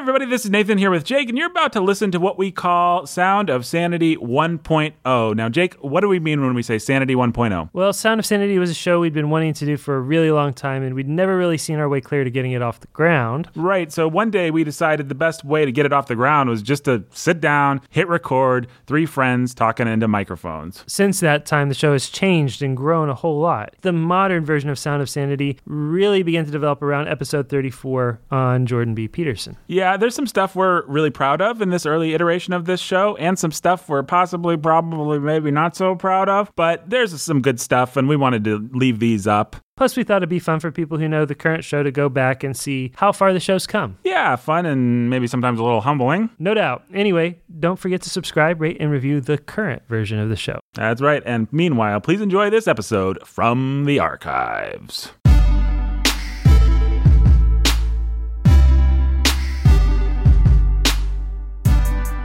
everybody, 0.00 0.24
this 0.24 0.46
is 0.46 0.50
Nathan 0.50 0.78
here 0.78 0.90
with 0.90 1.04
Jake, 1.04 1.28
and 1.28 1.36
you're 1.36 1.50
about 1.50 1.74
to 1.74 1.80
listen 1.82 2.10
to 2.10 2.18
what 2.18 2.38
we 2.38 2.50
call 2.50 3.04
Sound 3.04 3.50
of 3.50 3.66
Sanity 3.66 4.16
1.0. 4.16 5.36
Now, 5.36 5.48
Jake, 5.50 5.74
what 5.74 6.00
do 6.00 6.08
we 6.08 6.18
mean 6.18 6.40
when 6.40 6.54
we 6.54 6.62
say 6.62 6.78
Sanity 6.78 7.14
1.0? 7.14 7.68
Well, 7.74 7.92
Sound 7.92 8.18
of 8.18 8.24
Sanity 8.24 8.58
was 8.58 8.70
a 8.70 8.74
show 8.74 9.00
we'd 9.00 9.12
been 9.12 9.28
wanting 9.28 9.52
to 9.52 9.66
do 9.66 9.76
for 9.76 9.96
a 9.96 10.00
really 10.00 10.30
long 10.30 10.54
time, 10.54 10.82
and 10.82 10.94
we'd 10.94 11.06
never 11.06 11.36
really 11.36 11.58
seen 11.58 11.78
our 11.78 11.86
way 11.86 12.00
clear 12.00 12.24
to 12.24 12.30
getting 12.30 12.52
it 12.52 12.62
off 12.62 12.80
the 12.80 12.86
ground. 12.86 13.50
Right, 13.54 13.92
so 13.92 14.08
one 14.08 14.30
day 14.30 14.50
we 14.50 14.64
decided 14.64 15.10
the 15.10 15.14
best 15.14 15.44
way 15.44 15.66
to 15.66 15.70
get 15.70 15.84
it 15.84 15.92
off 15.92 16.06
the 16.06 16.16
ground 16.16 16.48
was 16.48 16.62
just 16.62 16.86
to 16.86 17.04
sit 17.10 17.38
down, 17.38 17.82
hit 17.90 18.08
record, 18.08 18.68
three 18.86 19.04
friends 19.04 19.52
talking 19.54 19.86
into 19.86 20.08
microphones. 20.08 20.82
Since 20.86 21.20
that 21.20 21.44
time, 21.44 21.68
the 21.68 21.74
show 21.74 21.92
has 21.92 22.08
changed 22.08 22.62
and 22.62 22.74
grown 22.74 23.10
a 23.10 23.14
whole 23.14 23.38
lot. 23.38 23.74
The 23.82 23.92
modern 23.92 24.46
version 24.46 24.70
of 24.70 24.78
Sound 24.78 25.02
of 25.02 25.10
Sanity 25.10 25.58
really 25.66 26.22
began 26.22 26.46
to 26.46 26.50
develop 26.50 26.80
around 26.80 27.08
episode 27.08 27.50
34 27.50 28.18
on 28.30 28.64
Jordan 28.64 28.94
B. 28.94 29.06
Peterson. 29.06 29.58
Yeah, 29.66 29.89
there's 29.96 30.14
some 30.14 30.26
stuff 30.26 30.54
we're 30.54 30.84
really 30.86 31.10
proud 31.10 31.40
of 31.40 31.62
in 31.62 31.70
this 31.70 31.86
early 31.86 32.14
iteration 32.14 32.52
of 32.52 32.64
this 32.64 32.80
show, 32.80 33.16
and 33.16 33.38
some 33.38 33.52
stuff 33.52 33.88
we're 33.88 34.02
possibly, 34.02 34.56
probably, 34.56 35.18
maybe 35.18 35.50
not 35.50 35.76
so 35.76 35.94
proud 35.94 36.28
of, 36.28 36.52
but 36.56 36.88
there's 36.88 37.20
some 37.20 37.40
good 37.40 37.60
stuff, 37.60 37.96
and 37.96 38.08
we 38.08 38.16
wanted 38.16 38.44
to 38.44 38.68
leave 38.72 38.98
these 38.98 39.26
up. 39.26 39.56
Plus, 39.76 39.96
we 39.96 40.04
thought 40.04 40.18
it'd 40.18 40.28
be 40.28 40.38
fun 40.38 40.60
for 40.60 40.70
people 40.70 40.98
who 40.98 41.08
know 41.08 41.24
the 41.24 41.34
current 41.34 41.64
show 41.64 41.82
to 41.82 41.90
go 41.90 42.10
back 42.10 42.44
and 42.44 42.54
see 42.54 42.92
how 42.96 43.12
far 43.12 43.32
the 43.32 43.40
show's 43.40 43.66
come. 43.66 43.96
Yeah, 44.04 44.36
fun 44.36 44.66
and 44.66 45.08
maybe 45.08 45.26
sometimes 45.26 45.58
a 45.58 45.62
little 45.62 45.80
humbling. 45.80 46.28
No 46.38 46.52
doubt. 46.52 46.84
Anyway, 46.92 47.40
don't 47.58 47.78
forget 47.78 48.02
to 48.02 48.10
subscribe, 48.10 48.60
rate, 48.60 48.76
and 48.78 48.90
review 48.90 49.22
the 49.22 49.38
current 49.38 49.82
version 49.88 50.18
of 50.18 50.28
the 50.28 50.36
show. 50.36 50.60
That's 50.74 51.00
right, 51.00 51.22
and 51.24 51.48
meanwhile, 51.50 52.00
please 52.00 52.20
enjoy 52.20 52.50
this 52.50 52.68
episode 52.68 53.26
from 53.26 53.86
the 53.86 53.98
archives. 53.98 55.12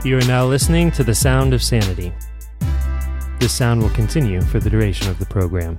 You 0.06 0.16
are 0.18 0.24
now 0.26 0.46
listening 0.46 0.92
to 0.92 1.02
The 1.02 1.16
Sound 1.16 1.52
of 1.52 1.60
Sanity. 1.60 2.12
This 3.40 3.52
sound 3.52 3.82
will 3.82 3.90
continue 3.90 4.40
for 4.40 4.60
the 4.60 4.70
duration 4.70 5.10
of 5.10 5.18
the 5.18 5.26
program. 5.26 5.76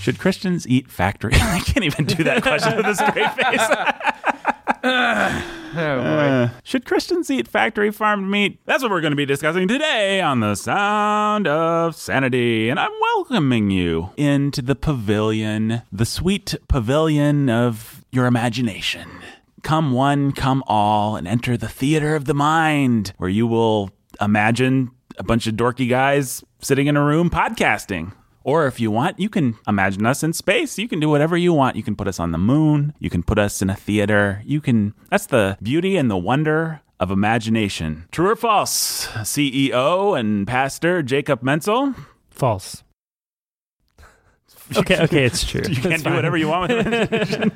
Should 0.00 0.18
Christians 0.18 0.66
eat 0.66 0.90
factory? 0.90 1.34
I 1.34 1.58
can't 1.58 1.84
even 1.84 2.06
do 2.06 2.24
that 2.24 2.42
question 2.42 2.74
with 2.74 2.86
a 2.86 2.94
straight 2.94 3.32
face. 3.34 4.32
Oh, 5.78 5.98
boy. 5.98 6.04
Uh, 6.04 6.48
should 6.62 6.86
Christians 6.86 7.30
eat 7.30 7.46
factory 7.46 7.90
farmed 7.90 8.30
meat? 8.30 8.60
That's 8.64 8.82
what 8.82 8.90
we're 8.90 9.02
going 9.02 9.10
to 9.10 9.16
be 9.16 9.26
discussing 9.26 9.68
today 9.68 10.22
on 10.22 10.40
the 10.40 10.54
Sound 10.54 11.46
of 11.46 11.94
Sanity. 11.94 12.70
And 12.70 12.80
I'm 12.80 12.92
welcoming 12.98 13.70
you 13.70 14.10
into 14.16 14.62
the 14.62 14.74
pavilion, 14.74 15.82
the 15.92 16.06
sweet 16.06 16.54
pavilion 16.68 17.50
of 17.50 18.02
your 18.10 18.24
imagination. 18.24 19.10
Come 19.62 19.92
one, 19.92 20.32
come 20.32 20.64
all, 20.66 21.14
and 21.16 21.28
enter 21.28 21.58
the 21.58 21.68
theater 21.68 22.14
of 22.16 22.24
the 22.24 22.32
mind, 22.34 23.12
where 23.18 23.28
you 23.28 23.46
will 23.46 23.90
imagine 24.18 24.92
a 25.18 25.24
bunch 25.24 25.46
of 25.46 25.56
dorky 25.56 25.90
guys 25.90 26.42
sitting 26.60 26.86
in 26.86 26.96
a 26.96 27.04
room 27.04 27.28
podcasting. 27.28 28.12
Or 28.46 28.68
if 28.68 28.78
you 28.78 28.92
want, 28.92 29.18
you 29.18 29.28
can 29.28 29.56
imagine 29.66 30.06
us 30.06 30.22
in 30.22 30.32
space. 30.32 30.78
You 30.78 30.86
can 30.86 31.00
do 31.00 31.08
whatever 31.08 31.36
you 31.36 31.52
want. 31.52 31.74
You 31.74 31.82
can 31.82 31.96
put 31.96 32.06
us 32.06 32.20
on 32.20 32.30
the 32.30 32.38
moon. 32.38 32.94
You 33.00 33.10
can 33.10 33.24
put 33.24 33.40
us 33.40 33.60
in 33.60 33.68
a 33.68 33.74
theater. 33.74 34.40
You 34.46 34.60
can, 34.60 34.94
that's 35.10 35.26
the 35.26 35.58
beauty 35.60 35.96
and 35.96 36.08
the 36.08 36.16
wonder 36.16 36.80
of 37.00 37.10
imagination. 37.10 38.06
True 38.12 38.30
or 38.30 38.36
false? 38.36 39.08
CEO 39.26 40.16
and 40.16 40.46
pastor 40.46 41.02
Jacob 41.02 41.42
Menzel. 41.42 41.94
False. 42.30 42.84
Okay, 44.76 45.00
okay, 45.02 45.24
it's 45.24 45.44
true. 45.44 45.62
You 45.68 45.76
can't 45.80 45.98
do 46.02 46.10
fine. 46.10 46.14
whatever 46.16 46.36
you 46.36 46.48
want 46.48 46.72
with 46.72 46.86
imagination. 46.88 47.52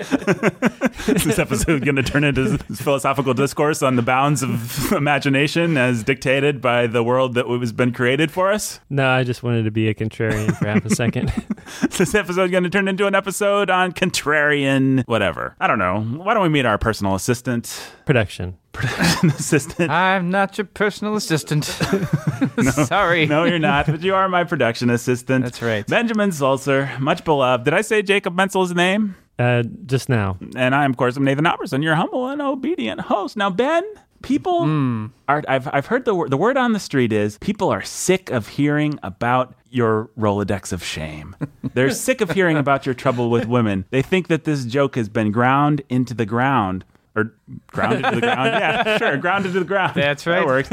this 1.06 1.38
episode 1.38 1.74
is 1.74 1.80
going 1.80 1.96
to 1.96 2.02
turn 2.02 2.24
into 2.24 2.56
this 2.56 2.80
philosophical 2.80 3.34
discourse 3.34 3.82
on 3.82 3.96
the 3.96 4.02
bounds 4.02 4.42
of 4.42 4.92
imagination 4.92 5.76
as 5.76 6.02
dictated 6.02 6.60
by 6.60 6.86
the 6.86 7.02
world 7.02 7.34
that 7.34 7.46
has 7.46 7.72
been 7.72 7.92
created 7.92 8.30
for 8.30 8.50
us. 8.50 8.80
No, 8.88 9.08
I 9.08 9.24
just 9.24 9.42
wanted 9.42 9.64
to 9.64 9.70
be 9.70 9.88
a 9.88 9.94
contrarian 9.94 10.56
for 10.56 10.66
half 10.66 10.84
a 10.84 10.90
second. 10.94 11.28
this 11.98 12.14
episode 12.14 12.44
is 12.44 12.50
going 12.50 12.64
to 12.64 12.70
turn 12.70 12.88
into 12.88 13.06
an 13.06 13.14
episode 13.14 13.70
on 13.70 13.92
contrarian 13.92 15.04
whatever. 15.06 15.54
I 15.60 15.66
don't 15.66 15.78
know. 15.78 16.00
Why 16.00 16.34
don't 16.34 16.42
we 16.42 16.48
meet 16.48 16.66
our 16.66 16.78
personal 16.78 17.14
assistant? 17.14 17.92
Production. 18.06 18.56
Production 18.72 19.30
assistant. 19.30 19.90
I'm 19.90 20.30
not 20.30 20.56
your 20.56 20.64
personal 20.64 21.16
assistant. 21.16 21.64
Sorry. 21.64 23.26
No, 23.26 23.44
you're 23.44 23.58
not, 23.58 23.86
but 23.86 24.00
you 24.00 24.14
are 24.14 24.28
my 24.28 24.44
production 24.44 24.90
assistant. 24.90 25.44
That's 25.44 25.60
right. 25.60 25.86
Benjamin 25.86 26.30
Sulser, 26.30 26.98
much 27.00 27.24
beloved. 27.24 27.64
Did 27.64 27.74
I 27.74 27.80
say 27.80 28.02
Jacob 28.02 28.36
Menzel's 28.36 28.74
name? 28.74 29.16
Uh, 29.40 29.62
just 29.86 30.08
now. 30.10 30.36
And 30.54 30.74
I, 30.74 30.84
of 30.84 30.96
course, 30.98 31.16
am 31.16 31.24
Nathan 31.24 31.46
Alberson, 31.46 31.82
your 31.82 31.94
humble 31.94 32.28
and 32.28 32.42
obedient 32.42 33.00
host. 33.00 33.36
Now, 33.38 33.48
Ben, 33.48 33.82
people 34.22 34.64
Hmm. 34.64 35.06
are, 35.28 35.42
I've, 35.48 35.66
I've 35.72 35.86
heard 35.86 36.04
the, 36.04 36.14
wor- 36.14 36.28
the 36.28 36.36
word 36.36 36.58
on 36.58 36.74
the 36.74 36.78
street 36.80 37.10
is 37.12 37.38
people 37.38 37.70
are 37.70 37.80
sick 37.80 38.30
of 38.30 38.48
hearing 38.48 38.98
about 39.02 39.54
your 39.70 40.10
Rolodex 40.18 40.72
of 40.72 40.84
shame. 40.84 41.34
They're 41.74 41.90
sick 41.90 42.20
of 42.20 42.32
hearing 42.32 42.58
about 42.58 42.84
your 42.84 42.94
trouble 42.94 43.30
with 43.30 43.46
women. 43.46 43.86
They 43.90 44.02
think 44.02 44.28
that 44.28 44.44
this 44.44 44.64
joke 44.66 44.96
has 44.96 45.08
been 45.08 45.32
ground 45.32 45.80
into 45.88 46.12
the 46.12 46.26
ground. 46.26 46.84
Or 47.16 47.32
grounded 47.68 48.04
to 48.04 48.14
the 48.16 48.20
ground. 48.20 48.50
Yeah, 48.60 48.98
sure. 48.98 49.16
Grounded 49.16 49.52
to 49.54 49.58
the 49.60 49.64
ground. 49.64 49.94
That's 49.94 50.24
That 50.24 50.44
right. 50.44 50.46
works. 50.46 50.70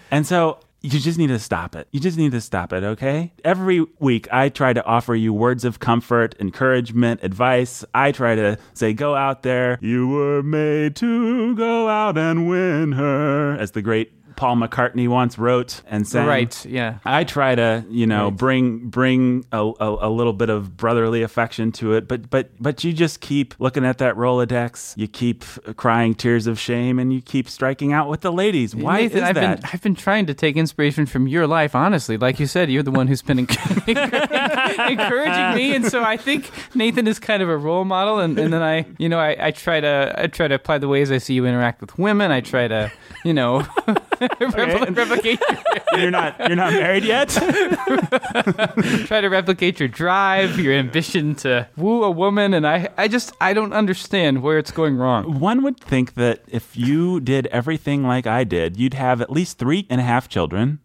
and 0.10 0.26
so 0.26 0.58
you 0.84 1.00
just 1.00 1.18
need 1.18 1.28
to 1.28 1.38
stop 1.38 1.74
it. 1.74 1.88
You 1.92 2.00
just 2.00 2.18
need 2.18 2.32
to 2.32 2.42
stop 2.42 2.70
it, 2.74 2.84
okay? 2.84 3.32
Every 3.42 3.86
week, 4.00 4.28
I 4.30 4.50
try 4.50 4.74
to 4.74 4.84
offer 4.84 5.14
you 5.14 5.32
words 5.32 5.64
of 5.64 5.80
comfort, 5.80 6.34
encouragement, 6.38 7.20
advice. 7.22 7.86
I 7.94 8.12
try 8.12 8.34
to 8.34 8.58
say, 8.74 8.92
go 8.92 9.14
out 9.14 9.44
there. 9.44 9.78
You 9.80 10.08
were 10.08 10.42
made 10.42 10.94
to 10.96 11.56
go 11.56 11.88
out 11.88 12.18
and 12.18 12.46
win 12.46 12.92
her, 12.92 13.56
as 13.58 13.70
the 13.70 13.80
great 13.80 14.12
Paul 14.36 14.56
McCartney 14.56 15.08
once 15.08 15.38
wrote 15.38 15.82
and 15.86 16.06
sang. 16.06 16.26
Right. 16.26 16.64
Yeah. 16.66 16.98
I 17.04 17.24
try 17.24 17.54
to, 17.54 17.84
you 17.88 18.06
know, 18.06 18.24
Right. 18.28 18.36
bring 18.36 18.88
bring 18.88 19.44
a, 19.52 19.58
a, 19.58 20.08
a 20.08 20.10
little 20.10 20.32
bit 20.32 20.50
of 20.50 20.76
brotherly 20.76 21.22
affection 21.22 21.72
to 21.72 21.94
it, 21.94 22.06
but 22.08 22.30
but 22.30 22.50
but 22.60 22.82
you 22.84 22.92
just 22.92 23.20
keep 23.20 23.54
looking 23.58 23.84
at 23.84 23.98
that 23.98 24.14
Rolodex. 24.16 24.96
You 24.96 25.08
keep 25.08 25.44
crying 25.76 26.14
tears 26.14 26.46
of 26.46 26.58
shame, 26.58 26.98
and 26.98 27.12
you 27.12 27.20
keep 27.20 27.48
striking 27.48 27.92
out 27.92 28.08
with 28.08 28.20
the 28.22 28.32
ladies. 28.32 28.74
Why 28.74 29.02
Nathan, 29.02 29.18
is 29.18 29.24
I've 29.24 29.34
that? 29.36 29.60
been 29.60 29.70
I've 29.72 29.82
been 29.82 29.94
trying 29.94 30.26
to 30.26 30.34
take 30.34 30.56
inspiration 30.56 31.06
from 31.06 31.26
your 31.28 31.46
life. 31.46 31.74
Honestly, 31.74 32.16
like 32.16 32.38
you 32.40 32.46
said, 32.46 32.70
you're 32.70 32.82
the 32.82 32.90
one 32.90 33.06
who's 33.06 33.22
been 33.22 33.38
encouraging 33.88 35.54
me, 35.54 35.74
and 35.74 35.86
so 35.86 36.02
I 36.02 36.16
think 36.16 36.50
Nathan 36.74 37.06
is 37.06 37.18
kind 37.18 37.42
of 37.42 37.48
a 37.48 37.56
role 37.56 37.84
model. 37.84 38.18
And, 38.20 38.38
and 38.38 38.52
then 38.52 38.62
I, 38.62 38.86
you 38.98 39.08
know, 39.08 39.18
I, 39.18 39.36
I 39.46 39.50
try 39.50 39.80
to 39.80 40.14
I 40.16 40.26
try 40.26 40.48
to 40.48 40.54
apply 40.54 40.78
the 40.78 40.88
ways 40.88 41.10
I 41.10 41.18
see 41.18 41.34
you 41.34 41.46
interact 41.46 41.80
with 41.80 41.98
women. 41.98 42.30
I 42.30 42.40
try 42.40 42.68
to, 42.68 42.92
you 43.24 43.34
know, 43.34 43.66
repli- 44.28 44.96
replicate 44.96 45.40
you're 45.96 46.10
not 46.10 46.38
you're 46.38 46.56
not 46.56 46.72
married 46.72 47.04
yet. 47.04 47.28
try 49.06 49.20
to 49.20 49.28
replicate 49.28 49.78
your 49.80 49.88
drive, 49.88 50.58
your 50.58 50.74
ambition 50.74 51.34
to 51.36 51.68
woo 51.76 52.04
a 52.04 52.10
woman, 52.10 52.54
and 52.54 52.66
I 52.66 52.88
I 52.96 53.08
just 53.08 53.32
I 53.40 53.52
don't 53.52 53.72
understand 53.72 54.42
where 54.42 54.58
it's 54.58 54.70
going 54.70 54.96
wrong. 54.96 55.38
One 55.40 55.62
would 55.62 55.78
think 55.80 56.14
that 56.14 56.42
if 56.48 56.76
you 56.76 57.20
did 57.20 57.46
everything 57.48 58.04
like 58.04 58.26
I 58.26 58.44
did, 58.44 58.76
you'd 58.76 58.94
have 58.94 59.20
at 59.20 59.30
least 59.30 59.58
three 59.58 59.86
and 59.90 60.00
a 60.00 60.04
half 60.04 60.28
children, 60.28 60.80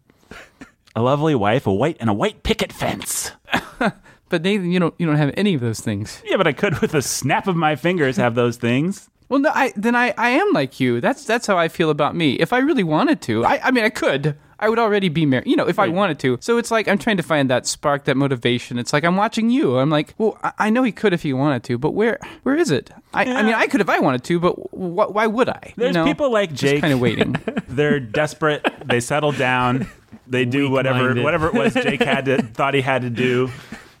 a 0.94 1.02
lovely 1.02 1.34
wife, 1.34 1.66
a 1.66 1.72
white 1.72 1.96
and 2.00 2.08
a 2.10 2.14
white 2.14 2.42
picket 2.42 2.72
fence. 2.72 3.32
But 4.30 4.42
Nathan, 4.42 4.70
you 4.70 4.78
don't 4.78 4.94
you 4.96 5.06
don't 5.06 5.16
have 5.16 5.34
any 5.36 5.54
of 5.54 5.60
those 5.60 5.80
things. 5.80 6.22
Yeah, 6.24 6.36
but 6.36 6.46
I 6.46 6.52
could, 6.52 6.78
with 6.78 6.94
a 6.94 7.02
snap 7.02 7.48
of 7.48 7.56
my 7.56 7.74
fingers, 7.74 8.16
have 8.16 8.36
those 8.36 8.56
things. 8.56 9.09
Well, 9.30 9.38
no, 9.38 9.50
I 9.54 9.72
then 9.76 9.94
I, 9.94 10.12
I 10.18 10.30
am 10.30 10.52
like 10.52 10.80
you. 10.80 11.00
That's 11.00 11.24
that's 11.24 11.46
how 11.46 11.56
I 11.56 11.68
feel 11.68 11.88
about 11.88 12.14
me. 12.14 12.32
If 12.34 12.52
I 12.52 12.58
really 12.58 12.82
wanted 12.82 13.22
to, 13.22 13.44
I 13.44 13.60
I 13.64 13.70
mean 13.70 13.84
I 13.84 13.90
could. 13.90 14.36
I 14.62 14.68
would 14.68 14.78
already 14.78 15.08
be 15.08 15.24
married, 15.24 15.46
you 15.46 15.56
know, 15.56 15.66
if 15.66 15.78
I 15.78 15.88
wanted 15.88 16.18
to. 16.18 16.36
So 16.42 16.58
it's 16.58 16.70
like 16.70 16.86
I'm 16.86 16.98
trying 16.98 17.16
to 17.16 17.22
find 17.22 17.48
that 17.48 17.66
spark, 17.66 18.04
that 18.04 18.16
motivation. 18.16 18.78
It's 18.78 18.92
like 18.92 19.04
I'm 19.04 19.16
watching 19.16 19.48
you. 19.48 19.78
I'm 19.78 19.88
like, 19.88 20.14
well, 20.18 20.36
I, 20.42 20.52
I 20.58 20.70
know 20.70 20.82
he 20.82 20.92
could 20.92 21.14
if 21.14 21.22
he 21.22 21.32
wanted 21.32 21.62
to, 21.64 21.78
but 21.78 21.92
where 21.92 22.18
where 22.42 22.56
is 22.56 22.70
it? 22.70 22.90
I, 23.14 23.24
I 23.24 23.42
mean, 23.42 23.54
I 23.54 23.68
could 23.68 23.80
if 23.80 23.88
I 23.88 24.00
wanted 24.00 24.22
to, 24.24 24.38
but 24.38 24.52
wh- 24.52 25.14
why 25.14 25.26
would 25.26 25.48
I? 25.48 25.72
There's 25.76 25.96
you 25.96 26.02
know? 26.02 26.04
people 26.04 26.30
like 26.30 26.50
just 26.50 26.60
Jake. 26.60 26.80
kind 26.82 26.92
of 26.92 27.00
waiting. 27.00 27.36
They're 27.68 28.00
desperate. 28.00 28.66
They 28.84 29.00
settle 29.00 29.32
down. 29.32 29.88
They 30.26 30.44
do 30.44 30.68
whatever 30.70 31.14
whatever 31.22 31.46
it 31.46 31.54
was 31.54 31.72
Jake 31.72 32.02
had 32.02 32.26
to 32.26 32.42
thought 32.42 32.74
he 32.74 32.82
had 32.82 33.02
to 33.02 33.10
do. 33.10 33.50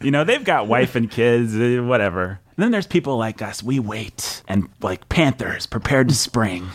You 0.02 0.10
know, 0.10 0.24
they've 0.24 0.44
got 0.44 0.66
wife 0.66 0.94
and 0.94 1.10
kids, 1.10 1.54
uh, 1.54 1.82
whatever. 1.82 2.40
And 2.60 2.64
then 2.66 2.72
there's 2.72 2.86
people 2.86 3.16
like 3.16 3.40
us. 3.40 3.62
We 3.62 3.78
wait 3.78 4.42
and 4.46 4.68
like 4.82 5.08
panthers 5.08 5.64
prepared 5.64 6.10
to 6.10 6.14
spring. 6.14 6.68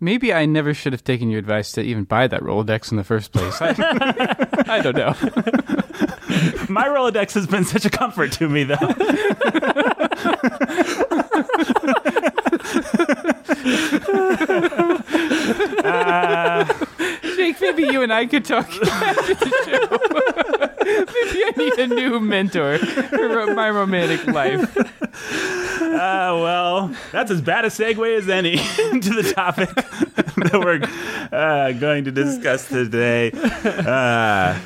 Maybe 0.00 0.32
I 0.32 0.46
never 0.46 0.72
should 0.72 0.94
have 0.94 1.04
taken 1.04 1.28
your 1.28 1.40
advice 1.40 1.72
to 1.72 1.82
even 1.82 2.04
buy 2.04 2.26
that 2.26 2.40
Rolodex 2.40 2.90
in 2.90 2.96
the 2.96 3.04
first 3.04 3.30
place. 3.30 3.60
I, 3.60 3.74
I 4.66 4.80
don't 4.80 4.96
know. 4.96 5.14
My 6.70 6.88
Rolodex 6.88 7.34
has 7.34 7.46
been 7.46 7.66
such 7.66 7.84
a 7.84 7.90
comfort 7.90 8.32
to 8.32 8.48
me, 8.48 8.64
though. 8.64 8.76
Uh, 15.84 16.64
Jake, 17.36 17.60
maybe 17.60 17.82
you 17.84 18.02
and 18.02 18.12
I 18.12 18.26
could 18.26 18.44
talk 18.44 18.66
after 18.86 19.34
the 19.34 19.50
show. 19.64 19.88
maybe 20.84 21.44
I 21.44 21.52
need 21.56 21.78
a 21.78 21.86
new 21.94 22.20
mentor 22.20 22.78
for 22.78 23.54
my 23.54 23.70
romantic 23.70 24.26
life. 24.26 24.76
Uh, 25.94 26.40
well, 26.42 26.96
that's 27.12 27.30
as 27.30 27.40
bad 27.40 27.64
a 27.64 27.68
segue 27.68 28.18
as 28.18 28.28
any 28.28 28.56
to 28.56 29.10
the 29.10 29.32
topic 29.34 29.68
that 29.74 30.52
we're 30.52 30.80
uh, 31.36 31.70
going 31.72 32.04
to 32.04 32.10
discuss 32.10 32.68
today. 32.68 33.30
Uh, 33.32 34.58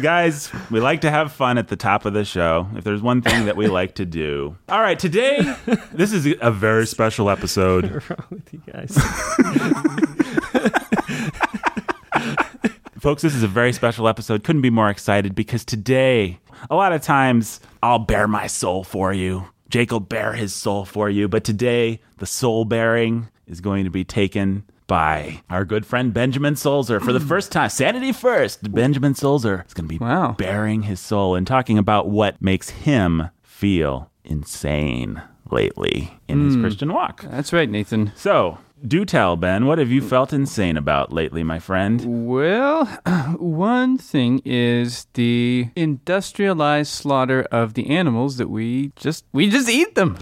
guys, 0.00 0.52
we 0.70 0.78
like 0.78 1.00
to 1.00 1.10
have 1.10 1.32
fun 1.32 1.58
at 1.58 1.66
the 1.66 1.74
top 1.74 2.04
of 2.04 2.12
the 2.12 2.24
show. 2.24 2.68
If 2.76 2.84
there's 2.84 3.02
one 3.02 3.20
thing 3.20 3.46
that 3.46 3.56
we 3.56 3.66
like 3.66 3.96
to 3.96 4.04
do. 4.04 4.56
All 4.68 4.80
right, 4.80 4.96
today, 4.98 5.56
this 5.92 6.12
is 6.12 6.32
a 6.40 6.52
very 6.52 6.86
special 6.86 7.30
episode. 7.30 7.90
What's 7.92 8.10
wrong 8.10 8.26
with 8.30 8.52
you 8.52 8.62
guys? 8.72 8.96
Folks, 13.00 13.22
this 13.22 13.34
is 13.34 13.42
a 13.42 13.48
very 13.48 13.72
special 13.72 14.06
episode. 14.08 14.44
Couldn't 14.44 14.62
be 14.62 14.70
more 14.70 14.88
excited 14.88 15.34
because 15.34 15.64
today, 15.64 16.38
a 16.70 16.76
lot 16.76 16.92
of 16.92 17.02
times, 17.02 17.58
I'll 17.82 17.98
bare 17.98 18.28
my 18.28 18.46
soul 18.46 18.84
for 18.84 19.12
you. 19.12 19.46
Jake 19.68 19.90
will 19.90 20.00
bare 20.00 20.34
his 20.34 20.54
soul 20.54 20.84
for 20.84 21.10
you. 21.10 21.28
But 21.28 21.44
today, 21.44 22.00
the 22.18 22.26
soul 22.26 22.64
bearing 22.64 23.28
is 23.46 23.60
going 23.60 23.84
to 23.84 23.90
be 23.90 24.04
taken 24.04 24.64
by 24.86 25.42
our 25.50 25.64
good 25.64 25.84
friend 25.84 26.14
Benjamin 26.14 26.54
Sulser 26.54 27.02
for 27.02 27.12
the 27.12 27.18
hmm. 27.18 27.28
first 27.28 27.50
time. 27.52 27.70
Sanity 27.70 28.12
first. 28.12 28.72
Benjamin 28.72 29.14
Sulser 29.14 29.66
is 29.66 29.74
going 29.74 29.88
to 29.88 29.88
be 29.88 29.98
Wow. 29.98 30.34
bearing 30.38 30.82
his 30.82 31.00
soul 31.00 31.34
and 31.34 31.46
talking 31.46 31.78
about 31.78 32.08
what 32.08 32.40
makes 32.40 32.70
him 32.70 33.30
feel 33.42 34.10
insane 34.24 35.22
lately 35.50 36.18
in 36.28 36.44
his 36.44 36.54
hmm. 36.54 36.62
Christian 36.62 36.92
walk. 36.92 37.22
That's 37.22 37.52
right, 37.52 37.68
Nathan. 37.68 38.12
So, 38.16 38.58
do 38.84 39.04
tell, 39.04 39.36
Ben, 39.36 39.66
what 39.66 39.78
have 39.78 39.90
you 39.90 40.02
felt 40.02 40.32
insane 40.32 40.76
about 40.76 41.12
lately, 41.12 41.42
my 41.42 41.58
friend? 41.58 42.26
Well, 42.26 42.84
one 43.38 43.98
thing 43.98 44.42
is 44.44 45.06
the 45.14 45.70
industrialized 45.74 46.92
slaughter 46.92 47.42
of 47.50 47.74
the 47.74 47.88
animals 47.90 48.36
that 48.36 48.50
we 48.50 48.92
just 48.96 49.24
we 49.32 49.48
just 49.48 49.68
eat 49.68 49.94
them. 49.94 50.18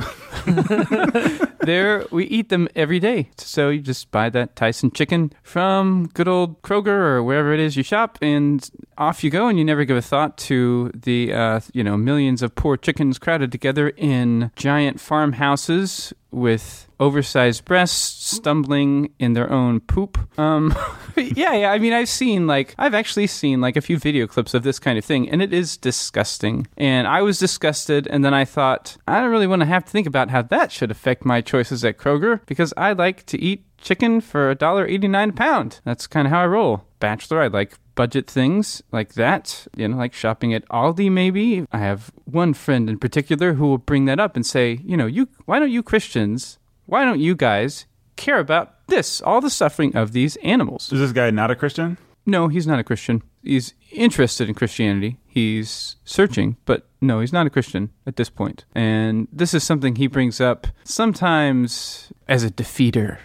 there 1.64 2.04
we 2.10 2.24
eat 2.26 2.48
them 2.48 2.68
every 2.74 3.00
day. 3.00 3.30
So 3.38 3.70
you 3.70 3.80
just 3.80 4.10
buy 4.10 4.30
that 4.30 4.56
Tyson 4.56 4.90
chicken 4.90 5.32
from 5.42 6.08
good 6.14 6.28
old 6.28 6.62
Kroger 6.62 6.88
or 6.88 7.22
wherever 7.22 7.52
it 7.52 7.60
is 7.60 7.76
you 7.76 7.82
shop, 7.82 8.18
and 8.22 8.68
off 8.98 9.24
you 9.24 9.30
go. 9.30 9.48
And 9.48 9.58
you 9.58 9.64
never 9.64 9.84
give 9.84 9.96
a 9.96 10.02
thought 10.02 10.36
to 10.38 10.90
the 10.94 11.32
uh, 11.32 11.60
you 11.72 11.84
know 11.84 11.96
millions 11.96 12.42
of 12.42 12.54
poor 12.54 12.76
chickens 12.76 13.18
crowded 13.18 13.52
together 13.52 13.90
in 13.90 14.50
giant 14.56 15.00
farmhouses 15.00 16.12
with 16.34 16.88
oversized 17.00 17.64
breasts 17.64 18.34
stumbling 18.36 19.12
in 19.18 19.32
their 19.32 19.50
own 19.50 19.80
poop. 19.80 20.18
Um, 20.38 20.74
yeah, 21.16 21.54
yeah. 21.54 21.70
I 21.70 21.78
mean, 21.78 21.92
I've 21.92 22.08
seen 22.08 22.46
like 22.46 22.74
I've 22.78 22.94
actually 22.94 23.26
seen 23.26 23.60
like 23.60 23.76
a 23.76 23.80
few 23.80 23.98
video 23.98 24.26
clips 24.26 24.54
of 24.54 24.62
this 24.62 24.78
kind 24.78 24.98
of 24.98 25.04
thing, 25.04 25.30
and 25.30 25.40
it 25.40 25.52
is 25.52 25.76
disgusting. 25.76 26.66
And 26.76 27.06
I 27.06 27.22
was 27.22 27.38
disgusted, 27.38 28.06
and 28.08 28.24
then 28.24 28.34
I 28.34 28.44
thought 28.44 28.96
I 29.06 29.20
don't 29.20 29.30
really 29.30 29.46
want 29.46 29.60
to 29.60 29.66
have 29.66 29.84
to 29.84 29.90
think 29.90 30.06
about 30.06 30.30
how 30.30 30.42
that 30.42 30.72
should 30.72 30.90
affect 30.90 31.24
my 31.24 31.40
choices 31.54 31.84
at 31.84 31.98
Kroger 31.98 32.40
because 32.46 32.74
I 32.76 32.94
like 32.94 33.24
to 33.26 33.40
eat 33.40 33.64
chicken 33.78 34.20
for 34.20 34.50
a 34.50 34.56
dollar 34.56 34.84
eighty 34.88 35.06
nine 35.06 35.30
a 35.30 35.32
pound. 35.32 35.80
That's 35.84 36.08
kind 36.08 36.26
of 36.26 36.32
how 36.32 36.42
I 36.42 36.46
roll. 36.46 36.84
Bachelor, 36.98 37.42
I 37.42 37.46
like 37.46 37.74
budget 37.94 38.28
things 38.28 38.82
like 38.90 39.14
that, 39.14 39.68
you 39.76 39.86
know, 39.86 39.96
like 39.96 40.12
shopping 40.12 40.52
at 40.52 40.68
Aldi 40.68 41.12
maybe. 41.12 41.64
I 41.70 41.78
have 41.78 42.10
one 42.24 42.54
friend 42.54 42.90
in 42.90 42.98
particular 42.98 43.52
who 43.52 43.68
will 43.68 43.78
bring 43.78 44.06
that 44.06 44.18
up 44.18 44.34
and 44.34 44.44
say, 44.44 44.80
you 44.84 44.96
know, 44.96 45.06
you 45.06 45.28
why 45.44 45.60
don't 45.60 45.70
you 45.70 45.84
Christians, 45.84 46.58
why 46.86 47.04
don't 47.04 47.20
you 47.20 47.36
guys 47.36 47.86
care 48.16 48.40
about 48.40 48.88
this, 48.88 49.22
all 49.22 49.40
the 49.40 49.48
suffering 49.48 49.94
of 49.94 50.10
these 50.10 50.34
animals? 50.42 50.92
Is 50.92 50.98
this 50.98 51.12
guy 51.12 51.30
not 51.30 51.52
a 51.52 51.54
Christian? 51.54 51.98
No, 52.26 52.48
he's 52.48 52.66
not 52.66 52.80
a 52.80 52.84
Christian. 52.84 53.22
He's 53.44 53.74
interested 53.92 54.48
in 54.48 54.54
Christianity. 54.56 55.18
He's 55.28 55.96
searching, 56.04 56.56
but 56.64 56.88
no, 57.04 57.20
he's 57.20 57.32
not 57.32 57.46
a 57.46 57.50
Christian 57.50 57.90
at 58.06 58.16
this 58.16 58.30
point. 58.30 58.64
And 58.74 59.28
this 59.32 59.54
is 59.54 59.62
something 59.62 59.96
he 59.96 60.06
brings 60.06 60.40
up 60.40 60.66
sometimes 60.82 62.12
as 62.28 62.42
a 62.42 62.50
defeater. 62.50 63.18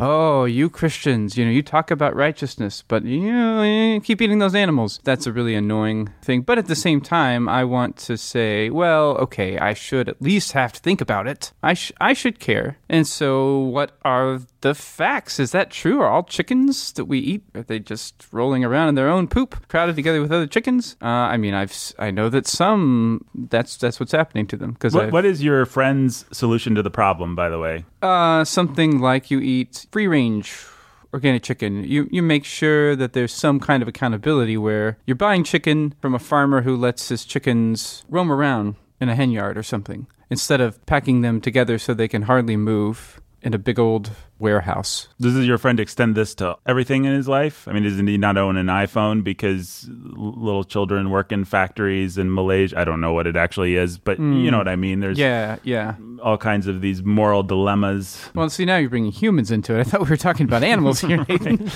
Oh, 0.00 0.44
you 0.44 0.70
Christians, 0.70 1.36
you 1.36 1.44
know, 1.44 1.50
you 1.50 1.62
talk 1.62 1.90
about 1.90 2.14
righteousness, 2.14 2.82
but 2.86 3.04
you 3.04 3.32
know, 3.32 4.00
keep 4.02 4.20
eating 4.22 4.38
those 4.38 4.54
animals. 4.54 5.00
That's 5.04 5.26
a 5.26 5.32
really 5.32 5.54
annoying 5.54 6.12
thing. 6.22 6.42
But 6.42 6.58
at 6.58 6.66
the 6.66 6.74
same 6.76 7.00
time, 7.00 7.48
I 7.48 7.64
want 7.64 7.96
to 7.98 8.16
say, 8.16 8.70
well, 8.70 9.16
okay, 9.18 9.58
I 9.58 9.74
should 9.74 10.08
at 10.08 10.20
least 10.22 10.52
have 10.52 10.72
to 10.74 10.80
think 10.80 11.00
about 11.00 11.26
it. 11.26 11.52
I 11.62 11.74
sh- 11.74 11.92
I 12.00 12.12
should 12.12 12.38
care. 12.40 12.78
And 12.88 13.06
so, 13.06 13.58
what 13.58 13.92
are 14.04 14.40
the 14.62 14.74
facts? 14.74 15.38
Is 15.38 15.52
that 15.52 15.70
true? 15.70 16.00
Are 16.00 16.08
all 16.10 16.24
chickens 16.24 16.92
that 16.92 17.04
we 17.04 17.18
eat 17.18 17.44
are 17.54 17.62
they 17.62 17.78
just 17.78 18.26
rolling 18.32 18.64
around 18.64 18.88
in 18.88 18.94
their 18.94 19.08
own 19.08 19.28
poop, 19.28 19.68
crowded 19.68 19.96
together 19.96 20.20
with 20.20 20.32
other 20.32 20.46
chickens? 20.46 20.96
Uh, 21.02 21.06
I 21.06 21.36
mean, 21.36 21.54
I've 21.54 21.74
I 21.98 22.10
know 22.10 22.28
that 22.30 22.46
some 22.46 23.24
that's 23.34 23.76
that's 23.76 24.00
what's 24.00 24.12
happening 24.12 24.46
to 24.48 24.56
them 24.56 24.72
because 24.72 24.94
What, 24.94 25.12
what 25.12 25.24
is 25.24 25.42
your 25.42 25.66
friend's 25.66 26.24
solution 26.32 26.74
to 26.74 26.82
the 26.82 26.90
problem, 26.90 27.34
by 27.36 27.48
the 27.48 27.58
way? 27.58 27.84
uh, 28.02 28.44
something 28.44 29.00
like 29.00 29.30
you 29.30 29.40
eat 29.40 29.65
free 29.90 30.06
range 30.06 30.66
organic 31.12 31.42
chicken. 31.42 31.84
You 31.84 32.08
you 32.10 32.22
make 32.22 32.44
sure 32.44 32.94
that 32.96 33.12
there's 33.12 33.32
some 33.32 33.60
kind 33.60 33.82
of 33.82 33.88
accountability 33.88 34.56
where 34.56 34.98
you're 35.06 35.16
buying 35.16 35.44
chicken 35.44 35.94
from 36.00 36.14
a 36.14 36.18
farmer 36.18 36.62
who 36.62 36.76
lets 36.76 37.08
his 37.08 37.24
chickens 37.24 38.04
roam 38.08 38.30
around 38.30 38.76
in 39.00 39.08
a 39.08 39.14
hen 39.14 39.30
yard 39.30 39.56
or 39.56 39.62
something 39.62 40.06
instead 40.30 40.60
of 40.60 40.84
packing 40.86 41.22
them 41.22 41.40
together 41.40 41.78
so 41.78 41.94
they 41.94 42.08
can 42.08 42.22
hardly 42.22 42.56
move 42.56 43.20
in 43.42 43.54
a 43.54 43.58
big 43.58 43.78
old 43.78 44.10
warehouse. 44.38 45.08
Does 45.20 45.46
your 45.46 45.58
friend 45.58 45.80
extend 45.80 46.14
this 46.14 46.34
to 46.36 46.56
everything 46.66 47.04
in 47.04 47.14
his 47.14 47.28
life? 47.28 47.66
I 47.66 47.72
mean, 47.72 47.82
does 47.82 47.98
he 47.98 48.18
not 48.18 48.36
own 48.36 48.56
an 48.56 48.66
iPhone 48.66 49.24
because 49.24 49.88
little 49.88 50.64
children 50.64 51.10
work 51.10 51.32
in 51.32 51.44
factories 51.44 52.18
in 52.18 52.34
Malaysia? 52.34 52.78
I 52.78 52.84
don't 52.84 53.00
know 53.00 53.12
what 53.12 53.26
it 53.26 53.36
actually 53.36 53.76
is, 53.76 53.98
but 53.98 54.18
hmm. 54.18 54.34
you 54.34 54.50
know 54.50 54.58
what 54.58 54.68
I 54.68 54.76
mean. 54.76 55.00
There's 55.00 55.18
Yeah, 55.18 55.56
yeah. 55.62 55.94
all 56.22 56.36
kinds 56.38 56.66
of 56.66 56.80
these 56.80 57.02
moral 57.02 57.42
dilemmas. 57.42 58.28
Well, 58.34 58.50
see, 58.50 58.64
now 58.64 58.76
you're 58.76 58.90
bringing 58.90 59.12
humans 59.12 59.50
into 59.50 59.76
it. 59.76 59.80
I 59.80 59.84
thought 59.84 60.02
we 60.02 60.10
were 60.10 60.16
talking 60.16 60.46
about 60.46 60.62
animals 60.62 61.00
here, 61.00 61.24
Nathan. 61.28 61.70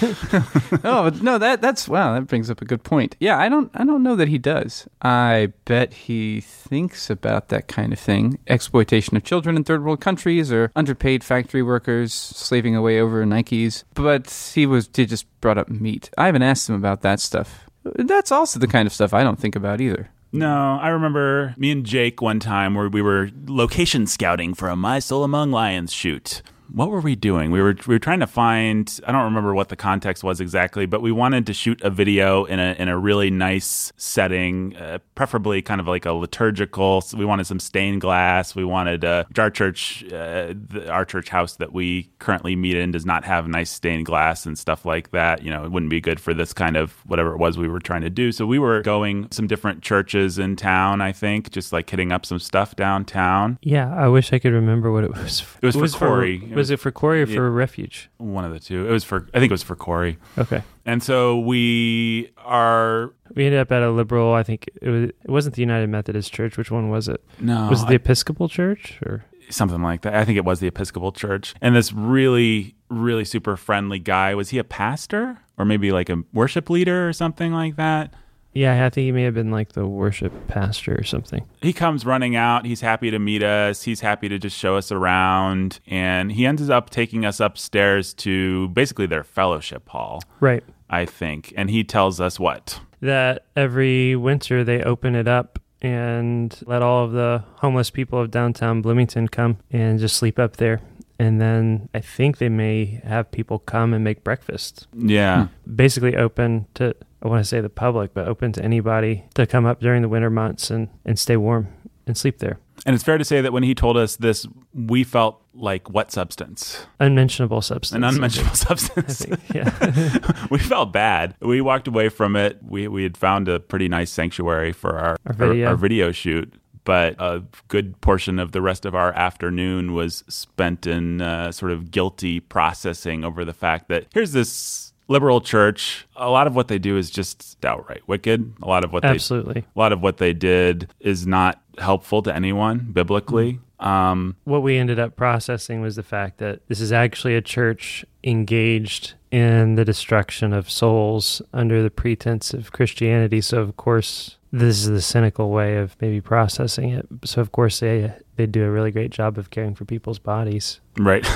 oh, 0.84 1.10
no, 1.22 1.38
that 1.38 1.60
that's 1.60 1.88
wow. 1.88 2.14
That 2.14 2.26
brings 2.26 2.50
up 2.50 2.60
a 2.60 2.64
good 2.64 2.82
point. 2.82 3.16
Yeah, 3.20 3.38
I 3.38 3.48
don't, 3.48 3.70
I 3.74 3.84
don't 3.84 4.02
know 4.02 4.16
that 4.16 4.28
he 4.28 4.38
does. 4.38 4.86
I 5.02 5.52
bet 5.64 5.92
he 5.92 6.40
thinks 6.40 7.10
about 7.10 7.48
that 7.48 7.68
kind 7.68 7.92
of 7.92 7.98
thing: 7.98 8.38
exploitation 8.46 9.16
of 9.16 9.24
children 9.24 9.56
in 9.56 9.64
third 9.64 9.84
world 9.84 10.00
countries 10.00 10.52
or 10.52 10.70
underpaid 10.76 11.24
factory 11.24 11.62
workers 11.62 12.12
slaving 12.50 12.74
away 12.74 13.00
over 13.00 13.24
Nikes. 13.24 13.84
But 13.94 14.28
he 14.54 14.66
was 14.66 14.90
he 14.92 15.06
just 15.06 15.24
brought 15.40 15.56
up 15.56 15.70
meat. 15.70 16.10
I 16.18 16.26
haven't 16.26 16.42
asked 16.42 16.68
him 16.68 16.74
about 16.74 17.02
that 17.02 17.20
stuff. 17.20 17.70
That's 17.84 18.32
also 18.32 18.58
the 18.58 18.66
kind 18.66 18.86
of 18.86 18.92
stuff 18.92 19.14
I 19.14 19.22
don't 19.22 19.38
think 19.38 19.54
about 19.54 19.80
either. 19.80 20.10
No, 20.32 20.78
I 20.82 20.88
remember 20.88 21.54
me 21.56 21.70
and 21.70 21.86
Jake 21.86 22.20
one 22.20 22.40
time 22.40 22.74
where 22.74 22.88
we 22.88 23.02
were 23.02 23.30
location 23.46 24.06
scouting 24.06 24.54
for 24.54 24.68
a 24.68 24.76
My 24.76 24.98
Soul 24.98 25.22
Among 25.22 25.52
Lions 25.52 25.92
shoot. 25.92 26.42
What 26.72 26.90
were 26.90 27.00
we 27.00 27.16
doing? 27.16 27.50
We 27.50 27.60
were 27.60 27.76
we 27.86 27.94
were 27.94 27.98
trying 27.98 28.20
to 28.20 28.26
find. 28.26 29.00
I 29.06 29.12
don't 29.12 29.24
remember 29.24 29.54
what 29.54 29.68
the 29.68 29.76
context 29.76 30.22
was 30.22 30.40
exactly, 30.40 30.86
but 30.86 31.02
we 31.02 31.12
wanted 31.12 31.46
to 31.46 31.52
shoot 31.52 31.80
a 31.82 31.90
video 31.90 32.44
in 32.44 32.60
a 32.60 32.74
in 32.78 32.88
a 32.88 32.98
really 32.98 33.30
nice 33.30 33.92
setting, 33.96 34.76
uh, 34.76 34.98
preferably 35.14 35.62
kind 35.62 35.80
of 35.80 35.88
like 35.88 36.06
a 36.06 36.12
liturgical. 36.12 37.00
So 37.00 37.18
we 37.18 37.24
wanted 37.24 37.46
some 37.46 37.60
stained 37.60 38.00
glass. 38.00 38.54
We 38.54 38.64
wanted 38.64 39.04
uh, 39.04 39.24
our 39.38 39.50
church, 39.50 40.04
uh, 40.06 40.54
the, 40.54 40.88
our 40.90 41.04
church 41.04 41.28
house 41.28 41.56
that 41.56 41.72
we 41.72 42.10
currently 42.18 42.56
meet 42.56 42.76
in 42.76 42.92
does 42.92 43.06
not 43.06 43.24
have 43.24 43.48
nice 43.48 43.70
stained 43.70 44.06
glass 44.06 44.46
and 44.46 44.58
stuff 44.58 44.84
like 44.84 45.10
that. 45.10 45.42
You 45.42 45.50
know, 45.50 45.64
it 45.64 45.72
wouldn't 45.72 45.90
be 45.90 46.00
good 46.00 46.20
for 46.20 46.34
this 46.34 46.52
kind 46.52 46.76
of 46.76 46.92
whatever 47.06 47.32
it 47.32 47.38
was 47.38 47.58
we 47.58 47.68
were 47.68 47.80
trying 47.80 48.02
to 48.02 48.10
do. 48.10 48.32
So 48.32 48.46
we 48.46 48.58
were 48.58 48.82
going 48.82 49.28
some 49.30 49.46
different 49.46 49.82
churches 49.82 50.38
in 50.38 50.56
town. 50.56 51.00
I 51.00 51.12
think 51.12 51.50
just 51.50 51.72
like 51.72 51.90
hitting 51.90 52.12
up 52.12 52.24
some 52.24 52.38
stuff 52.38 52.76
downtown. 52.76 53.58
Yeah, 53.62 53.94
I 53.94 54.08
wish 54.08 54.32
I 54.32 54.38
could 54.38 54.52
remember 54.52 54.92
what 54.92 55.04
it 55.04 55.10
was. 55.12 55.40
For. 55.40 55.66
It 55.66 55.74
was 55.74 55.94
for 55.94 56.08
Corey. 56.08 56.36
It 56.50 56.59
was, 56.60 56.70
it 56.70 56.78
for 56.80 56.90
Corey 56.90 57.22
or 57.22 57.26
for 57.26 57.50
Refuge? 57.50 58.10
One 58.18 58.44
of 58.44 58.52
the 58.52 58.60
two. 58.60 58.88
It 58.88 58.90
was 58.92 59.04
for 59.04 59.28
I 59.34 59.38
think 59.40 59.50
it 59.50 59.54
was 59.54 59.62
for 59.62 59.76
Corey. 59.76 60.18
Okay. 60.38 60.62
And 60.86 61.02
so 61.02 61.38
we 61.38 62.30
are 62.38 63.12
We 63.34 63.44
ended 63.46 63.60
up 63.60 63.70
at 63.72 63.82
a 63.82 63.90
liberal. 63.90 64.32
I 64.34 64.42
think 64.42 64.68
it 64.80 64.88
was. 64.88 65.02
It 65.10 65.30
wasn't 65.30 65.54
the 65.56 65.62
United 65.62 65.88
Methodist 65.88 66.32
Church. 66.32 66.56
Which 66.56 66.70
one 66.70 66.90
was 66.90 67.08
it? 67.08 67.22
no 67.38 67.68
was 67.68 67.82
it 67.82 67.86
the 67.88 67.92
I- 67.94 67.96
Episcopal 67.96 68.48
Church 68.48 68.98
or? 69.04 69.24
something 69.50 69.82
like 69.82 70.02
that. 70.02 70.14
I 70.14 70.24
think 70.24 70.38
it 70.38 70.44
was 70.44 70.60
the 70.60 70.68
Episcopal 70.68 71.10
Church. 71.10 71.54
And 71.60 71.74
this 71.74 71.92
really, 71.92 72.76
really 72.88 73.24
super 73.24 73.56
friendly 73.56 73.98
guy 73.98 74.32
was 74.36 74.50
he 74.50 74.58
a 74.58 74.64
pastor 74.64 75.38
or 75.58 75.64
maybe 75.64 75.90
like 75.90 76.08
a 76.08 76.22
worship 76.32 76.70
leader 76.70 77.08
or 77.08 77.12
something 77.12 77.52
like 77.52 77.74
that? 77.74 78.14
Yeah, 78.52 78.84
I 78.84 78.90
think 78.90 79.04
he 79.04 79.12
may 79.12 79.22
have 79.22 79.34
been 79.34 79.50
like 79.50 79.72
the 79.74 79.86
worship 79.86 80.32
pastor 80.48 80.96
or 80.98 81.04
something. 81.04 81.46
he 81.62 81.72
comes 81.72 82.04
running 82.04 82.34
out. 82.34 82.66
He's 82.66 82.80
happy 82.80 83.10
to 83.10 83.18
meet 83.18 83.42
us. 83.42 83.84
He's 83.84 84.00
happy 84.00 84.28
to 84.28 84.38
just 84.38 84.56
show 84.58 84.76
us 84.76 84.90
around. 84.90 85.78
And 85.86 86.32
he 86.32 86.46
ends 86.46 86.68
up 86.68 86.90
taking 86.90 87.24
us 87.24 87.38
upstairs 87.38 88.12
to 88.14 88.68
basically 88.70 89.06
their 89.06 89.22
fellowship 89.24 89.88
hall, 89.88 90.22
Right. 90.40 90.64
I 90.88 91.04
think. 91.04 91.52
And 91.56 91.70
he 91.70 91.84
tells 91.84 92.20
us 92.20 92.40
what? 92.40 92.80
That 93.00 93.46
every 93.54 94.16
winter 94.16 94.64
they 94.64 94.82
open 94.82 95.14
it 95.14 95.28
up 95.28 95.58
and 95.80 96.58
let 96.66 96.82
all 96.82 97.04
of 97.04 97.12
the 97.12 97.44
homeless 97.58 97.88
people 97.90 98.20
of 98.20 98.30
downtown 98.30 98.82
Bloomington 98.82 99.28
come 99.28 99.58
and 99.70 99.98
just 100.00 100.16
sleep 100.16 100.38
up 100.38 100.56
there. 100.56 100.80
And 101.18 101.40
then 101.40 101.88
I 101.94 102.00
think 102.00 102.38
they 102.38 102.48
may 102.48 103.00
have 103.04 103.30
people 103.30 103.58
come 103.60 103.94
and 103.94 104.02
make 104.02 104.24
breakfast. 104.24 104.88
Yeah. 104.96 105.48
Basically 105.74 106.16
open 106.16 106.66
to 106.74 106.94
I 107.22 107.28
want 107.28 107.40
to 107.44 107.48
say 107.48 107.60
the 107.60 107.68
public, 107.68 108.14
but 108.14 108.26
open 108.28 108.52
to 108.52 108.62
anybody 108.64 109.24
to 109.34 109.46
come 109.46 109.66
up 109.66 109.80
during 109.80 110.02
the 110.02 110.08
winter 110.08 110.30
months 110.30 110.70
and, 110.70 110.88
and 111.04 111.18
stay 111.18 111.36
warm 111.36 111.68
and 112.06 112.16
sleep 112.16 112.38
there. 112.38 112.58
And 112.86 112.94
it's 112.94 113.04
fair 113.04 113.18
to 113.18 113.24
say 113.24 113.42
that 113.42 113.52
when 113.52 113.62
he 113.62 113.74
told 113.74 113.98
us 113.98 114.16
this, 114.16 114.46
we 114.72 115.04
felt 115.04 115.42
like 115.52 115.90
what 115.90 116.10
substance? 116.10 116.86
Unmentionable 116.98 117.60
substance. 117.60 117.96
An 117.96 118.04
unmentionable 118.04 118.54
substance. 118.56 119.22
think, 119.26 119.38
yeah. 119.54 120.46
we 120.50 120.58
felt 120.58 120.90
bad. 120.92 121.34
We 121.40 121.60
walked 121.60 121.88
away 121.88 122.08
from 122.08 122.36
it. 122.36 122.58
We 122.66 122.88
we 122.88 123.02
had 123.02 123.18
found 123.18 123.48
a 123.48 123.60
pretty 123.60 123.88
nice 123.88 124.10
sanctuary 124.10 124.72
for 124.72 124.96
our 124.98 125.16
Our 125.26 125.32
video. 125.34 125.68
our 125.68 125.76
video 125.76 126.10
shoot. 126.12 126.54
But 126.84 127.16
a 127.18 127.42
good 127.68 128.00
portion 128.00 128.38
of 128.38 128.52
the 128.52 128.62
rest 128.62 128.86
of 128.86 128.94
our 128.94 129.12
afternoon 129.12 129.92
was 129.92 130.24
spent 130.28 130.86
in 130.86 131.20
uh, 131.20 131.52
sort 131.52 131.72
of 131.72 131.90
guilty 131.90 132.40
processing 132.40 133.22
over 133.22 133.44
the 133.44 133.52
fact 133.52 133.88
that 133.88 134.06
here's 134.14 134.32
this 134.32 134.89
liberal 135.10 135.40
church. 135.40 136.06
A 136.16 136.30
lot 136.30 136.46
of 136.46 136.54
what 136.54 136.68
they 136.68 136.78
do 136.78 136.96
is 136.96 137.10
just 137.10 137.62
outright 137.64 138.02
wicked. 138.06 138.54
A 138.62 138.68
lot 138.68 138.84
of 138.84 138.92
what 138.92 139.02
they 139.02 139.08
Absolutely. 139.08 139.64
a 139.74 139.78
lot 139.78 139.92
of 139.92 140.00
what 140.00 140.18
they 140.18 140.32
did 140.32 140.88
is 141.00 141.26
not 141.26 141.60
helpful 141.78 142.22
to 142.22 142.34
anyone 142.34 142.88
biblically. 142.92 143.58
Um, 143.80 144.36
What 144.44 144.62
we 144.62 144.76
ended 144.76 144.98
up 144.98 145.16
processing 145.16 145.80
was 145.80 145.96
the 145.96 146.02
fact 146.02 146.38
that 146.38 146.60
this 146.68 146.80
is 146.80 146.92
actually 146.92 147.34
a 147.34 147.40
church 147.40 148.04
engaged 148.22 149.14
in 149.30 149.74
the 149.74 149.84
destruction 149.84 150.52
of 150.52 150.70
souls 150.70 151.42
under 151.52 151.82
the 151.82 151.90
pretense 151.90 152.52
of 152.52 152.72
Christianity. 152.72 153.40
So, 153.40 153.60
of 153.60 153.76
course, 153.76 154.36
this 154.52 154.78
is 154.78 154.88
the 154.88 155.00
cynical 155.00 155.50
way 155.50 155.76
of 155.76 155.96
maybe 156.00 156.20
processing 156.20 156.90
it. 156.90 157.06
So, 157.24 157.40
of 157.40 157.52
course, 157.52 157.80
they 157.80 158.12
they 158.36 158.46
do 158.46 158.64
a 158.64 158.70
really 158.70 158.90
great 158.90 159.10
job 159.10 159.38
of 159.38 159.50
caring 159.50 159.74
for 159.74 159.84
people's 159.84 160.18
bodies. 160.18 160.80
Right. 160.98 161.26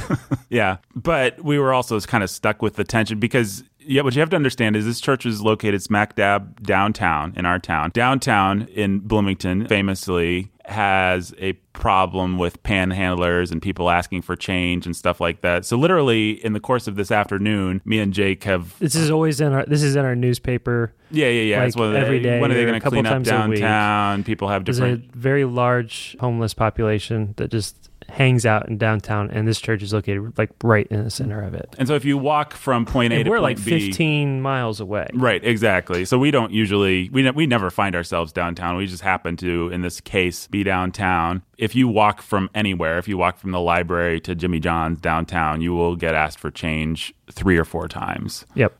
yeah. 0.50 0.78
But 0.94 1.42
we 1.42 1.58
were 1.58 1.72
also 1.72 1.98
kind 2.00 2.22
of 2.24 2.30
stuck 2.30 2.60
with 2.60 2.74
the 2.74 2.84
tension 2.84 3.18
because 3.18 3.64
yeah, 3.88 4.02
what 4.02 4.14
you 4.14 4.20
have 4.20 4.30
to 4.30 4.36
understand 4.36 4.76
is 4.76 4.84
this 4.84 5.00
church 5.00 5.24
is 5.26 5.40
located 5.40 5.82
smack 5.82 6.14
dab 6.14 6.62
downtown 6.62 7.32
in 7.36 7.46
our 7.46 7.58
town. 7.58 7.90
Downtown 7.94 8.62
in 8.74 8.98
Bloomington 9.00 9.66
famously 9.66 10.50
has 10.66 11.32
a 11.38 11.54
problem 11.72 12.36
with 12.36 12.62
panhandlers 12.62 13.50
and 13.50 13.62
people 13.62 13.88
asking 13.88 14.20
for 14.20 14.36
change 14.36 14.84
and 14.84 14.94
stuff 14.94 15.18
like 15.18 15.40
that. 15.40 15.64
So 15.64 15.78
literally 15.78 16.32
in 16.44 16.52
the 16.52 16.60
course 16.60 16.86
of 16.86 16.96
this 16.96 17.10
afternoon, 17.10 17.80
me 17.86 17.98
and 18.00 18.12
Jake 18.12 18.44
have 18.44 18.78
This 18.78 18.94
is 18.94 19.10
always 19.10 19.40
in 19.40 19.52
our 19.54 19.64
this 19.64 19.82
is 19.82 19.96
in 19.96 20.04
our 20.04 20.14
newspaper. 20.14 20.92
yeah, 21.10 21.28
yeah, 21.28 21.42
yeah. 21.42 21.58
Like 21.60 21.68
it's 21.68 21.76
one 21.76 21.86
of 21.88 21.92
the- 21.94 22.00
every 22.00 22.20
day 22.20 22.38
when 22.40 22.50
are 22.50 22.54
they 22.54 22.66
going 22.66 22.78
to 22.80 22.86
clean 22.86 23.06
up 23.06 23.12
times 23.24 23.30
a 23.30 23.48
week. 23.48 23.60
downtown? 23.60 24.24
People 24.24 24.48
have 24.48 24.64
different. 24.64 24.80
There's 24.80 24.92
a 24.92 24.96
different 24.96 25.14
very 25.16 25.44
large 25.46 26.16
homeless 26.20 26.52
population 26.52 27.32
that 27.38 27.50
just 27.50 27.87
hangs 28.08 28.46
out 28.46 28.68
in 28.68 28.78
downtown, 28.78 29.30
and 29.30 29.46
this 29.46 29.60
church 29.60 29.82
is 29.82 29.92
located 29.92 30.36
like 30.38 30.50
right 30.62 30.86
in 30.88 31.04
the 31.04 31.10
center 31.10 31.42
of 31.42 31.54
it. 31.54 31.74
And 31.78 31.86
so 31.86 31.94
if 31.94 32.04
you 32.04 32.16
walk 32.18 32.54
from 32.54 32.86
point 32.86 33.12
A 33.12 33.16
And 33.16 33.24
to 33.26 33.30
we're 33.30 33.40
like 33.40 33.62
B, 33.62 33.88
15 33.88 34.40
miles 34.40 34.80
away. 34.80 35.08
Right, 35.12 35.44
exactly. 35.44 36.04
So 36.04 36.18
we 36.18 36.30
don't 36.30 36.52
usually 36.52 37.08
we 37.10 37.22
ne- 37.22 37.30
we 37.32 37.46
never 37.46 37.70
find 37.70 37.94
ourselves 37.94 38.32
downtown. 38.32 38.76
We 38.76 38.86
just 38.86 39.02
happen 39.02 39.36
to 39.38 39.68
in 39.68 39.82
this 39.82 40.00
case 40.00 40.46
be 40.46 40.62
downtown. 40.64 41.42
If 41.58 41.74
you 41.74 41.88
walk 41.88 42.22
from 42.22 42.48
anywhere, 42.54 42.98
if 42.98 43.08
you 43.08 43.18
walk 43.18 43.36
from 43.36 43.50
the 43.50 43.60
library 43.60 44.20
to 44.20 44.36
Jimmy 44.36 44.60
John's 44.60 45.00
downtown, 45.00 45.60
you 45.60 45.74
will 45.74 45.96
get 45.96 46.14
asked 46.14 46.38
for 46.38 46.52
change 46.52 47.12
3 47.32 47.58
or 47.58 47.64
4 47.64 47.88
times. 47.88 48.46
Yep. 48.54 48.76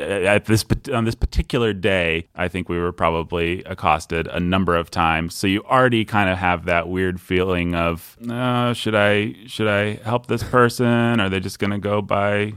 At 0.00 0.46
this 0.46 0.64
on 0.92 1.04
this 1.04 1.14
particular 1.14 1.74
day, 1.74 2.28
I 2.34 2.48
think 2.48 2.70
we 2.70 2.78
were 2.78 2.90
probably 2.92 3.62
accosted 3.64 4.28
a 4.28 4.40
number 4.40 4.74
of 4.76 4.90
times. 4.90 5.34
So 5.34 5.46
you 5.46 5.62
already 5.64 6.06
kind 6.06 6.30
of 6.30 6.38
have 6.38 6.64
that 6.64 6.88
weird 6.88 7.20
feeling 7.20 7.74
of, 7.74 8.16
uh, 8.30 8.72
should 8.72 8.94
I 8.94 9.34
should 9.46 9.68
I 9.68 9.96
help 10.02 10.26
this 10.26 10.42
person? 10.42 11.20
Are 11.20 11.28
they 11.28 11.38
just 11.40 11.58
going 11.58 11.70
to 11.72 11.78
go 11.78 12.00
buy 12.00 12.54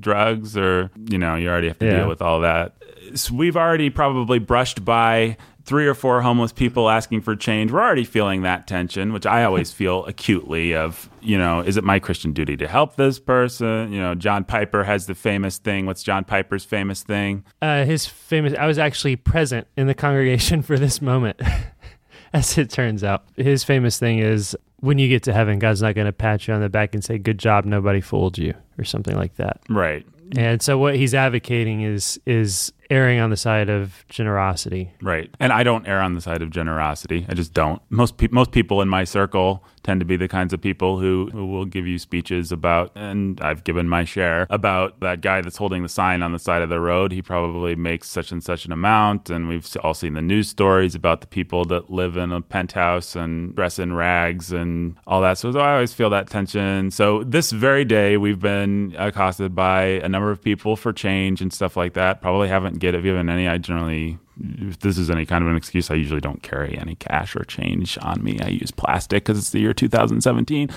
drugs 0.00 0.56
or 0.56 0.90
you 1.10 1.18
know 1.18 1.34
you 1.34 1.48
already 1.48 1.66
have 1.68 1.78
to 1.80 1.86
Yeah. 1.86 1.96
deal 1.98 2.08
with 2.08 2.22
all 2.22 2.40
that 2.40 2.76
so 3.14 3.34
we've 3.34 3.56
already 3.56 3.90
probably 3.90 4.38
brushed 4.38 4.84
by 4.84 5.36
three 5.68 5.86
or 5.86 5.92
four 5.94 6.22
homeless 6.22 6.50
people 6.50 6.88
asking 6.88 7.20
for 7.20 7.36
change 7.36 7.70
we're 7.70 7.80
already 7.82 8.04
feeling 8.04 8.40
that 8.42 8.66
tension 8.66 9.12
which 9.12 9.26
i 9.26 9.44
always 9.44 9.70
feel 9.80 10.04
acutely 10.06 10.74
of 10.74 11.10
you 11.20 11.36
know 11.36 11.60
is 11.60 11.76
it 11.76 11.84
my 11.84 11.98
christian 11.98 12.32
duty 12.32 12.56
to 12.56 12.66
help 12.66 12.96
this 12.96 13.18
person 13.18 13.92
you 13.92 14.00
know 14.00 14.14
john 14.14 14.44
piper 14.44 14.84
has 14.84 15.06
the 15.06 15.14
famous 15.14 15.58
thing 15.58 15.84
what's 15.84 16.02
john 16.02 16.24
piper's 16.24 16.64
famous 16.64 17.02
thing 17.02 17.44
Uh, 17.60 17.84
his 17.84 18.06
famous. 18.06 18.54
I 18.58 18.66
was 18.66 18.78
actually 18.78 19.16
present 19.16 19.66
in 19.76 19.86
the 19.86 19.94
congregation 19.94 20.62
for 20.68 20.78
this 20.78 21.02
moment, 21.02 21.38
as 22.32 22.56
it 22.58 22.70
turns 22.70 23.04
out. 23.04 23.24
His 23.36 23.64
famous 23.64 23.98
thing 23.98 24.18
is 24.20 24.56
when 24.80 24.98
you 24.98 25.08
get 25.08 25.22
to 25.24 25.32
heaven, 25.32 25.58
God's 25.58 25.82
not 25.82 25.94
going 25.94 26.06
to 26.06 26.12
pat 26.12 26.46
you 26.46 26.54
on 26.54 26.60
the 26.60 26.68
back 26.68 26.94
and 26.94 27.02
say, 27.04 27.18
"Good 27.18 27.38
job, 27.38 27.64
nobody 27.64 28.00
fooled 28.00 28.38
you," 28.38 28.54
or 28.78 28.84
something 28.84 29.16
like 29.16 29.34
that. 29.36 29.60
right 29.68 30.06
And 30.36 30.62
so, 30.62 30.78
what 30.78 30.94
he's 30.96 31.14
advocating 31.14 31.82
is 31.82 32.20
is 32.26 32.72
erring 32.90 33.20
on 33.20 33.30
the 33.30 33.36
side 33.36 33.68
of 33.68 34.04
generosity. 34.08 34.92
Right. 35.02 35.30
And 35.38 35.52
I 35.52 35.62
don't 35.62 35.86
err 35.86 36.00
on 36.00 36.14
the 36.14 36.20
side 36.20 36.42
of 36.42 36.50
generosity. 36.50 37.26
I 37.28 37.34
just 37.34 37.52
don't. 37.54 37.80
Most 37.90 38.16
pe- 38.16 38.28
most 38.30 38.52
people 38.52 38.80
in 38.80 38.88
my 38.88 39.04
circle 39.04 39.64
tend 39.82 40.00
to 40.00 40.06
be 40.06 40.16
the 40.16 40.28
kinds 40.28 40.52
of 40.52 40.60
people 40.60 40.98
who, 40.98 41.28
who 41.32 41.46
will 41.46 41.64
give 41.64 41.86
you 41.86 41.98
speeches 41.98 42.52
about 42.52 42.92
and 42.94 43.40
I've 43.40 43.64
given 43.64 43.88
my 43.88 44.04
share 44.04 44.46
about 44.50 45.00
that 45.00 45.20
guy 45.20 45.40
that's 45.40 45.56
holding 45.56 45.82
the 45.82 45.88
sign 45.88 46.22
on 46.22 46.32
the 46.32 46.38
side 46.38 46.62
of 46.62 46.68
the 46.68 46.80
road. 46.80 47.12
He 47.12 47.22
probably 47.22 47.74
makes 47.74 48.08
such 48.08 48.32
and 48.32 48.42
such 48.42 48.64
an 48.64 48.72
amount 48.72 49.30
and 49.30 49.48
we've 49.48 49.66
all 49.82 49.94
seen 49.94 50.14
the 50.14 50.22
news 50.22 50.48
stories 50.48 50.94
about 50.94 51.20
the 51.20 51.26
people 51.26 51.64
that 51.66 51.90
live 51.90 52.16
in 52.16 52.32
a 52.32 52.40
penthouse 52.40 53.16
and 53.16 53.54
dress 53.54 53.78
in 53.78 53.94
rags 53.94 54.52
and 54.52 54.96
all 55.06 55.20
that. 55.22 55.38
So 55.38 55.50
I 55.58 55.74
always 55.74 55.92
feel 55.92 56.10
that 56.10 56.28
tension. 56.28 56.90
So 56.90 57.24
this 57.24 57.52
very 57.52 57.84
day 57.84 58.16
we've 58.16 58.40
been 58.40 58.94
accosted 58.98 59.54
by 59.54 59.82
a 59.82 60.08
number 60.08 60.30
of 60.30 60.42
people 60.42 60.76
for 60.76 60.92
change 60.92 61.40
and 61.40 61.52
stuff 61.52 61.76
like 61.76 61.94
that. 61.94 62.20
Probably 62.20 62.48
haven't 62.48 62.78
get 62.78 62.92
given 63.02 63.28
any. 63.28 63.48
I 63.48 63.58
generally, 63.58 64.18
if 64.40 64.78
this 64.80 64.98
is 64.98 65.10
any 65.10 65.26
kind 65.26 65.42
of 65.42 65.50
an 65.50 65.56
excuse, 65.56 65.90
I 65.90 65.94
usually 65.94 66.20
don't 66.20 66.42
carry 66.42 66.78
any 66.78 66.94
cash 66.94 67.34
or 67.36 67.44
change 67.44 67.98
on 68.02 68.22
me. 68.22 68.38
I 68.40 68.48
use 68.48 68.70
plastic 68.70 69.24
because 69.24 69.38
it's 69.38 69.50
the 69.50 69.60
year 69.60 69.72
2017. 69.72 70.70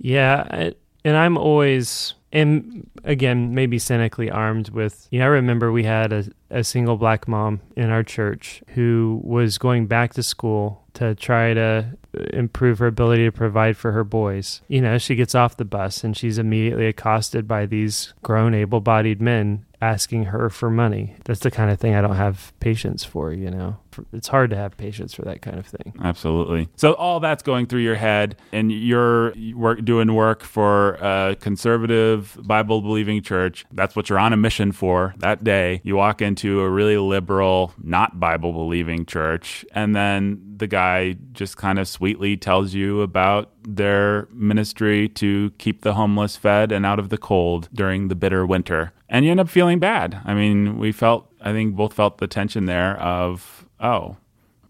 Yeah, 0.00 0.70
and 1.04 1.16
I'm 1.16 1.36
always, 1.36 2.14
and 2.32 2.90
again, 3.04 3.54
maybe 3.54 3.78
cynically 3.78 4.30
armed 4.30 4.70
with. 4.70 5.06
You 5.10 5.20
know, 5.20 5.26
I 5.26 5.28
remember 5.28 5.70
we 5.70 5.84
had 5.84 6.12
a, 6.12 6.24
a 6.50 6.64
single 6.64 6.96
black 6.96 7.28
mom 7.28 7.60
in 7.76 7.90
our 7.90 8.02
church 8.02 8.62
who 8.68 9.20
was 9.22 9.58
going 9.58 9.86
back 9.86 10.14
to 10.14 10.22
school 10.22 10.82
to 10.94 11.14
try 11.14 11.54
to 11.54 11.86
uh, 12.16 12.22
improve 12.32 12.78
her 12.78 12.86
ability 12.86 13.24
to 13.24 13.32
provide 13.32 13.76
for 13.76 13.92
her 13.92 14.04
boys. 14.04 14.60
You 14.68 14.80
know, 14.80 14.98
she 14.98 15.14
gets 15.14 15.34
off 15.34 15.56
the 15.56 15.64
bus 15.64 16.04
and 16.04 16.16
she's 16.16 16.38
immediately 16.38 16.86
accosted 16.86 17.48
by 17.48 17.66
these 17.66 18.12
grown, 18.22 18.54
able 18.54 18.80
bodied 18.80 19.20
men 19.20 19.64
asking 19.82 20.26
her 20.26 20.48
for 20.48 20.70
money. 20.70 21.16
That's 21.24 21.40
the 21.40 21.50
kind 21.50 21.68
of 21.68 21.80
thing 21.80 21.94
I 21.94 22.00
don't 22.02 22.14
have 22.14 22.52
patience 22.60 23.04
for, 23.04 23.32
you 23.32 23.50
know. 23.50 23.78
It's 24.12 24.28
hard 24.28 24.50
to 24.50 24.56
have 24.56 24.76
patience 24.76 25.12
for 25.12 25.22
that 25.22 25.42
kind 25.42 25.58
of 25.58 25.66
thing. 25.66 25.92
Absolutely. 26.00 26.68
So 26.76 26.92
all 26.92 27.18
that's 27.18 27.42
going 27.42 27.66
through 27.66 27.80
your 27.80 27.96
head, 27.96 28.36
and 28.52 28.70
you're 28.70 29.34
work, 29.54 29.84
doing 29.84 30.14
work 30.14 30.44
for 30.44 30.94
a 30.94 31.36
conservative, 31.40 32.21
Bible 32.46 32.80
believing 32.80 33.22
church. 33.22 33.64
That's 33.72 33.94
what 33.96 34.08
you're 34.08 34.18
on 34.18 34.32
a 34.32 34.36
mission 34.36 34.72
for 34.72 35.14
that 35.18 35.44
day. 35.44 35.80
You 35.84 35.96
walk 35.96 36.22
into 36.22 36.60
a 36.60 36.70
really 36.70 36.96
liberal, 36.96 37.72
not 37.82 38.18
Bible 38.20 38.52
believing 38.52 39.06
church, 39.06 39.64
and 39.72 39.94
then 39.94 40.40
the 40.56 40.66
guy 40.66 41.16
just 41.32 41.56
kind 41.56 41.78
of 41.78 41.88
sweetly 41.88 42.36
tells 42.36 42.74
you 42.74 43.02
about 43.02 43.50
their 43.66 44.28
ministry 44.32 45.08
to 45.08 45.52
keep 45.58 45.82
the 45.82 45.94
homeless 45.94 46.36
fed 46.36 46.72
and 46.72 46.86
out 46.86 46.98
of 46.98 47.08
the 47.08 47.18
cold 47.18 47.68
during 47.72 48.08
the 48.08 48.14
bitter 48.14 48.46
winter. 48.46 48.92
And 49.08 49.24
you 49.24 49.30
end 49.30 49.40
up 49.40 49.48
feeling 49.48 49.78
bad. 49.78 50.20
I 50.24 50.34
mean, 50.34 50.78
we 50.78 50.92
felt, 50.92 51.32
I 51.40 51.52
think 51.52 51.74
both 51.74 51.94
felt 51.94 52.18
the 52.18 52.26
tension 52.26 52.66
there 52.66 52.98
of, 53.00 53.66
oh, 53.80 54.16